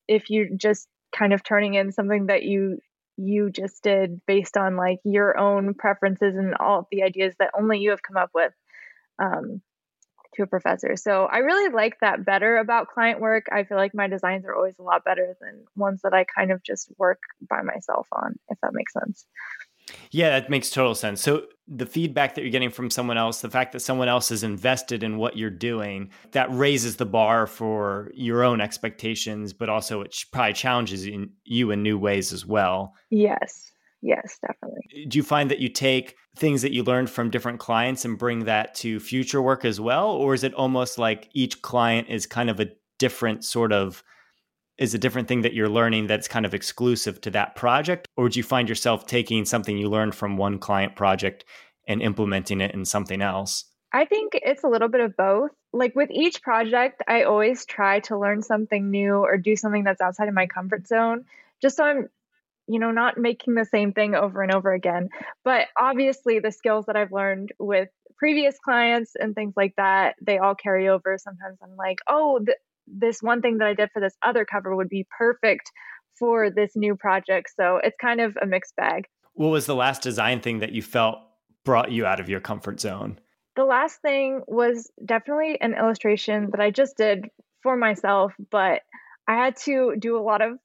if 0.07 0.29
you 0.29 0.57
just 0.57 0.87
kind 1.15 1.33
of 1.33 1.43
turning 1.43 1.75
in 1.75 1.91
something 1.91 2.27
that 2.27 2.43
you 2.43 2.79
you 3.17 3.49
just 3.49 3.81
did 3.83 4.21
based 4.25 4.57
on 4.57 4.75
like 4.75 4.99
your 5.03 5.37
own 5.37 5.73
preferences 5.73 6.35
and 6.35 6.55
all 6.55 6.87
the 6.91 7.03
ideas 7.03 7.33
that 7.39 7.51
only 7.57 7.79
you 7.79 7.91
have 7.91 8.03
come 8.03 8.17
up 8.17 8.29
with. 8.33 8.51
Um, 9.19 9.61
to 10.35 10.43
a 10.43 10.47
professor. 10.47 10.95
So 10.95 11.25
I 11.25 11.39
really 11.39 11.73
like 11.73 11.99
that 12.01 12.25
better 12.25 12.57
about 12.57 12.87
client 12.87 13.19
work. 13.19 13.45
I 13.51 13.63
feel 13.63 13.77
like 13.77 13.93
my 13.93 14.07
designs 14.07 14.45
are 14.45 14.55
always 14.55 14.77
a 14.79 14.83
lot 14.83 15.03
better 15.03 15.35
than 15.41 15.65
ones 15.75 16.01
that 16.03 16.13
I 16.13 16.25
kind 16.25 16.51
of 16.51 16.63
just 16.63 16.91
work 16.97 17.19
by 17.49 17.61
myself 17.61 18.07
on, 18.11 18.35
if 18.49 18.57
that 18.61 18.73
makes 18.73 18.93
sense. 18.93 19.25
Yeah, 20.11 20.31
that 20.31 20.49
makes 20.49 20.71
total 20.71 20.95
sense. 20.95 21.21
So 21.21 21.43
the 21.67 21.85
feedback 21.85 22.35
that 22.35 22.41
you're 22.41 22.51
getting 22.51 22.71
from 22.71 22.89
someone 22.89 23.17
else, 23.17 23.41
the 23.41 23.49
fact 23.49 23.71
that 23.73 23.81
someone 23.81 24.07
else 24.07 24.31
is 24.31 24.43
invested 24.43 25.03
in 25.03 25.17
what 25.17 25.37
you're 25.37 25.49
doing, 25.49 26.09
that 26.31 26.47
raises 26.51 26.95
the 26.95 27.05
bar 27.05 27.45
for 27.45 28.11
your 28.13 28.43
own 28.43 28.61
expectations, 28.61 29.53
but 29.53 29.69
also 29.69 30.01
it 30.01 30.15
probably 30.31 30.53
challenges 30.53 31.07
you 31.43 31.71
in 31.71 31.83
new 31.83 31.99
ways 31.99 32.33
as 32.33 32.45
well. 32.45 32.93
Yes. 33.11 33.71
Yes, 34.05 34.37
definitely. 34.39 34.81
Eh, 34.95 35.05
do 35.07 35.17
you 35.17 35.23
find 35.23 35.49
that 35.49 35.59
you 35.59 35.67
take 35.67 36.15
things 36.37 36.61
that 36.61 36.71
you 36.71 36.83
learned 36.83 37.09
from 37.09 37.31
different 37.31 37.59
clients 37.59 38.05
and 38.05 38.19
bring 38.19 38.45
that 38.45 38.75
to 38.75 38.99
future 38.99 39.41
work 39.41 39.65
as 39.65 39.81
well? 39.81 40.09
Or 40.09 40.35
is 40.35 40.43
it 40.43 40.53
almost 40.53 40.99
like 40.99 41.29
each 41.33 41.63
client 41.63 42.07
is 42.07 42.27
kind 42.27 42.49
of 42.49 42.59
a 42.59 42.69
different 42.99 43.43
sort 43.43 43.73
of 43.73 44.03
is 44.77 44.93
a 44.93 44.97
different 44.97 45.27
thing 45.27 45.41
that 45.41 45.53
you're 45.53 45.69
learning 45.69 46.05
that's 46.05 46.27
kind 46.27 46.45
of 46.45 46.53
exclusive 46.53 47.19
to 47.21 47.31
that 47.31 47.55
project? 47.55 48.07
Or 48.15 48.29
do 48.29 48.37
you 48.37 48.43
find 48.43 48.69
yourself 48.69 49.07
taking 49.07 49.43
something 49.45 49.77
you 49.77 49.89
learned 49.89 50.13
from 50.13 50.37
one 50.37 50.59
client 50.59 50.95
project 50.95 51.45
and 51.87 52.01
implementing 52.01 52.61
it 52.61 52.73
in 52.73 52.85
something 52.85 53.21
else? 53.21 53.65
I 53.91 54.05
think 54.05 54.33
it's 54.35 54.63
a 54.63 54.67
little 54.67 54.89
bit 54.89 55.01
of 55.01 55.15
both. 55.15 55.51
Like 55.71 55.95
with 55.95 56.11
each 56.11 56.43
project, 56.43 57.01
I 57.07 57.23
always 57.23 57.65
try 57.65 58.01
to 58.01 58.19
learn 58.19 58.41
something 58.43 58.91
new 58.91 59.15
or 59.15 59.37
do 59.37 59.55
something 59.55 59.83
that's 59.83 60.01
outside 60.01 60.27
of 60.27 60.33
my 60.33 60.45
comfort 60.45 60.85
zone, 60.85 61.23
just 61.61 61.77
so 61.77 61.85
I'm, 61.85 62.09
you 62.67 62.79
know, 62.79 62.91
not 62.91 63.17
making 63.17 63.55
the 63.55 63.65
same 63.65 63.93
thing 63.93 64.15
over 64.15 64.41
and 64.41 64.53
over 64.53 64.73
again. 64.73 65.09
But 65.43 65.67
obviously, 65.79 66.39
the 66.39 66.51
skills 66.51 66.85
that 66.87 66.95
I've 66.95 67.11
learned 67.11 67.51
with 67.59 67.89
previous 68.17 68.57
clients 68.63 69.11
and 69.19 69.35
things 69.35 69.53
like 69.55 69.73
that, 69.77 70.15
they 70.21 70.37
all 70.37 70.55
carry 70.55 70.87
over. 70.87 71.17
Sometimes 71.17 71.57
I'm 71.61 71.75
like, 71.77 71.99
oh, 72.09 72.39
th- 72.39 72.57
this 72.87 73.21
one 73.21 73.41
thing 73.41 73.57
that 73.59 73.67
I 73.67 73.73
did 73.73 73.89
for 73.93 73.99
this 73.99 74.15
other 74.23 74.45
cover 74.45 74.75
would 74.75 74.89
be 74.89 75.07
perfect 75.17 75.71
for 76.17 76.49
this 76.49 76.71
new 76.75 76.95
project. 76.95 77.51
So 77.55 77.79
it's 77.83 77.97
kind 77.99 78.21
of 78.21 78.37
a 78.41 78.45
mixed 78.45 78.75
bag. 78.75 79.05
What 79.33 79.49
was 79.49 79.65
the 79.65 79.75
last 79.75 80.01
design 80.01 80.39
thing 80.39 80.59
that 80.59 80.71
you 80.71 80.81
felt 80.81 81.17
brought 81.65 81.91
you 81.91 82.05
out 82.05 82.19
of 82.19 82.29
your 82.29 82.39
comfort 82.39 82.79
zone? 82.79 83.19
The 83.55 83.65
last 83.65 84.01
thing 84.01 84.41
was 84.47 84.91
definitely 85.03 85.59
an 85.59 85.73
illustration 85.73 86.49
that 86.51 86.61
I 86.61 86.71
just 86.71 86.97
did 86.97 87.29
for 87.63 87.75
myself, 87.75 88.33
but 88.51 88.81
I 89.27 89.35
had 89.35 89.55
to 89.65 89.95
do 89.97 90.17
a 90.17 90.21
lot 90.21 90.41
of 90.41 90.57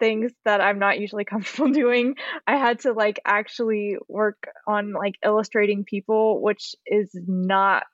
things 0.00 0.32
that 0.44 0.60
I'm 0.60 0.78
not 0.78 0.98
usually 0.98 1.24
comfortable 1.32 1.70
doing. 1.70 2.16
I 2.46 2.56
had 2.56 2.80
to 2.80 2.92
like 2.92 3.20
actually 3.24 3.96
work 4.08 4.42
on 4.66 4.92
like 4.92 5.14
illustrating 5.24 5.84
people, 5.84 6.42
which 6.42 6.74
is 6.86 7.10
not 7.26 7.84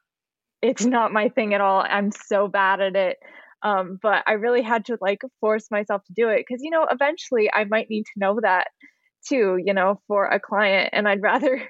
it's 0.63 0.85
not 0.85 1.13
my 1.13 1.29
thing 1.29 1.55
at 1.55 1.61
all. 1.61 1.81
I'm 1.81 2.11
so 2.11 2.49
bad 2.49 2.81
at 2.81 2.97
it. 2.97 3.19
Um, 3.63 3.99
but 4.03 4.23
I 4.27 4.33
really 4.33 4.63
had 4.63 4.87
to 4.87 4.99
like 5.01 5.21
force 5.41 5.71
myself 5.71 6.03
to 6.05 6.13
do 6.15 6.29
it 6.29 6.45
because, 6.47 6.63
you 6.63 6.71
know, 6.71 6.87
eventually 6.91 7.51
I 7.53 7.65
might 7.65 7.91
need 7.91 8.05
to 8.05 8.19
know 8.19 8.39
that 8.43 8.69
too, 9.29 9.59
you 9.63 9.75
know, 9.75 10.01
for 10.07 10.27
a 10.27 10.41
client. 10.41 10.91
And 10.93 11.09
I'd 11.09 11.23
rather 11.23 11.63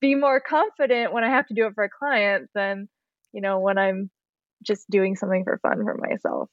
be 0.00 0.14
more 0.14 0.40
confident 0.40 1.12
when 1.12 1.24
I 1.24 1.30
have 1.30 1.46
to 1.48 1.54
do 1.54 1.66
it 1.66 1.74
for 1.74 1.84
a 1.84 1.90
client 1.90 2.48
than, 2.54 2.88
you 3.32 3.40
know, 3.40 3.58
when 3.60 3.78
I'm 3.78 4.10
just 4.64 4.88
doing 4.90 5.16
something 5.16 5.44
for 5.44 5.58
fun 5.62 5.84
for 5.84 5.96
myself. 5.96 6.50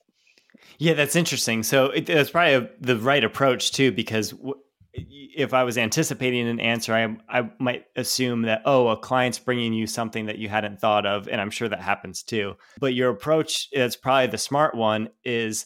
Yeah, 0.79 0.93
that's 0.93 1.15
interesting. 1.15 1.63
So 1.63 1.87
it, 1.87 2.05
that's 2.05 2.29
probably 2.29 2.53
a, 2.53 2.69
the 2.79 2.97
right 2.97 3.23
approach 3.23 3.71
too, 3.71 3.91
because 3.91 4.31
w- 4.31 4.55
if 4.93 5.53
I 5.53 5.63
was 5.63 5.77
anticipating 5.77 6.47
an 6.47 6.59
answer, 6.59 6.93
I 6.93 7.17
I 7.29 7.49
might 7.59 7.85
assume 7.95 8.43
that 8.43 8.61
oh, 8.65 8.87
a 8.87 8.97
client's 8.97 9.39
bringing 9.39 9.73
you 9.73 9.87
something 9.87 10.25
that 10.25 10.37
you 10.37 10.49
hadn't 10.49 10.79
thought 10.79 11.05
of, 11.05 11.27
and 11.27 11.39
I'm 11.39 11.51
sure 11.51 11.69
that 11.69 11.81
happens 11.81 12.23
too. 12.23 12.55
But 12.79 12.93
your 12.93 13.09
approach 13.09 13.69
is 13.71 13.95
probably 13.95 14.27
the 14.27 14.37
smart 14.37 14.75
one 14.75 15.09
is 15.23 15.65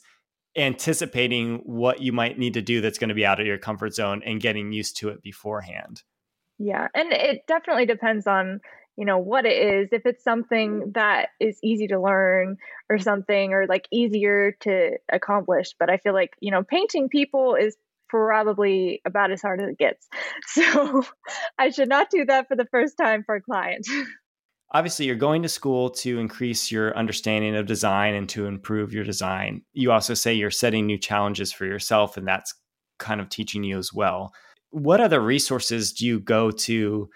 anticipating 0.57 1.61
what 1.63 2.01
you 2.01 2.11
might 2.11 2.37
need 2.37 2.55
to 2.55 2.61
do 2.61 2.81
that's 2.81 2.97
going 2.97 3.09
to 3.09 3.15
be 3.15 3.25
out 3.25 3.39
of 3.39 3.47
your 3.47 3.57
comfort 3.57 3.93
zone 3.93 4.21
and 4.25 4.41
getting 4.41 4.73
used 4.73 4.97
to 4.97 5.09
it 5.09 5.21
beforehand. 5.21 6.03
Yeah, 6.57 6.89
and 6.93 7.11
it 7.13 7.47
definitely 7.47 7.85
depends 7.85 8.27
on 8.27 8.59
you 8.97 9.05
know 9.05 9.17
what 9.17 9.45
it 9.45 9.57
is 9.57 9.89
if 9.91 10.05
it's 10.05 10.23
something 10.23 10.71
mm-hmm. 10.71 10.91
that 10.93 11.29
is 11.39 11.59
easy 11.63 11.87
to 11.87 11.99
learn 11.99 12.57
or 12.89 12.99
something 12.99 13.53
or 13.53 13.65
like 13.67 13.87
easier 13.91 14.51
to 14.59 14.97
accomplish 15.11 15.73
but 15.79 15.89
i 15.89 15.97
feel 15.97 16.13
like 16.13 16.35
you 16.39 16.51
know 16.51 16.63
painting 16.63 17.09
people 17.09 17.55
is 17.55 17.75
probably 18.11 19.01
about 19.05 19.31
as 19.31 19.41
hard 19.41 19.61
as 19.61 19.69
it 19.69 19.77
gets. 19.77 20.07
So 20.47 21.03
I 21.57 21.69
should 21.69 21.87
not 21.87 22.09
do 22.09 22.25
that 22.25 22.49
for 22.49 22.57
the 22.57 22.65
first 22.65 22.97
time 22.97 23.23
for 23.23 23.35
a 23.35 23.41
client. 23.41 23.87
Obviously, 24.73 25.05
you're 25.05 25.15
going 25.15 25.43
to 25.43 25.49
school 25.49 25.89
to 25.89 26.19
increase 26.19 26.71
your 26.71 26.95
understanding 26.97 27.55
of 27.55 27.65
design 27.65 28.13
and 28.15 28.27
to 28.29 28.47
improve 28.47 28.93
your 28.93 29.03
design. 29.03 29.61
You 29.73 29.91
also 29.91 30.13
say 30.13 30.33
you're 30.33 30.51
setting 30.51 30.85
new 30.85 30.97
challenges 30.97 31.53
for 31.53 31.65
yourself, 31.65 32.17
and 32.17 32.27
that's 32.27 32.53
kind 32.99 33.21
of 33.21 33.29
teaching 33.29 33.63
you 33.63 33.77
as 33.77 33.93
well. 33.93 34.33
What 34.71 34.99
other 34.99 35.21
resources 35.21 35.93
do 35.93 36.05
you 36.05 36.19
go 36.19 36.51
to 36.51 37.09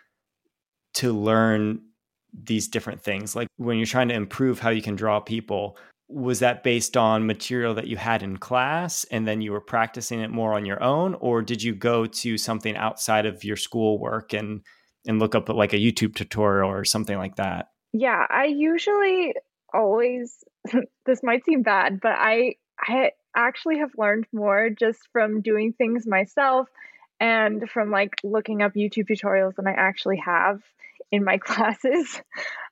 to 0.95 1.13
learn 1.13 1.81
these 2.34 2.67
different 2.67 3.01
things? 3.01 3.36
Like 3.36 3.47
when 3.58 3.77
you're 3.77 3.86
trying 3.86 4.10
to 4.10 4.15
improve 4.15 4.60
how 4.60 4.69
you 4.69 4.81
can 4.81 4.95
draw 4.95 5.19
people, 5.19 5.77
was 6.08 6.39
that 6.39 6.63
based 6.63 6.95
on 6.95 7.25
material 7.25 7.73
that 7.73 7.88
you 7.88 7.97
had 7.97 8.21
in 8.21 8.38
class 8.38 9.05
and 9.05 9.27
then 9.27 9.41
you 9.41 9.51
were 9.51 9.62
practicing 9.62 10.21
it 10.21 10.29
more 10.29 10.53
on 10.53 10.65
your 10.65 10.81
own 10.84 11.15
or 11.15 11.41
did 11.41 11.63
you 11.63 11.73
go 11.73 12.05
to 12.05 12.38
something 12.38 12.75
outside 12.75 13.25
of 13.25 13.43
your 13.43 13.58
school 13.58 13.97
work 13.97 14.34
and 14.34 14.62
and 15.08 15.19
look 15.19 15.36
up 15.36 15.49
like 15.49 15.73
a 15.73 15.77
YouTube 15.77 16.15
tutorial 16.15 16.69
or 16.69 16.86
something 16.86 17.17
like 17.17 17.36
that? 17.38 17.69
Yeah, 17.93 18.25
I 18.29 18.45
usually 18.45 19.34
always 19.73 20.43
this 21.05 21.23
might 21.23 21.45
seem 21.45 21.63
bad, 21.63 21.99
but 22.01 22.13
I 22.13 22.55
I 22.79 23.12
actually 23.36 23.79
have 23.79 23.91
learned 23.97 24.25
more 24.31 24.69
just 24.69 24.99
from 25.12 25.41
doing 25.41 25.73
things 25.73 26.05
myself 26.05 26.67
and 27.19 27.69
from 27.69 27.91
like 27.91 28.13
looking 28.23 28.62
up 28.62 28.73
YouTube 28.73 29.08
tutorials 29.10 29.56
than 29.56 29.67
I 29.67 29.73
actually 29.73 30.21
have 30.25 30.62
in 31.12 31.23
my 31.23 31.38
classes. 31.43 32.21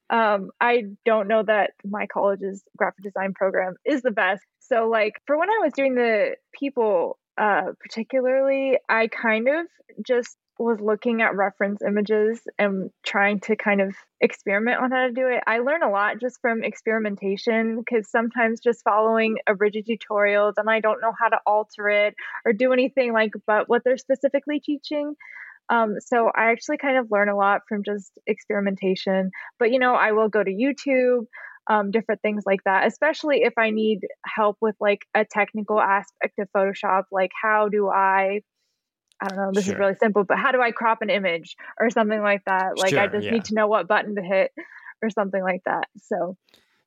Um, 0.09 0.51
I 0.59 0.83
don't 1.05 1.27
know 1.27 1.43
that 1.43 1.71
my 1.85 2.07
college's 2.07 2.63
graphic 2.77 3.03
design 3.03 3.33
program 3.33 3.75
is 3.85 4.01
the 4.01 4.11
best. 4.11 4.43
So, 4.59 4.89
like, 4.89 5.13
for 5.25 5.37
when 5.37 5.49
I 5.49 5.59
was 5.63 5.73
doing 5.73 5.95
the 5.95 6.35
people, 6.57 7.17
uh, 7.37 7.71
particularly, 7.79 8.77
I 8.87 9.07
kind 9.07 9.47
of 9.47 9.65
just 10.05 10.37
was 10.63 10.79
looking 10.81 11.21
at 11.21 11.35
reference 11.35 11.81
images 11.81 12.41
and 12.57 12.89
trying 13.05 13.39
to 13.41 13.55
kind 13.55 13.81
of 13.81 13.95
experiment 14.21 14.79
on 14.81 14.91
how 14.91 15.07
to 15.07 15.13
do 15.13 15.27
it. 15.27 15.43
I 15.45 15.59
learn 15.59 15.83
a 15.83 15.89
lot 15.89 16.19
just 16.19 16.39
from 16.41 16.63
experimentation 16.63 17.79
because 17.79 18.09
sometimes 18.09 18.59
just 18.59 18.83
following 18.83 19.37
a 19.47 19.55
rigid 19.55 19.85
tutorial, 19.85 20.53
then 20.55 20.69
I 20.69 20.79
don't 20.79 21.01
know 21.01 21.13
how 21.19 21.29
to 21.29 21.39
alter 21.45 21.89
it 21.89 22.15
or 22.45 22.53
do 22.53 22.73
anything 22.73 23.13
like 23.13 23.31
but 23.45 23.67
what 23.67 23.83
they're 23.83 23.97
specifically 23.97 24.59
teaching. 24.59 25.15
Um, 25.69 25.95
so 25.99 26.27
I 26.27 26.51
actually 26.51 26.77
kind 26.77 26.97
of 26.97 27.11
learn 27.11 27.29
a 27.29 27.35
lot 27.35 27.61
from 27.67 27.83
just 27.83 28.11
experimentation. 28.27 29.31
But, 29.59 29.71
you 29.71 29.79
know, 29.79 29.95
I 29.95 30.11
will 30.11 30.29
go 30.29 30.43
to 30.43 30.51
YouTube, 30.51 31.25
um, 31.67 31.91
different 31.91 32.21
things 32.21 32.43
like 32.45 32.63
that, 32.65 32.85
especially 32.87 33.43
if 33.43 33.53
I 33.57 33.69
need 33.69 34.01
help 34.25 34.57
with 34.61 34.75
like 34.81 34.99
a 35.15 35.25
technical 35.25 35.79
aspect 35.79 36.37
of 36.39 36.49
Photoshop, 36.55 37.03
like 37.11 37.31
how 37.41 37.69
do 37.69 37.89
I. 37.89 38.41
I 39.23 39.27
don't 39.29 39.37
know, 39.37 39.51
this 39.53 39.65
sure. 39.65 39.75
is 39.75 39.79
really 39.79 39.95
simple, 39.95 40.25
but 40.25 40.37
how 40.37 40.51
do 40.51 40.61
I 40.61 40.71
crop 40.71 41.01
an 41.01 41.09
image 41.09 41.55
or 41.79 41.89
something 41.89 42.21
like 42.21 42.43
that? 42.45 42.77
Like, 42.77 42.89
sure, 42.89 42.99
I 42.99 43.07
just 43.07 43.23
yeah. 43.23 43.31
need 43.31 43.45
to 43.45 43.53
know 43.53 43.67
what 43.67 43.87
button 43.87 44.15
to 44.15 44.21
hit 44.21 44.51
or 45.01 45.09
something 45.09 45.41
like 45.41 45.61
that. 45.65 45.87
So, 45.97 46.35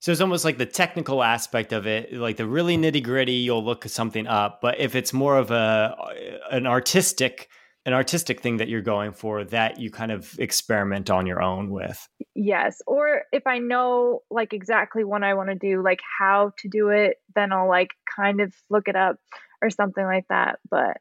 so 0.01 0.13
it's 0.13 0.21
almost 0.21 0.45
like 0.45 0.59
the 0.59 0.67
technical 0.67 1.23
aspect 1.23 1.73
of 1.73 1.87
it, 1.87 2.13
like 2.13 2.37
the 2.37 2.47
really 2.47 2.77
nitty 2.77 3.03
gritty, 3.03 3.33
you'll 3.33 3.65
look 3.65 3.85
something 3.89 4.27
up. 4.27 4.61
But 4.61 4.79
if 4.79 4.95
it's 4.95 5.15
more 5.15 5.39
of 5.39 5.51
a 5.51 5.55
uh, 5.55 6.13
an 6.51 6.67
artistic 6.67 7.49
an 7.87 7.93
artistic 7.93 8.41
thing 8.41 8.57
that 8.57 8.69
you're 8.69 8.83
going 8.83 9.13
for 9.13 9.45
that 9.45 9.79
you 9.79 9.91
kind 9.93 10.11
of 10.11 10.35
experiment 10.41 11.09
on 11.09 11.25
your 11.25 11.41
own 11.41 11.71
with. 11.71 12.09
Yes. 12.35 12.83
Or 12.85 13.23
if 13.33 13.47
I 13.47 13.59
know 13.59 14.23
like 14.29 14.53
exactly 14.53 15.05
what 15.05 15.23
I 15.23 15.35
want 15.35 15.51
to 15.51 15.55
do, 15.55 15.83
like 15.83 16.01
how 16.19 16.53
to 16.59 16.69
do 16.69 16.89
it, 16.89 17.19
then 17.37 17.53
I'll 17.53 17.69
like 17.69 17.91
kind 18.15 18.41
of 18.41 18.53
look 18.69 18.89
it 18.89 18.97
up 18.97 19.19
or 19.63 19.71
something 19.71 20.05
like 20.05 20.27
that. 20.29 20.59
But 20.69 20.97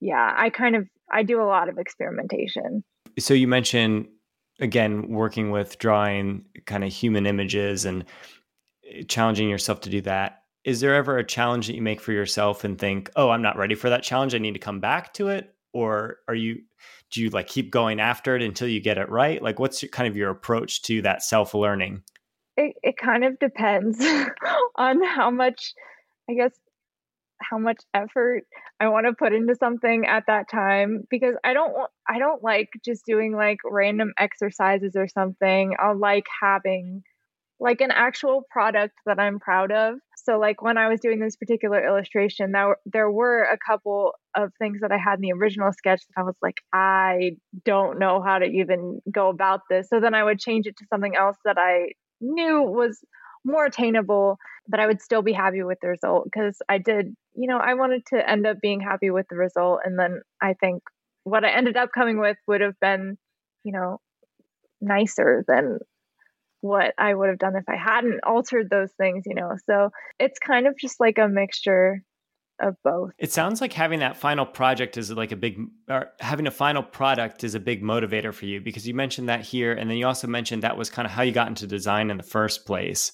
yeah, 0.00 0.34
I 0.36 0.50
kind 0.50 0.76
of 0.76 0.88
I 1.12 1.22
do 1.22 1.40
a 1.40 1.44
lot 1.44 1.68
of 1.68 1.78
experimentation. 1.78 2.82
so 3.18 3.34
you 3.34 3.48
mentioned 3.48 4.08
again 4.60 5.08
working 5.08 5.50
with 5.50 5.78
drawing 5.78 6.44
kind 6.66 6.84
of 6.84 6.92
human 6.92 7.26
images 7.26 7.84
and 7.84 8.04
eh, 8.90 9.02
challenging 9.08 9.48
yourself 9.48 9.80
to 9.82 9.90
do 9.90 10.00
that. 10.02 10.42
Is 10.64 10.80
there 10.80 10.94
ever 10.94 11.16
a 11.16 11.24
challenge 11.24 11.66
that 11.66 11.74
you 11.74 11.82
make 11.82 12.00
for 12.00 12.12
yourself 12.12 12.64
and 12.64 12.78
think, 12.78 13.10
"Oh, 13.16 13.30
I'm 13.30 13.42
not 13.42 13.56
ready 13.56 13.74
for 13.74 13.88
that 13.90 14.02
challenge. 14.02 14.34
I 14.34 14.38
need 14.38 14.52
to 14.52 14.58
come 14.58 14.80
back 14.80 15.14
to 15.14 15.28
it," 15.28 15.54
or 15.72 16.18
are 16.28 16.34
you 16.34 16.62
do 17.10 17.22
you 17.22 17.30
like 17.30 17.48
keep 17.48 17.70
going 17.70 18.00
after 18.00 18.36
it 18.36 18.42
until 18.42 18.68
you 18.68 18.80
get 18.80 18.98
it 18.98 19.08
right? 19.08 19.42
Like, 19.42 19.58
what's 19.58 19.82
your, 19.82 19.90
kind 19.90 20.08
of 20.08 20.16
your 20.16 20.30
approach 20.30 20.82
to 20.82 21.02
that 21.02 21.22
self 21.22 21.54
learning? 21.54 22.02
It 22.56 22.76
it 22.82 22.96
kind 22.96 23.24
of 23.24 23.38
depends 23.38 24.04
on 24.76 25.02
how 25.02 25.30
much, 25.30 25.74
I 26.28 26.34
guess, 26.34 26.52
how 27.40 27.58
much 27.58 27.78
effort 27.94 28.44
I 28.78 28.88
want 28.88 29.06
to 29.06 29.12
put 29.12 29.32
into 29.32 29.54
something 29.54 30.06
at 30.06 30.24
that 30.26 30.48
time 30.50 31.04
because 31.10 31.34
I 31.44 31.52
don't 31.52 31.72
I 32.08 32.18
don't 32.18 32.42
like 32.42 32.68
just 32.84 33.04
doing 33.06 33.34
like 33.34 33.58
random 33.64 34.12
exercises 34.18 34.94
or 34.96 35.08
something. 35.08 35.74
I'll 35.78 35.98
like 35.98 36.26
having 36.42 37.02
like 37.60 37.82
an 37.82 37.90
actual 37.90 38.42
product 38.50 38.94
that 39.04 39.20
I'm 39.20 39.38
proud 39.38 39.70
of. 39.70 39.96
So 40.24 40.38
like 40.38 40.62
when 40.62 40.78
I 40.78 40.88
was 40.88 41.00
doing 41.00 41.20
this 41.20 41.36
particular 41.36 41.84
illustration, 41.86 42.52
there 42.52 42.76
there 42.86 43.10
were 43.10 43.42
a 43.42 43.58
couple 43.58 44.12
of 44.34 44.50
things 44.58 44.80
that 44.80 44.92
I 44.92 44.98
had 44.98 45.16
in 45.16 45.22
the 45.22 45.32
original 45.32 45.72
sketch 45.72 46.00
that 46.08 46.20
I 46.20 46.24
was 46.24 46.36
like, 46.42 46.56
I 46.72 47.32
don't 47.64 47.98
know 47.98 48.22
how 48.22 48.38
to 48.38 48.46
even 48.46 49.00
go 49.10 49.28
about 49.28 49.60
this. 49.68 49.88
So 49.88 50.00
then 50.00 50.14
I 50.14 50.24
would 50.24 50.38
change 50.38 50.66
it 50.66 50.76
to 50.78 50.86
something 50.90 51.14
else 51.16 51.36
that 51.44 51.58
I 51.58 51.92
knew 52.20 52.62
was 52.62 53.02
more 53.44 53.64
attainable, 53.64 54.36
but 54.70 54.80
I 54.80 54.86
would 54.86 55.02
still 55.02 55.22
be 55.22 55.32
happy 55.32 55.62
with 55.62 55.78
the 55.82 55.88
result 55.88 56.24
because 56.24 56.56
I 56.68 56.78
did, 56.78 57.14
you 57.34 57.48
know, 57.48 57.58
I 57.58 57.74
wanted 57.74 58.06
to 58.06 58.30
end 58.30 58.46
up 58.46 58.58
being 58.62 58.80
happy 58.80 59.10
with 59.10 59.26
the 59.28 59.36
result. 59.36 59.80
And 59.84 59.98
then 59.98 60.22
I 60.40 60.54
think 60.54 60.82
what 61.24 61.44
I 61.44 61.50
ended 61.50 61.76
up 61.76 61.90
coming 61.92 62.20
with 62.20 62.36
would 62.46 62.60
have 62.60 62.78
been, 62.80 63.18
you 63.64 63.72
know, 63.72 63.98
nicer 64.80 65.44
than 65.48 65.78
what 66.60 66.94
I 66.98 67.12
would 67.12 67.28
have 67.28 67.38
done 67.38 67.56
if 67.56 67.68
I 67.68 67.76
hadn't 67.76 68.20
altered 68.22 68.70
those 68.70 68.92
things, 68.92 69.24
you 69.26 69.34
know. 69.34 69.56
So 69.66 69.90
it's 70.18 70.38
kind 70.38 70.66
of 70.66 70.76
just 70.78 71.00
like 71.00 71.18
a 71.18 71.26
mixture 71.26 72.04
of 72.60 72.76
both. 72.84 73.10
It 73.18 73.32
sounds 73.32 73.60
like 73.60 73.72
having 73.72 74.00
that 74.00 74.16
final 74.16 74.46
project 74.46 74.96
is 74.96 75.10
like 75.10 75.32
a 75.32 75.36
big, 75.36 75.58
or 75.88 76.10
having 76.20 76.46
a 76.46 76.50
final 76.50 76.82
product 76.82 77.42
is 77.42 77.54
a 77.54 77.60
big 77.60 77.82
motivator 77.82 78.32
for 78.32 78.46
you 78.46 78.60
because 78.60 78.86
you 78.86 78.94
mentioned 78.94 79.28
that 79.28 79.40
here. 79.40 79.72
And 79.72 79.90
then 79.90 79.96
you 79.96 80.06
also 80.06 80.28
mentioned 80.28 80.62
that 80.62 80.76
was 80.76 80.90
kind 80.90 81.06
of 81.06 81.12
how 81.12 81.22
you 81.22 81.32
got 81.32 81.48
into 81.48 81.66
design 81.66 82.10
in 82.10 82.18
the 82.18 82.22
first 82.22 82.66
place. 82.66 83.12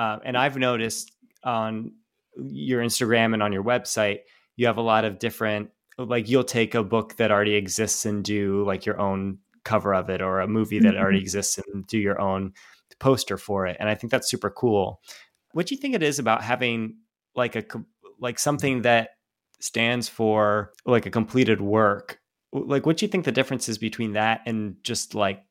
Uh, 0.00 0.18
and 0.24 0.34
I've 0.34 0.56
noticed 0.56 1.12
on 1.44 1.92
your 2.34 2.82
Instagram 2.82 3.34
and 3.34 3.42
on 3.42 3.52
your 3.52 3.62
website, 3.62 4.20
you 4.56 4.64
have 4.66 4.78
a 4.78 4.82
lot 4.82 5.04
of 5.04 5.18
different, 5.18 5.68
like 5.98 6.26
you'll 6.26 6.42
take 6.42 6.74
a 6.74 6.82
book 6.82 7.16
that 7.16 7.30
already 7.30 7.54
exists 7.54 8.06
and 8.06 8.24
do 8.24 8.64
like 8.64 8.86
your 8.86 8.98
own 8.98 9.40
cover 9.62 9.94
of 9.94 10.08
it 10.08 10.22
or 10.22 10.40
a 10.40 10.48
movie 10.48 10.78
that 10.78 10.94
mm-hmm. 10.94 11.02
already 11.02 11.18
exists 11.18 11.58
and 11.58 11.86
do 11.86 11.98
your 11.98 12.18
own 12.18 12.54
poster 12.98 13.36
for 13.36 13.66
it. 13.66 13.76
And 13.78 13.90
I 13.90 13.94
think 13.94 14.10
that's 14.10 14.30
super 14.30 14.48
cool. 14.48 15.02
What 15.52 15.66
do 15.66 15.74
you 15.74 15.80
think 15.82 15.94
it 15.94 16.02
is 16.02 16.18
about 16.18 16.42
having 16.42 16.96
like 17.34 17.54
a 17.54 17.64
like 18.18 18.38
something 18.38 18.80
that 18.82 19.10
stands 19.60 20.08
for 20.08 20.72
like 20.86 21.04
a 21.04 21.10
completed 21.10 21.60
work? 21.60 22.20
Like 22.54 22.86
what 22.86 22.96
do 22.96 23.04
you 23.04 23.10
think 23.10 23.26
the 23.26 23.32
difference 23.32 23.68
is 23.68 23.76
between 23.76 24.14
that 24.14 24.40
and 24.46 24.76
just 24.82 25.14
like 25.14 25.44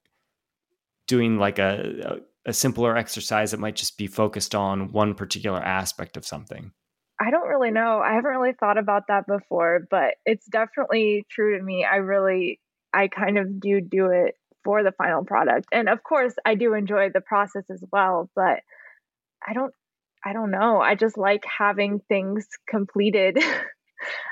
doing 1.06 1.38
like 1.38 1.60
a, 1.60 2.22
a, 2.50 2.54
simpler 2.54 2.98
exercise 2.98 3.52
that 3.52 3.60
might 3.60 3.76
just 3.76 3.98
be 3.98 4.08
focused 4.08 4.56
on 4.56 4.92
one 4.92 5.14
particular 5.14 5.60
aspect 5.60 6.18
of 6.18 6.26
something? 6.26 6.72
I 7.22 7.32
don't 7.32 7.48
really 7.48 7.72
know. 7.72 8.00
I 8.00 8.14
haven't 8.14 8.32
really 8.32 8.54
thought 8.54 8.78
about 8.78 9.08
that 9.08 9.28
before, 9.28 9.88
but 9.90 10.16
it's 10.26 10.46
definitely 10.46 11.26
true 11.30 11.58
to 11.58 11.64
me. 11.64 11.86
I 11.86 11.98
really 11.98 12.60
I 12.94 13.08
kind 13.08 13.38
of 13.38 13.60
do 13.60 13.82
do 13.82 14.08
it 14.08 14.36
for 14.64 14.84
the 14.84 14.92
final 14.92 15.24
product. 15.24 15.68
And 15.72 15.90
of 15.90 16.04
course, 16.04 16.34
I 16.46 16.56
do 16.56 16.74
enjoy 16.74 17.10
the 17.10 17.22
process 17.22 17.70
as 17.70 17.84
well, 17.92 18.30
but 18.36 18.60
I 19.46 19.54
don't 19.54 19.74
I 20.26 20.34
don't 20.34 20.52
know. 20.52 20.80
I 20.80 20.96
just 20.96 21.18
like 21.18 21.44
having 21.46 22.02
things 22.08 22.48
completed. 22.68 23.40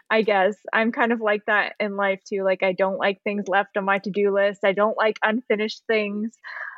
I 0.10 0.22
guess 0.22 0.56
I'm 0.74 0.92
kind 0.92 1.12
of 1.12 1.22
like 1.22 1.46
that 1.48 1.74
in 1.80 1.98
life 1.98 2.22
too. 2.28 2.44
Like, 2.44 2.64
I 2.64 2.74
don't 2.74 2.98
like 2.98 3.22
things 3.24 3.48
left 3.48 3.78
on 3.78 3.86
my 3.86 4.00
to 4.00 4.10
do 4.10 4.34
list. 4.34 4.64
I 4.64 4.74
don't 4.74 4.98
like 4.98 5.18
unfinished 5.24 5.84
things. 5.88 6.38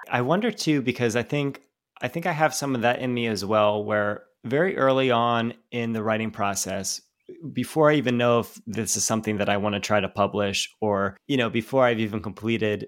I 0.09 0.21
wonder 0.21 0.51
too, 0.51 0.81
because 0.81 1.15
I 1.15 1.23
think, 1.23 1.61
I 2.01 2.07
think 2.07 2.25
I 2.25 2.31
have 2.31 2.53
some 2.53 2.75
of 2.75 2.81
that 2.81 2.99
in 2.99 3.13
me 3.13 3.27
as 3.27 3.45
well, 3.45 3.83
where 3.83 4.23
very 4.45 4.77
early 4.77 5.11
on 5.11 5.53
in 5.71 5.93
the 5.93 6.03
writing 6.03 6.31
process, 6.31 7.01
before 7.53 7.91
I 7.91 7.95
even 7.95 8.17
know 8.17 8.39
if 8.39 8.59
this 8.65 8.95
is 8.95 9.05
something 9.05 9.37
that 9.37 9.49
I 9.49 9.57
want 9.57 9.75
to 9.75 9.79
try 9.79 9.99
to 9.99 10.09
publish, 10.09 10.73
or, 10.81 11.17
you 11.27 11.37
know, 11.37 11.49
before 11.49 11.85
I've 11.85 11.99
even 11.99 12.21
completed 12.21 12.87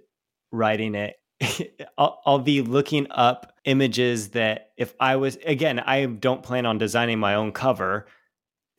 writing 0.52 0.96
it, 0.96 1.16
I'll, 1.98 2.22
I'll, 2.26 2.40
be 2.40 2.62
looking 2.62 3.08
up 3.12 3.54
images 3.66 4.30
that 4.30 4.72
if 4.78 4.94
I 5.00 5.16
was, 5.16 5.38
again, 5.46 5.80
I 5.80 6.06
don't 6.06 6.44
plan 6.44 6.66
on 6.66 6.78
designing 6.78 7.20
my 7.20 7.36
own 7.36 7.52
cover, 7.52 8.08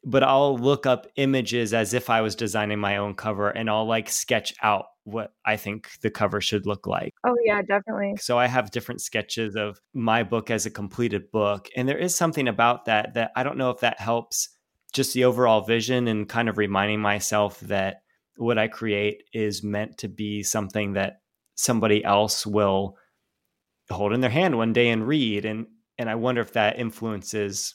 but 0.05 0.23
I'll 0.23 0.57
look 0.59 0.87
up 0.87 1.07
images 1.17 1.73
as 1.73 1.95
if 1.95 2.11
I 2.11 2.21
was 2.21 2.35
designing 2.35 2.79
my 2.79 2.97
own 2.97 3.15
cover 3.15 3.51
and 3.51 3.71
I'll 3.71 3.87
like 3.87 4.09
sketch 4.09 4.55
out 4.63 4.87
what 5.05 5.33
I 5.45 5.57
think 5.57 5.91
the 6.01 6.11
cover 6.11 6.41
should 6.41 6.67
look 6.67 6.87
like. 6.87 7.15
Oh, 7.25 7.37
yeah, 7.45 7.63
definitely. 7.63 8.17
So 8.19 8.39
I 8.39 8.47
have 8.47 8.71
different 8.71 9.01
sketches 9.01 9.57
of 9.57 9.81
my 9.95 10.23
book 10.23 10.51
as 10.51 10.67
a 10.67 10.71
completed 10.71 11.31
book. 11.31 11.69
And 11.77 11.89
there 11.89 11.99
is 11.99 12.15
something 12.15 12.49
about 12.49 12.85
that 12.87 13.15
that 13.15 13.33
I 13.37 13.43
don't 13.43 13.59
know 13.59 13.71
if 13.71 13.81
that 13.81 14.01
helps 14.01 14.49
just 14.93 15.15
the 15.15 15.25
overall 15.25 15.63
vision 15.63 16.09
and 16.09 16.29
kind 16.29 16.49
of 16.49 16.59
reminding 16.59 17.01
myself 17.01 17.61
that 17.61 18.03
what 18.37 18.59
I 18.59 18.69
create 18.69 19.25
is 19.33 19.63
meant 19.63 19.99
to 19.99 20.09
be 20.09 20.43
something 20.43 20.95
that 20.95 21.21
somebody 21.55 22.05
else 22.05 22.47
will 22.47 22.97
hold 23.91 24.13
in 24.13 24.21
their 24.21 24.31
hand 24.31 24.57
one 24.57 24.73
day 24.73 24.89
and 24.89 25.07
read 25.07 25.45
and 25.45 25.67
and 25.99 26.09
I 26.09 26.15
wonder 26.15 26.41
if 26.41 26.55
that 26.55 26.79
influences 26.79 27.75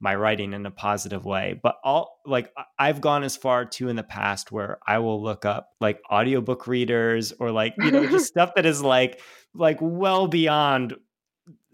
my 0.00 0.14
writing 0.14 0.54
in 0.54 0.64
a 0.64 0.70
positive 0.70 1.24
way. 1.24 1.60
But 1.62 1.76
all 1.84 2.20
like 2.26 2.52
I've 2.78 3.00
gone 3.00 3.22
as 3.22 3.36
far 3.36 3.64
too 3.66 3.88
in 3.88 3.96
the 3.96 4.02
past 4.02 4.50
where 4.50 4.78
I 4.86 4.98
will 4.98 5.22
look 5.22 5.44
up 5.44 5.70
like 5.80 6.00
audiobook 6.10 6.66
readers 6.66 7.32
or 7.38 7.50
like 7.50 7.74
you 7.78 7.90
know 7.90 8.06
just 8.06 8.26
stuff 8.28 8.54
that 8.56 8.66
is 8.66 8.82
like 8.82 9.20
like 9.54 9.78
well 9.80 10.26
beyond 10.26 10.96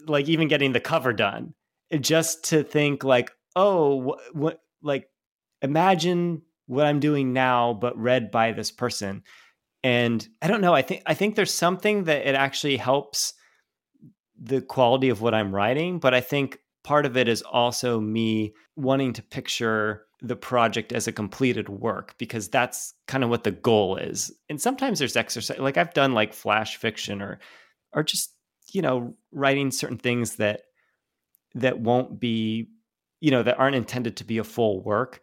like 0.05 0.27
even 0.27 0.49
getting 0.49 0.73
the 0.73 0.79
cover 0.79 1.13
done. 1.13 1.53
Just 1.99 2.45
to 2.45 2.63
think 2.63 3.03
like 3.03 3.31
oh 3.55 3.95
what, 3.95 4.19
what 4.33 4.59
like 4.83 5.09
imagine 5.61 6.41
what 6.65 6.85
I'm 6.85 6.99
doing 6.99 7.31
now 7.31 7.73
but 7.73 7.97
read 7.97 8.29
by 8.29 8.51
this 8.51 8.71
person. 8.71 9.23
And 9.83 10.27
i 10.41 10.47
don't 10.47 10.59
know 10.59 10.73
i 10.73 10.81
think 10.81 11.03
i 11.05 11.13
think 11.13 11.35
there's 11.35 11.53
something 11.53 12.05
that 12.05 12.27
it 12.27 12.35
actually 12.35 12.75
helps 12.75 13.33
the 14.37 14.59
quality 14.59 15.09
of 15.09 15.21
what 15.21 15.33
i'm 15.33 15.53
writing 15.53 15.99
but 15.99 16.13
i 16.13 16.19
think 16.19 16.59
part 16.87 17.05
of 17.05 17.17
it 17.17 17.27
is 17.27 17.41
also 17.41 17.99
me 17.99 18.53
wanting 18.77 19.11
to 19.11 19.21
picture 19.21 20.05
the 20.21 20.37
project 20.37 20.93
as 20.93 21.05
a 21.05 21.11
completed 21.11 21.67
work 21.67 22.15
because 22.17 22.47
that's 22.47 22.93
kind 23.07 23.25
of 23.25 23.29
what 23.29 23.43
the 23.43 23.51
goal 23.51 23.97
is 23.97 24.31
and 24.47 24.61
sometimes 24.61 24.97
there's 24.97 25.17
exercise 25.17 25.59
like 25.59 25.75
i've 25.75 25.93
done 25.93 26.13
like 26.13 26.33
flash 26.33 26.77
fiction 26.77 27.21
or 27.21 27.39
or 27.91 28.03
just 28.03 28.33
you 28.71 28.81
know 28.81 29.13
writing 29.33 29.69
certain 29.69 29.97
things 29.97 30.37
that 30.37 30.61
that 31.55 31.77
won't 31.77 32.21
be 32.21 32.69
you 33.19 33.31
know 33.31 33.43
that 33.43 33.59
aren't 33.59 33.75
intended 33.75 34.15
to 34.15 34.23
be 34.23 34.37
a 34.37 34.43
full 34.45 34.81
work 34.81 35.19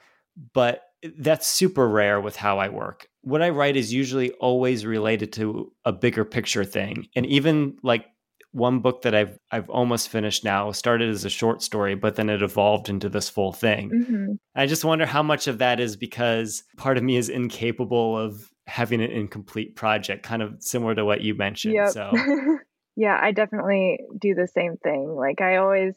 but 0.53 0.83
that's 1.19 1.47
super 1.47 1.87
rare 1.87 2.21
with 2.21 2.37
how 2.37 2.59
I 2.59 2.69
work. 2.71 3.09
What 3.21 3.43
I 3.43 3.51
write 3.51 3.77
is 3.77 3.93
usually 3.93 4.31
always 4.33 4.87
related 4.87 5.35
to 5.35 5.71
a 5.85 5.93
bigger 5.93 6.25
picture 6.25 6.65
thing. 6.65 7.09
And 7.15 7.27
even 7.27 7.77
like 7.83 8.07
one 8.55 8.79
book 8.79 9.03
that 9.03 9.15
I've 9.15 9.37
I've 9.51 9.69
almost 9.69 10.09
finished 10.09 10.45
now 10.45 10.71
started 10.71 11.11
as 11.11 11.25
a 11.25 11.31
short 11.31 11.61
story, 11.61 11.97
but 11.97 12.15
then 12.15 12.31
it 12.31 12.41
evolved 12.41 12.89
into 12.89 13.09
this 13.09 13.29
full 13.29 13.53
thing. 13.53 13.91
Mm-hmm. 13.91 14.33
I 14.55 14.67
just 14.67 14.85
wonder 14.85 15.07
how 15.07 15.25
much 15.25 15.49
of 15.49 15.59
that 15.59 15.81
is 15.81 15.97
because 15.97 16.63
part 16.77 16.97
of 16.97 17.03
me 17.03 17.17
is 17.17 17.29
incapable 17.29 18.17
of 18.17 18.49
having 18.67 19.03
an 19.03 19.11
incomplete 19.11 19.75
project, 19.75 20.23
kind 20.23 20.41
of 20.41 20.63
similar 20.63 20.95
to 20.95 21.05
what 21.05 21.21
you 21.21 21.35
mentioned. 21.35 21.75
Yep. 21.75 21.89
So 21.91 22.13
yeah, 22.97 23.19
I 23.21 23.33
definitely 23.33 23.99
do 24.19 24.35
the 24.35 24.47
same 24.47 24.77
thing. 24.77 25.17
Like 25.17 25.41
I 25.41 25.57
always 25.57 25.97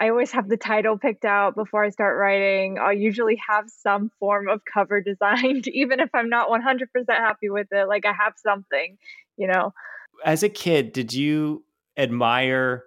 I 0.00 0.08
always 0.08 0.32
have 0.32 0.48
the 0.48 0.56
title 0.56 0.98
picked 0.98 1.24
out 1.24 1.54
before 1.54 1.84
I 1.84 1.90
start 1.90 2.18
writing. 2.18 2.78
I'll 2.80 2.92
usually 2.92 3.40
have 3.48 3.66
some 3.68 4.10
form 4.18 4.48
of 4.48 4.62
cover 4.64 5.00
designed, 5.04 5.68
even 5.68 6.00
if 6.00 6.10
I'm 6.12 6.28
not 6.28 6.48
100% 6.48 6.88
happy 7.08 7.50
with 7.50 7.68
it. 7.70 7.86
Like 7.86 8.04
I 8.04 8.12
have 8.12 8.34
something, 8.36 8.98
you 9.36 9.46
know. 9.46 9.72
As 10.24 10.42
a 10.42 10.48
kid, 10.48 10.92
did 10.92 11.12
you 11.12 11.63
admire 11.96 12.84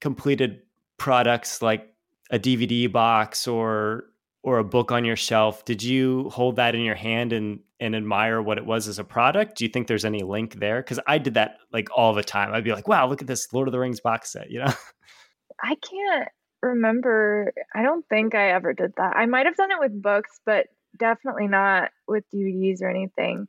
completed 0.00 0.62
products 0.98 1.62
like 1.62 1.86
a 2.30 2.38
DVD 2.38 2.90
box 2.90 3.46
or 3.46 4.04
or 4.42 4.58
a 4.58 4.64
book 4.64 4.90
on 4.90 5.04
your 5.04 5.16
shelf? 5.16 5.64
Did 5.64 5.82
you 5.82 6.30
hold 6.30 6.56
that 6.56 6.74
in 6.74 6.82
your 6.82 6.94
hand 6.94 7.32
and 7.32 7.60
and 7.78 7.96
admire 7.96 8.42
what 8.42 8.58
it 8.58 8.66
was 8.66 8.88
as 8.88 8.98
a 8.98 9.04
product? 9.04 9.56
Do 9.56 9.64
you 9.64 9.70
think 9.70 9.86
there's 9.86 10.04
any 10.04 10.22
link 10.22 10.60
there? 10.60 10.82
Because 10.82 11.00
I 11.06 11.18
did 11.18 11.34
that 11.34 11.58
like 11.72 11.88
all 11.96 12.14
the 12.14 12.22
time. 12.22 12.52
I'd 12.52 12.64
be 12.64 12.72
like, 12.72 12.88
"Wow, 12.88 13.08
look 13.08 13.22
at 13.22 13.26
this 13.26 13.52
Lord 13.52 13.68
of 13.68 13.72
the 13.72 13.78
Rings 13.78 14.00
box 14.00 14.32
set," 14.32 14.50
you 14.50 14.60
know. 14.60 14.72
I 15.62 15.74
can't 15.76 16.28
remember. 16.62 17.52
I 17.74 17.82
don't 17.82 18.06
think 18.08 18.34
I 18.34 18.52
ever 18.52 18.72
did 18.72 18.92
that. 18.96 19.16
I 19.16 19.26
might 19.26 19.46
have 19.46 19.56
done 19.56 19.70
it 19.70 19.80
with 19.80 20.00
books, 20.00 20.40
but 20.44 20.66
definitely 20.98 21.48
not 21.48 21.90
with 22.06 22.24
DVDs 22.34 22.82
or 22.82 22.88
anything. 22.88 23.46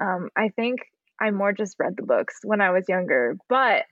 Um, 0.00 0.30
I 0.36 0.48
think 0.48 0.80
I 1.20 1.30
more 1.30 1.52
just 1.52 1.76
read 1.78 1.94
the 1.96 2.02
books 2.02 2.40
when 2.42 2.60
I 2.60 2.70
was 2.70 2.88
younger. 2.88 3.36
But 3.48 3.84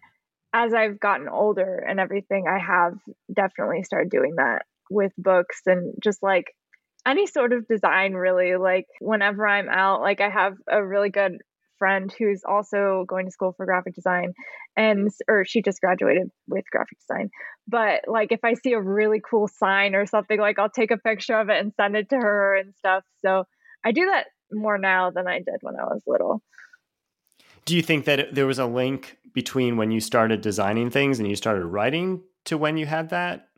as 0.53 0.75
I've 0.75 0.99
gotten 0.99 1.29
older 1.29 1.85
and 1.89 2.01
everything, 2.01 2.47
I 2.49 2.59
have 2.59 2.95
definitely 3.33 3.83
started 3.85 4.11
doing 4.11 4.35
that 4.37 4.63
with 4.91 5.13
books 5.17 5.61
and 5.67 5.95
just 6.03 6.23
like 6.23 6.47
any 7.07 7.27
sort 7.27 7.53
of 7.53 7.69
design 7.69 8.15
really. 8.15 8.57
Like 8.57 8.87
whenever 9.01 9.47
i'm 9.47 9.69
out 9.69 10.01
like 10.01 10.21
i 10.21 10.29
have 10.29 10.55
a 10.71 10.85
really 10.85 11.11
good 11.11 11.39
friend 11.79 12.13
who's 12.19 12.43
also 12.47 13.07
going 13.09 13.25
to 13.27 13.33
school 13.33 13.55
for 13.57 13.65
graphic 13.65 13.95
design 13.95 14.35
and 14.77 15.09
or 15.29 15.47
she 15.47 15.63
just 15.63 15.81
graduated 15.81 16.29
with 16.47 16.65
graphic 16.71 16.99
design. 17.01 17.31
But 17.67 18.03
like 18.07 18.33
if 18.33 18.41
i 18.45 18.55
see 18.55 18.73
a 18.73 18.81
really 18.81 19.21
cool 19.29 19.49
sign 19.49 19.95
or 19.95 20.05
something 20.07 20.39
like 20.39 20.59
i'll 20.59 20.69
take 20.69 20.91
a 20.91 20.99
picture 20.99 21.39
of 21.39 21.49
it 21.49 21.59
and 21.59 21.73
send 21.75 21.97
it 21.97 22.11
to 22.11 22.17
her 22.17 22.57
and 22.57 22.75
stuff. 22.77 23.05
So 23.25 23.45
i 23.85 23.93
do 23.93 24.07
that 24.07 24.27
more 24.53 24.79
now 24.79 25.11
than 25.11 25.27
i 25.27 25.39
did 25.39 25.61
when 25.63 25.77
i 25.77 25.85
was 25.85 26.03
little 26.07 26.43
do 27.65 27.77
you 27.77 27.83
think 27.83 28.05
that 28.05 28.35
there 28.35 28.47
was 28.47 28.59
a 28.59 28.67
link 28.67 29.17
between 29.33 29.77
when 29.77 29.91
you 29.91 30.01
started 30.01 30.41
designing 30.41 30.91
things 30.91 31.19
and 31.19 31.29
you 31.29 31.37
started 31.37 31.65
writing 31.65 32.23
to 32.45 32.59
when 32.59 32.77
you 32.77 32.87
had 32.87 33.11
that 33.11 33.51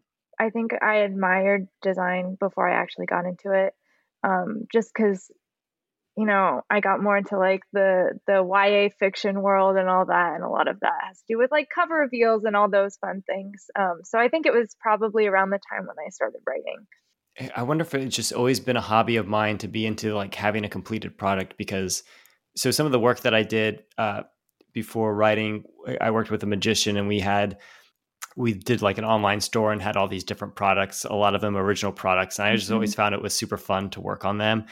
I 0.43 0.51
think 0.51 0.73
I 0.83 0.97
admired 0.97 1.69
design 1.83 2.37
before 2.39 2.69
I 2.69 2.81
actually 2.81 3.07
got 3.07 3.27
into 3.27 3.53
it. 3.53 3.75
Um, 4.25 4.67
just 4.73 4.91
because, 4.95 5.31
you 6.17 6.27
know, 6.27 6.63
I 6.69 6.81
got 6.81 7.03
more 7.03 7.17
into 7.17 7.39
like 7.39 7.63
the 7.73 8.19
the 8.27 8.43
YA 8.43 8.91
fiction 8.99 9.41
world 9.41 9.77
and 9.77 9.89
all 9.89 10.07
that, 10.07 10.35
and 10.35 10.45
a 10.45 10.49
lot 10.49 10.69
of 10.69 10.81
that 10.81 10.93
has 11.07 11.19
to 11.19 11.25
do 11.29 11.39
with 11.39 11.51
like 11.51 11.69
cover 11.73 11.95
reveals 11.95 12.45
and 12.45 12.57
all 12.57 12.69
those 12.69 12.97
fun 12.97 13.23
things. 13.27 13.67
Um, 13.79 14.01
so 14.05 14.19
I 14.19 14.29
think 14.29 14.47
it 14.47 14.53
was 14.53 14.77
probably 14.81 15.27
around 15.27 15.51
the 15.51 15.61
time 15.71 15.87
when 15.87 15.97
I 16.05 16.11
started 16.11 16.41
writing. 16.47 16.87
Eh, 17.39 17.49
I 17.55 17.63
wonder 17.63 17.83
if 17.83 17.95
it's 17.95 18.17
just 18.17 18.33
always 18.33 18.61
been 18.61 18.77
a 18.77 18.81
hobby 18.81 19.17
of 19.17 19.27
mine 19.27 19.59
to 19.59 19.69
be 19.69 19.87
into 19.87 20.15
like 20.15 20.35
having 20.35 20.65
a 20.65 20.69
completed 20.69 21.17
product 21.17 21.57
because 21.57 22.03
so 22.57 22.71
some 22.71 22.87
of 22.87 22.93
the 22.93 22.99
work 22.99 23.21
that 23.21 23.35
I 23.35 23.43
did 23.43 23.85
uh, 23.99 24.23
before 24.73 25.15
writing, 25.15 25.65
I 26.01 26.11
worked 26.11 26.31
with 26.31 26.43
a 26.43 26.47
magician 26.47 26.97
and 26.97 27.09
we 27.09 27.21
had 27.21 27.59
we 28.37 28.55
did 28.55 28.81
like 28.81 28.99
an 28.99 29.05
online 29.05 29.41
store 29.41 29.73
and 29.73 29.83
had 29.83 29.97
all 29.97 30.09
these 30.09 30.25
different 30.25 30.57
products, 30.57 31.05
a 31.05 31.13
lot 31.13 31.35
of 31.35 31.41
them 31.41 31.57
original 31.57 31.93
products. 31.93 32.39
And 32.39 32.49
I 32.49 32.55
just 32.55 32.67
mm-hmm. 32.67 32.75
always 32.75 32.95
found 32.95 33.15
it 33.15 33.23
was 33.23 33.35
super 33.35 33.59
fun 33.59 33.91
to 33.91 34.01
work 34.01 34.25
on 34.25 34.39
them. 34.39 34.65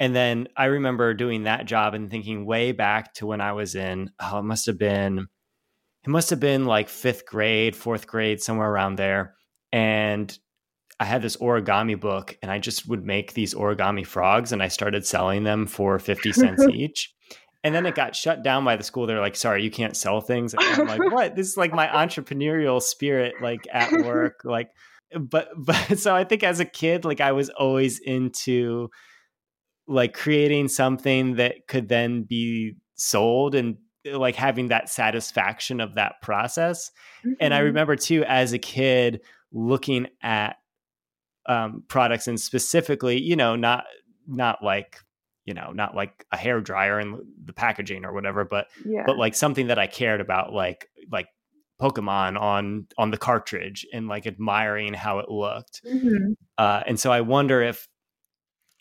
And 0.00 0.14
then 0.14 0.48
I 0.56 0.66
remember 0.66 1.14
doing 1.14 1.44
that 1.44 1.66
job 1.66 1.94
and 1.94 2.08
thinking 2.08 2.46
way 2.46 2.72
back 2.72 3.14
to 3.14 3.26
when 3.26 3.40
I 3.40 3.52
was 3.52 3.74
in, 3.74 4.12
oh, 4.20 4.38
it 4.38 4.44
must 4.44 4.66
have 4.66 4.78
been, 4.78 5.26
it 6.04 6.08
must 6.08 6.30
have 6.30 6.38
been 6.38 6.66
like 6.66 6.88
fifth 6.88 7.26
grade, 7.26 7.74
fourth 7.74 8.06
grade, 8.06 8.40
somewhere 8.40 8.70
around 8.70 8.96
there. 8.96 9.34
And 9.72 10.36
I 11.00 11.04
had 11.04 11.22
this 11.22 11.36
origami 11.36 11.98
book 11.98 12.38
and 12.42 12.50
I 12.50 12.58
just 12.60 12.88
would 12.88 13.04
make 13.04 13.34
these 13.34 13.54
origami 13.54 14.06
frogs 14.06 14.52
and 14.52 14.62
I 14.62 14.68
started 14.68 15.04
selling 15.04 15.42
them 15.42 15.66
for 15.66 15.98
50 15.98 16.32
cents 16.32 16.64
each. 16.72 17.12
And 17.68 17.74
then 17.74 17.84
it 17.84 17.94
got 17.94 18.16
shut 18.16 18.42
down 18.42 18.64
by 18.64 18.76
the 18.76 18.82
school. 18.82 19.06
They're 19.06 19.20
like, 19.20 19.36
sorry, 19.36 19.62
you 19.62 19.70
can't 19.70 19.94
sell 19.94 20.22
things. 20.22 20.54
And 20.54 20.62
I'm 20.62 20.86
like, 20.86 21.12
what? 21.12 21.36
This 21.36 21.48
is 21.48 21.58
like 21.58 21.70
my 21.70 21.86
entrepreneurial 21.86 22.80
spirit, 22.80 23.34
like 23.42 23.68
at 23.70 23.92
work. 24.06 24.40
like, 24.44 24.70
but, 25.14 25.50
but 25.54 25.76
so 25.98 26.16
I 26.16 26.24
think 26.24 26.42
as 26.42 26.60
a 26.60 26.64
kid, 26.64 27.04
like 27.04 27.20
I 27.20 27.32
was 27.32 27.50
always 27.50 27.98
into 27.98 28.88
like 29.86 30.14
creating 30.14 30.68
something 30.68 31.36
that 31.36 31.66
could 31.68 31.90
then 31.90 32.22
be 32.22 32.76
sold 32.94 33.54
and 33.54 33.76
like 34.10 34.34
having 34.34 34.68
that 34.68 34.88
satisfaction 34.88 35.82
of 35.82 35.96
that 35.96 36.22
process. 36.22 36.90
Mm-hmm. 37.20 37.32
And 37.38 37.52
I 37.52 37.58
mm-hmm. 37.58 37.66
remember 37.66 37.96
too, 37.96 38.24
as 38.24 38.54
a 38.54 38.58
kid, 38.58 39.20
looking 39.52 40.06
at 40.22 40.56
um, 41.44 41.84
products 41.86 42.28
and 42.28 42.40
specifically, 42.40 43.20
you 43.20 43.36
know, 43.36 43.56
not 43.56 43.84
not 44.26 44.64
like 44.64 45.00
you 45.48 45.54
know, 45.54 45.72
not 45.72 45.96
like 45.96 46.26
a 46.30 46.36
hair 46.36 46.60
dryer 46.60 46.98
and 46.98 47.22
the 47.42 47.54
packaging 47.54 48.04
or 48.04 48.12
whatever, 48.12 48.44
but 48.44 48.66
yeah. 48.84 49.04
but 49.06 49.16
like 49.16 49.34
something 49.34 49.68
that 49.68 49.78
I 49.78 49.86
cared 49.86 50.20
about, 50.20 50.52
like 50.52 50.86
like 51.10 51.28
Pokemon 51.80 52.38
on 52.38 52.86
on 52.98 53.10
the 53.10 53.16
cartridge 53.16 53.86
and 53.94 54.08
like 54.08 54.26
admiring 54.26 54.92
how 54.92 55.20
it 55.20 55.30
looked. 55.30 55.80
Mm-hmm. 55.86 56.32
Uh, 56.58 56.82
and 56.86 57.00
so 57.00 57.10
I 57.10 57.22
wonder 57.22 57.62
if 57.62 57.88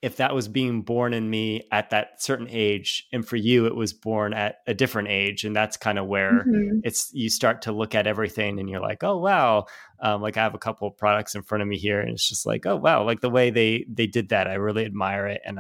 if 0.02 0.18
that 0.18 0.36
was 0.36 0.50
being 0.50 0.82
born 0.82 1.14
in 1.14 1.30
me 1.30 1.64
at 1.72 1.92
that 1.92 2.22
certain 2.22 2.48
age, 2.50 3.08
and 3.14 3.26
for 3.26 3.38
you 3.38 3.66
it 3.66 3.76
was 3.76 3.94
born 3.94 4.34
at 4.34 4.58
a 4.68 4.74
different 4.74 5.08
age, 5.08 5.46
and 5.46 5.56
that's 5.56 5.78
kind 5.78 5.98
of 5.98 6.06
where 6.06 6.44
mm-hmm. 6.46 6.80
it's 6.84 7.10
you 7.14 7.30
start 7.30 7.62
to 7.62 7.72
look 7.72 7.96
at 7.96 8.08
everything 8.08 8.60
and 8.60 8.70
you're 8.70 8.82
like, 8.82 9.06
oh 9.06 9.18
wow, 9.18 9.68
um, 10.02 10.22
like 10.22 10.36
I 10.36 10.44
have 10.44 10.54
a 10.54 10.60
couple 10.60 10.86
of 10.86 10.98
products 10.98 11.34
in 11.34 11.44
front 11.44 11.62
of 11.62 11.70
me 11.70 11.78
here, 11.78 12.02
and 12.02 12.12
it's 12.12 12.28
just 12.28 12.46
like, 12.46 12.66
oh 12.66 12.76
wow, 12.76 13.06
like 13.06 13.22
the 13.22 13.30
way 13.30 13.52
they 13.52 13.86
they 13.88 14.06
did 14.06 14.30
that, 14.30 14.50
I 14.50 14.56
really 14.56 14.84
admire 14.84 15.28
it, 15.28 15.40
and 15.46 15.60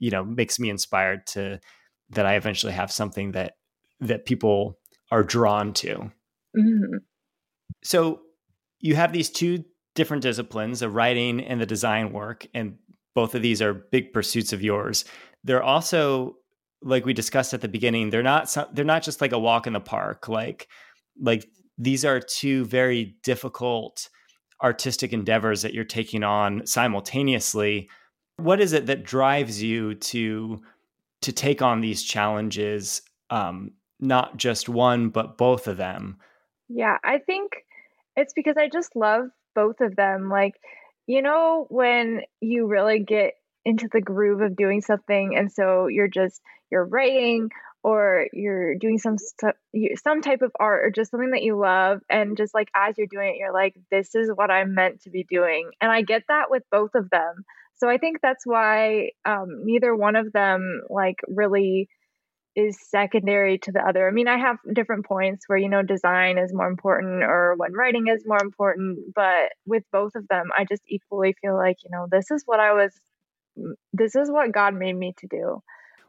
you 0.00 0.10
know 0.10 0.24
makes 0.24 0.58
me 0.58 0.68
inspired 0.68 1.26
to 1.28 1.60
that 2.10 2.26
I 2.26 2.34
eventually 2.34 2.72
have 2.72 2.90
something 2.90 3.32
that 3.32 3.54
that 4.00 4.24
people 4.24 4.78
are 5.12 5.22
drawn 5.22 5.72
to. 5.74 6.10
Mm-hmm. 6.56 6.96
So 7.84 8.22
you 8.80 8.96
have 8.96 9.12
these 9.12 9.30
two 9.30 9.64
different 9.94 10.22
disciplines, 10.22 10.80
the 10.80 10.90
writing 10.90 11.40
and 11.40 11.60
the 11.60 11.66
design 11.66 12.12
work, 12.12 12.46
and 12.54 12.76
both 13.14 13.34
of 13.34 13.42
these 13.42 13.62
are 13.62 13.74
big 13.74 14.12
pursuits 14.12 14.52
of 14.52 14.62
yours. 14.62 15.04
They're 15.44 15.62
also 15.62 16.36
like 16.82 17.04
we 17.04 17.12
discussed 17.12 17.52
at 17.52 17.60
the 17.60 17.68
beginning, 17.68 18.10
they're 18.10 18.22
not 18.22 18.54
they're 18.72 18.84
not 18.84 19.02
just 19.02 19.20
like 19.20 19.32
a 19.32 19.38
walk 19.38 19.66
in 19.66 19.74
the 19.74 19.80
park. 19.80 20.28
Like 20.28 20.68
like 21.20 21.46
these 21.78 22.04
are 22.04 22.20
two 22.20 22.64
very 22.64 23.16
difficult 23.22 24.08
artistic 24.62 25.12
endeavors 25.12 25.62
that 25.62 25.72
you're 25.72 25.84
taking 25.84 26.22
on 26.22 26.66
simultaneously 26.66 27.88
what 28.42 28.60
is 28.60 28.72
it 28.72 28.86
that 28.86 29.04
drives 29.04 29.62
you 29.62 29.94
to 29.94 30.60
to 31.22 31.32
take 31.32 31.60
on 31.60 31.80
these 31.80 32.02
challenges 32.02 33.02
um, 33.30 33.72
not 33.98 34.36
just 34.36 34.68
one 34.68 35.08
but 35.10 35.38
both 35.38 35.68
of 35.68 35.76
them? 35.76 36.18
Yeah 36.68 36.98
i 37.04 37.18
think 37.18 37.52
it's 38.16 38.32
because 38.32 38.56
i 38.56 38.68
just 38.68 38.96
love 38.96 39.28
both 39.54 39.80
of 39.80 39.96
them. 39.96 40.28
Like 40.28 40.54
you 41.06 41.22
know 41.22 41.66
when 41.70 42.22
you 42.40 42.66
really 42.66 43.00
get 43.00 43.34
into 43.64 43.88
the 43.92 44.00
groove 44.00 44.40
of 44.40 44.56
doing 44.56 44.80
something 44.80 45.36
and 45.36 45.52
so 45.52 45.86
you're 45.86 46.08
just 46.08 46.40
you're 46.70 46.84
writing 46.84 47.50
or 47.82 48.26
you're 48.32 48.76
doing 48.76 48.98
some 48.98 49.18
stuff 49.18 49.54
some 50.02 50.22
type 50.22 50.42
of 50.42 50.52
art 50.58 50.84
or 50.84 50.90
just 50.90 51.10
something 51.10 51.32
that 51.32 51.42
you 51.42 51.58
love 51.58 52.00
and 52.08 52.36
just 52.36 52.54
like 52.54 52.68
as 52.74 52.96
you're 52.96 53.06
doing 53.06 53.34
it 53.34 53.38
you're 53.38 53.52
like 53.52 53.74
this 53.90 54.14
is 54.14 54.30
what 54.34 54.50
i'm 54.50 54.74
meant 54.74 55.02
to 55.02 55.10
be 55.10 55.24
doing. 55.28 55.70
And 55.80 55.90
i 55.90 56.02
get 56.02 56.22
that 56.28 56.50
with 56.50 56.62
both 56.70 56.94
of 56.94 57.10
them 57.10 57.44
so 57.80 57.88
I 57.88 57.96
think 57.96 58.18
that's 58.22 58.46
why 58.46 59.10
um, 59.24 59.64
neither 59.64 59.96
one 59.96 60.14
of 60.14 60.32
them 60.32 60.82
like 60.90 61.16
really 61.26 61.88
is 62.54 62.76
secondary 62.90 63.58
to 63.58 63.72
the 63.72 63.80
other. 63.80 64.06
I 64.06 64.10
mean, 64.10 64.28
I 64.28 64.38
have 64.38 64.58
different 64.74 65.06
points 65.06 65.44
where, 65.46 65.58
you 65.58 65.68
know, 65.68 65.82
design 65.82 66.36
is 66.36 66.52
more 66.52 66.68
important 66.68 67.22
or 67.22 67.54
when 67.56 67.72
writing 67.72 68.08
is 68.08 68.24
more 68.26 68.42
important, 68.42 68.98
but 69.14 69.52
with 69.66 69.84
both 69.92 70.14
of 70.14 70.28
them, 70.28 70.50
I 70.56 70.64
just 70.68 70.82
equally 70.88 71.34
feel 71.40 71.56
like, 71.56 71.76
you 71.82 71.90
know, 71.90 72.06
this 72.10 72.30
is 72.30 72.42
what 72.44 72.60
I 72.60 72.74
was, 72.74 72.92
this 73.94 74.14
is 74.14 74.30
what 74.30 74.52
God 74.52 74.74
made 74.74 74.96
me 74.96 75.14
to 75.18 75.26
do. 75.28 75.62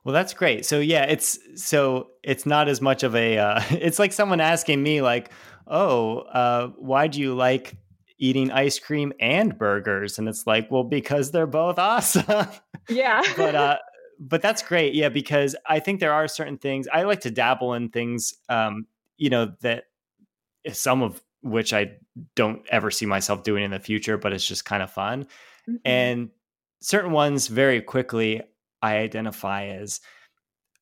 Well, 0.04 0.14
that's 0.14 0.34
great. 0.34 0.66
So 0.66 0.80
yeah, 0.80 1.04
it's 1.04 1.38
so 1.56 2.10
it's 2.24 2.46
not 2.46 2.68
as 2.68 2.82
much 2.82 3.04
of 3.04 3.16
a. 3.16 3.38
Uh, 3.38 3.62
it's 3.70 4.00
like 4.00 4.14
someone 4.14 4.42
asking 4.42 4.82
me, 4.82 5.02
like, 5.04 5.30
"Oh, 5.68 6.22
uh, 6.22 6.70
why 6.78 7.08
do 7.08 7.20
you 7.20 7.36
like 7.36 7.76
eating 8.22 8.52
ice 8.52 8.80
cream 8.80 9.12
and 9.20 9.58
burgers 9.58 10.20
and 10.20 10.30
it's 10.30 10.46
like 10.46 10.70
well 10.72 10.84
because 10.84 11.32
they're 11.32 11.48
both 11.48 11.78
awesome. 11.78 12.48
Yeah. 12.88 13.22
But 13.36 13.56
uh 13.56 13.78
but 14.20 14.42
that's 14.42 14.62
great. 14.62 14.94
Yeah 14.94 15.10
because 15.10 15.56
i 15.68 15.80
think 15.80 16.00
there 16.00 16.14
are 16.14 16.28
certain 16.28 16.58
things 16.58 16.88
i 16.94 17.04
like 17.04 17.22
to 17.22 17.32
dabble 17.32 17.74
in 17.74 17.90
things 17.90 18.34
um 18.48 18.86
you 19.18 19.30
know 19.30 19.54
that 19.62 19.86
some 20.72 21.02
of 21.02 21.22
which 21.42 21.74
i 21.74 21.92
don't 22.36 22.62
ever 22.70 22.92
see 22.92 23.08
myself 23.08 23.44
doing 23.44 23.64
in 23.64 23.72
the 23.72 23.80
future 23.80 24.18
but 24.18 24.32
it's 24.32 24.46
just 24.46 24.64
kind 24.64 24.84
of 24.84 24.92
fun. 24.92 25.24
Mm-hmm. 25.68 25.76
and 25.86 26.30
certain 26.82 27.12
ones 27.12 27.48
very 27.48 27.82
quickly 27.82 28.42
i 28.82 28.98
identify 28.98 29.66
as 29.68 30.02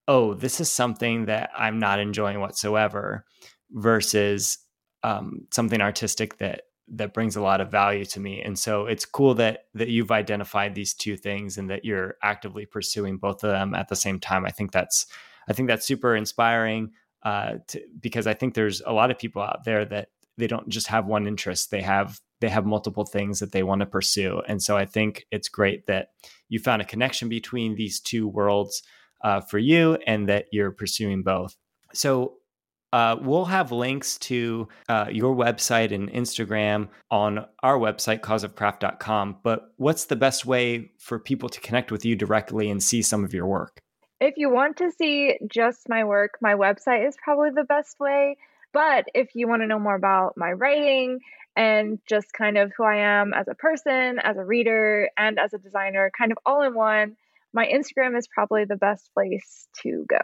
oh 0.07 0.33
this 0.33 0.59
is 0.59 0.69
something 0.71 1.25
that 1.25 1.49
i'm 1.57 1.79
not 1.79 1.99
enjoying 1.99 2.39
whatsoever 2.39 3.25
versus 3.71 4.57
um, 5.03 5.47
something 5.51 5.81
artistic 5.81 6.37
that 6.39 6.63
that 6.91 7.13
brings 7.13 7.35
a 7.35 7.41
lot 7.41 7.61
of 7.61 7.71
value 7.71 8.05
to 8.05 8.19
me. 8.19 8.41
And 8.41 8.57
so 8.57 8.85
it's 8.85 9.05
cool 9.05 9.35
that 9.35 9.65
that 9.73 9.89
you've 9.89 10.11
identified 10.11 10.75
these 10.75 10.93
two 10.93 11.17
things 11.17 11.57
and 11.57 11.69
that 11.69 11.85
you're 11.85 12.15
actively 12.23 12.65
pursuing 12.65 13.17
both 13.17 13.43
of 13.43 13.51
them 13.51 13.75
at 13.75 13.87
the 13.89 13.95
same 13.95 14.19
time. 14.19 14.45
I 14.45 14.51
think 14.51 14.71
that's 14.71 15.05
i 15.47 15.53
think 15.53 15.67
that's 15.67 15.85
super 15.85 16.15
inspiring 16.15 16.91
uh, 17.23 17.55
to, 17.67 17.81
because 17.99 18.27
i 18.27 18.33
think 18.33 18.53
there's 18.53 18.81
a 18.85 18.93
lot 18.93 19.11
of 19.11 19.17
people 19.17 19.41
out 19.41 19.63
there 19.65 19.83
that 19.83 20.09
they 20.37 20.47
don't 20.47 20.69
just 20.69 20.87
have 20.87 21.05
one 21.05 21.27
interest. 21.27 21.69
They 21.69 21.81
have 21.81 22.21
they 22.39 22.47
have 22.47 22.65
multiple 22.65 23.05
things 23.05 23.39
that 23.39 23.51
they 23.51 23.63
want 23.63 23.81
to 23.81 23.85
pursue. 23.85 24.41
And 24.47 24.61
so 24.63 24.77
i 24.77 24.85
think 24.85 25.25
it's 25.31 25.49
great 25.49 25.87
that 25.87 26.09
you 26.47 26.59
found 26.59 26.81
a 26.81 26.85
connection 26.85 27.29
between 27.29 27.75
these 27.75 27.99
two 27.99 28.27
worlds 28.27 28.83
uh, 29.21 29.41
for 29.41 29.59
you 29.59 29.97
and 30.07 30.29
that 30.29 30.45
you're 30.51 30.71
pursuing 30.71 31.23
both. 31.23 31.57
So 31.93 32.38
uh, 32.91 33.17
we'll 33.21 33.45
have 33.45 33.71
links 33.71 34.17
to 34.17 34.67
uh, 34.87 35.07
your 35.11 35.35
website 35.35 35.93
and 35.93 36.11
Instagram 36.11 36.89
on 37.11 37.45
our 37.61 37.77
website, 37.77 38.21
causeofcraft.com. 38.21 39.37
But 39.43 39.73
what's 39.77 40.05
the 40.05 40.15
best 40.15 40.45
way 40.45 40.91
for 40.97 41.19
people 41.19 41.49
to 41.49 41.59
connect 41.61 41.91
with 41.91 42.05
you 42.05 42.15
directly 42.15 42.69
and 42.69 42.81
see 42.81 43.01
some 43.01 43.23
of 43.23 43.33
your 43.33 43.45
work? 43.45 43.79
If 44.19 44.35
you 44.37 44.49
want 44.49 44.77
to 44.77 44.91
see 44.91 45.37
just 45.51 45.87
my 45.87 46.03
work, 46.03 46.31
my 46.41 46.55
website 46.55 47.07
is 47.07 47.15
probably 47.23 47.51
the 47.51 47.63
best 47.63 47.99
way. 47.99 48.37
But 48.73 49.05
if 49.13 49.29
you 49.33 49.47
want 49.47 49.61
to 49.61 49.67
know 49.67 49.79
more 49.79 49.95
about 49.95 50.33
my 50.35 50.51
writing 50.51 51.19
and 51.55 51.99
just 52.07 52.33
kind 52.33 52.57
of 52.57 52.71
who 52.75 52.83
I 52.83 52.97
am 52.97 53.33
as 53.33 53.47
a 53.47 53.55
person, 53.55 54.19
as 54.21 54.37
a 54.37 54.43
reader, 54.43 55.09
and 55.17 55.39
as 55.39 55.53
a 55.53 55.57
designer, 55.57 56.11
kind 56.17 56.31
of 56.31 56.37
all 56.45 56.63
in 56.63 56.73
one, 56.73 57.15
my 57.53 57.65
Instagram 57.65 58.17
is 58.17 58.27
probably 58.27 58.65
the 58.65 58.75
best 58.75 59.09
place 59.13 59.67
to 59.81 60.05
go. 60.07 60.19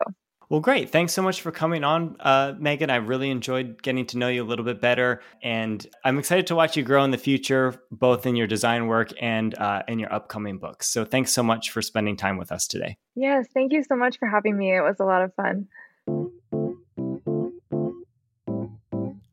Well, 0.49 0.59
great. 0.59 0.89
Thanks 0.91 1.13
so 1.13 1.21
much 1.21 1.41
for 1.41 1.51
coming 1.51 1.83
on, 1.83 2.17
uh, 2.19 2.53
Megan. 2.59 2.89
I 2.89 2.97
really 2.97 3.31
enjoyed 3.31 3.81
getting 3.81 4.05
to 4.07 4.17
know 4.17 4.27
you 4.27 4.43
a 4.43 4.45
little 4.45 4.65
bit 4.65 4.79
better. 4.79 5.21
And 5.41 5.85
I'm 6.03 6.19
excited 6.19 6.47
to 6.47 6.55
watch 6.55 6.77
you 6.77 6.83
grow 6.83 7.03
in 7.03 7.11
the 7.11 7.17
future, 7.17 7.81
both 7.91 8.25
in 8.25 8.35
your 8.35 8.47
design 8.47 8.87
work 8.87 9.11
and 9.19 9.57
uh, 9.57 9.83
in 9.87 9.97
your 9.97 10.13
upcoming 10.13 10.59
books. 10.59 10.87
So 10.87 11.03
thanks 11.03 11.33
so 11.33 11.41
much 11.41 11.71
for 11.71 11.81
spending 11.81 12.15
time 12.15 12.37
with 12.37 12.51
us 12.51 12.67
today. 12.67 12.97
Yes, 13.15 13.47
thank 13.53 13.73
you 13.73 13.83
so 13.83 13.95
much 13.95 14.19
for 14.19 14.27
having 14.27 14.57
me. 14.57 14.75
It 14.75 14.81
was 14.81 14.97
a 14.99 15.05
lot 15.05 15.23
of 15.23 15.33
fun. 15.33 15.67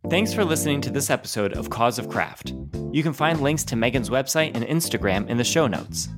Thanks 0.09 0.35
for 0.35 0.45
listening 0.45 0.83
to 0.83 0.91
this 0.91 1.09
episode 1.09 1.55
of 1.55 1.71
Cause 1.71 1.99
of 1.99 2.09
Craft. 2.09 2.55
You 2.91 3.03
can 3.03 3.15
find 3.15 3.41
links 3.41 3.65
to 3.65 3.77
Megan's 3.77 4.11
website 4.11 4.53
and 4.55 4.65
Instagram 4.65 5.27
in 5.29 5.39
the 5.39 5.45
show 5.45 5.67
notes. 5.67 6.09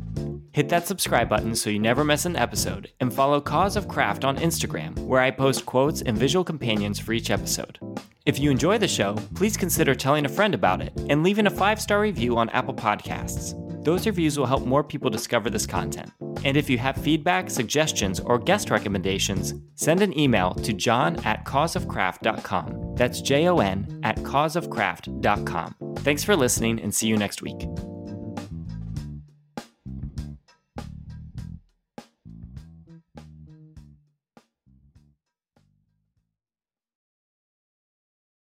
Hit 0.54 0.68
that 0.68 0.86
subscribe 0.86 1.28
button 1.28 1.56
so 1.56 1.68
you 1.68 1.80
never 1.80 2.04
miss 2.04 2.26
an 2.26 2.36
episode, 2.36 2.92
and 3.00 3.12
follow 3.12 3.40
Cause 3.40 3.74
of 3.74 3.88
Craft 3.88 4.24
on 4.24 4.36
Instagram, 4.36 4.96
where 4.98 5.20
I 5.20 5.32
post 5.32 5.66
quotes 5.66 6.00
and 6.00 6.16
visual 6.16 6.44
companions 6.44 7.00
for 7.00 7.12
each 7.12 7.30
episode. 7.30 7.80
If 8.24 8.38
you 8.38 8.52
enjoy 8.52 8.78
the 8.78 8.86
show, 8.86 9.16
please 9.34 9.56
consider 9.56 9.96
telling 9.96 10.26
a 10.26 10.28
friend 10.28 10.54
about 10.54 10.80
it 10.80 10.92
and 11.08 11.24
leaving 11.24 11.48
a 11.48 11.50
five 11.50 11.80
star 11.80 12.00
review 12.00 12.36
on 12.36 12.50
Apple 12.50 12.72
Podcasts. 12.72 13.52
Those 13.84 14.06
reviews 14.06 14.38
will 14.38 14.46
help 14.46 14.64
more 14.64 14.84
people 14.84 15.10
discover 15.10 15.50
this 15.50 15.66
content. 15.66 16.12
And 16.44 16.56
if 16.56 16.70
you 16.70 16.78
have 16.78 16.98
feedback, 16.98 17.50
suggestions, 17.50 18.20
or 18.20 18.38
guest 18.38 18.70
recommendations, 18.70 19.54
send 19.74 20.02
an 20.02 20.16
email 20.16 20.54
to 20.54 20.72
jon 20.72 21.16
at 21.24 21.44
causeofcraft.com. 21.44 22.94
That's 22.94 23.20
J 23.22 23.48
O 23.48 23.58
N 23.58 23.98
at 24.04 24.18
causeofcraft.com. 24.18 25.96
Thanks 25.98 26.22
for 26.22 26.36
listening 26.36 26.80
and 26.80 26.94
see 26.94 27.08
you 27.08 27.16
next 27.16 27.42
week. 27.42 27.66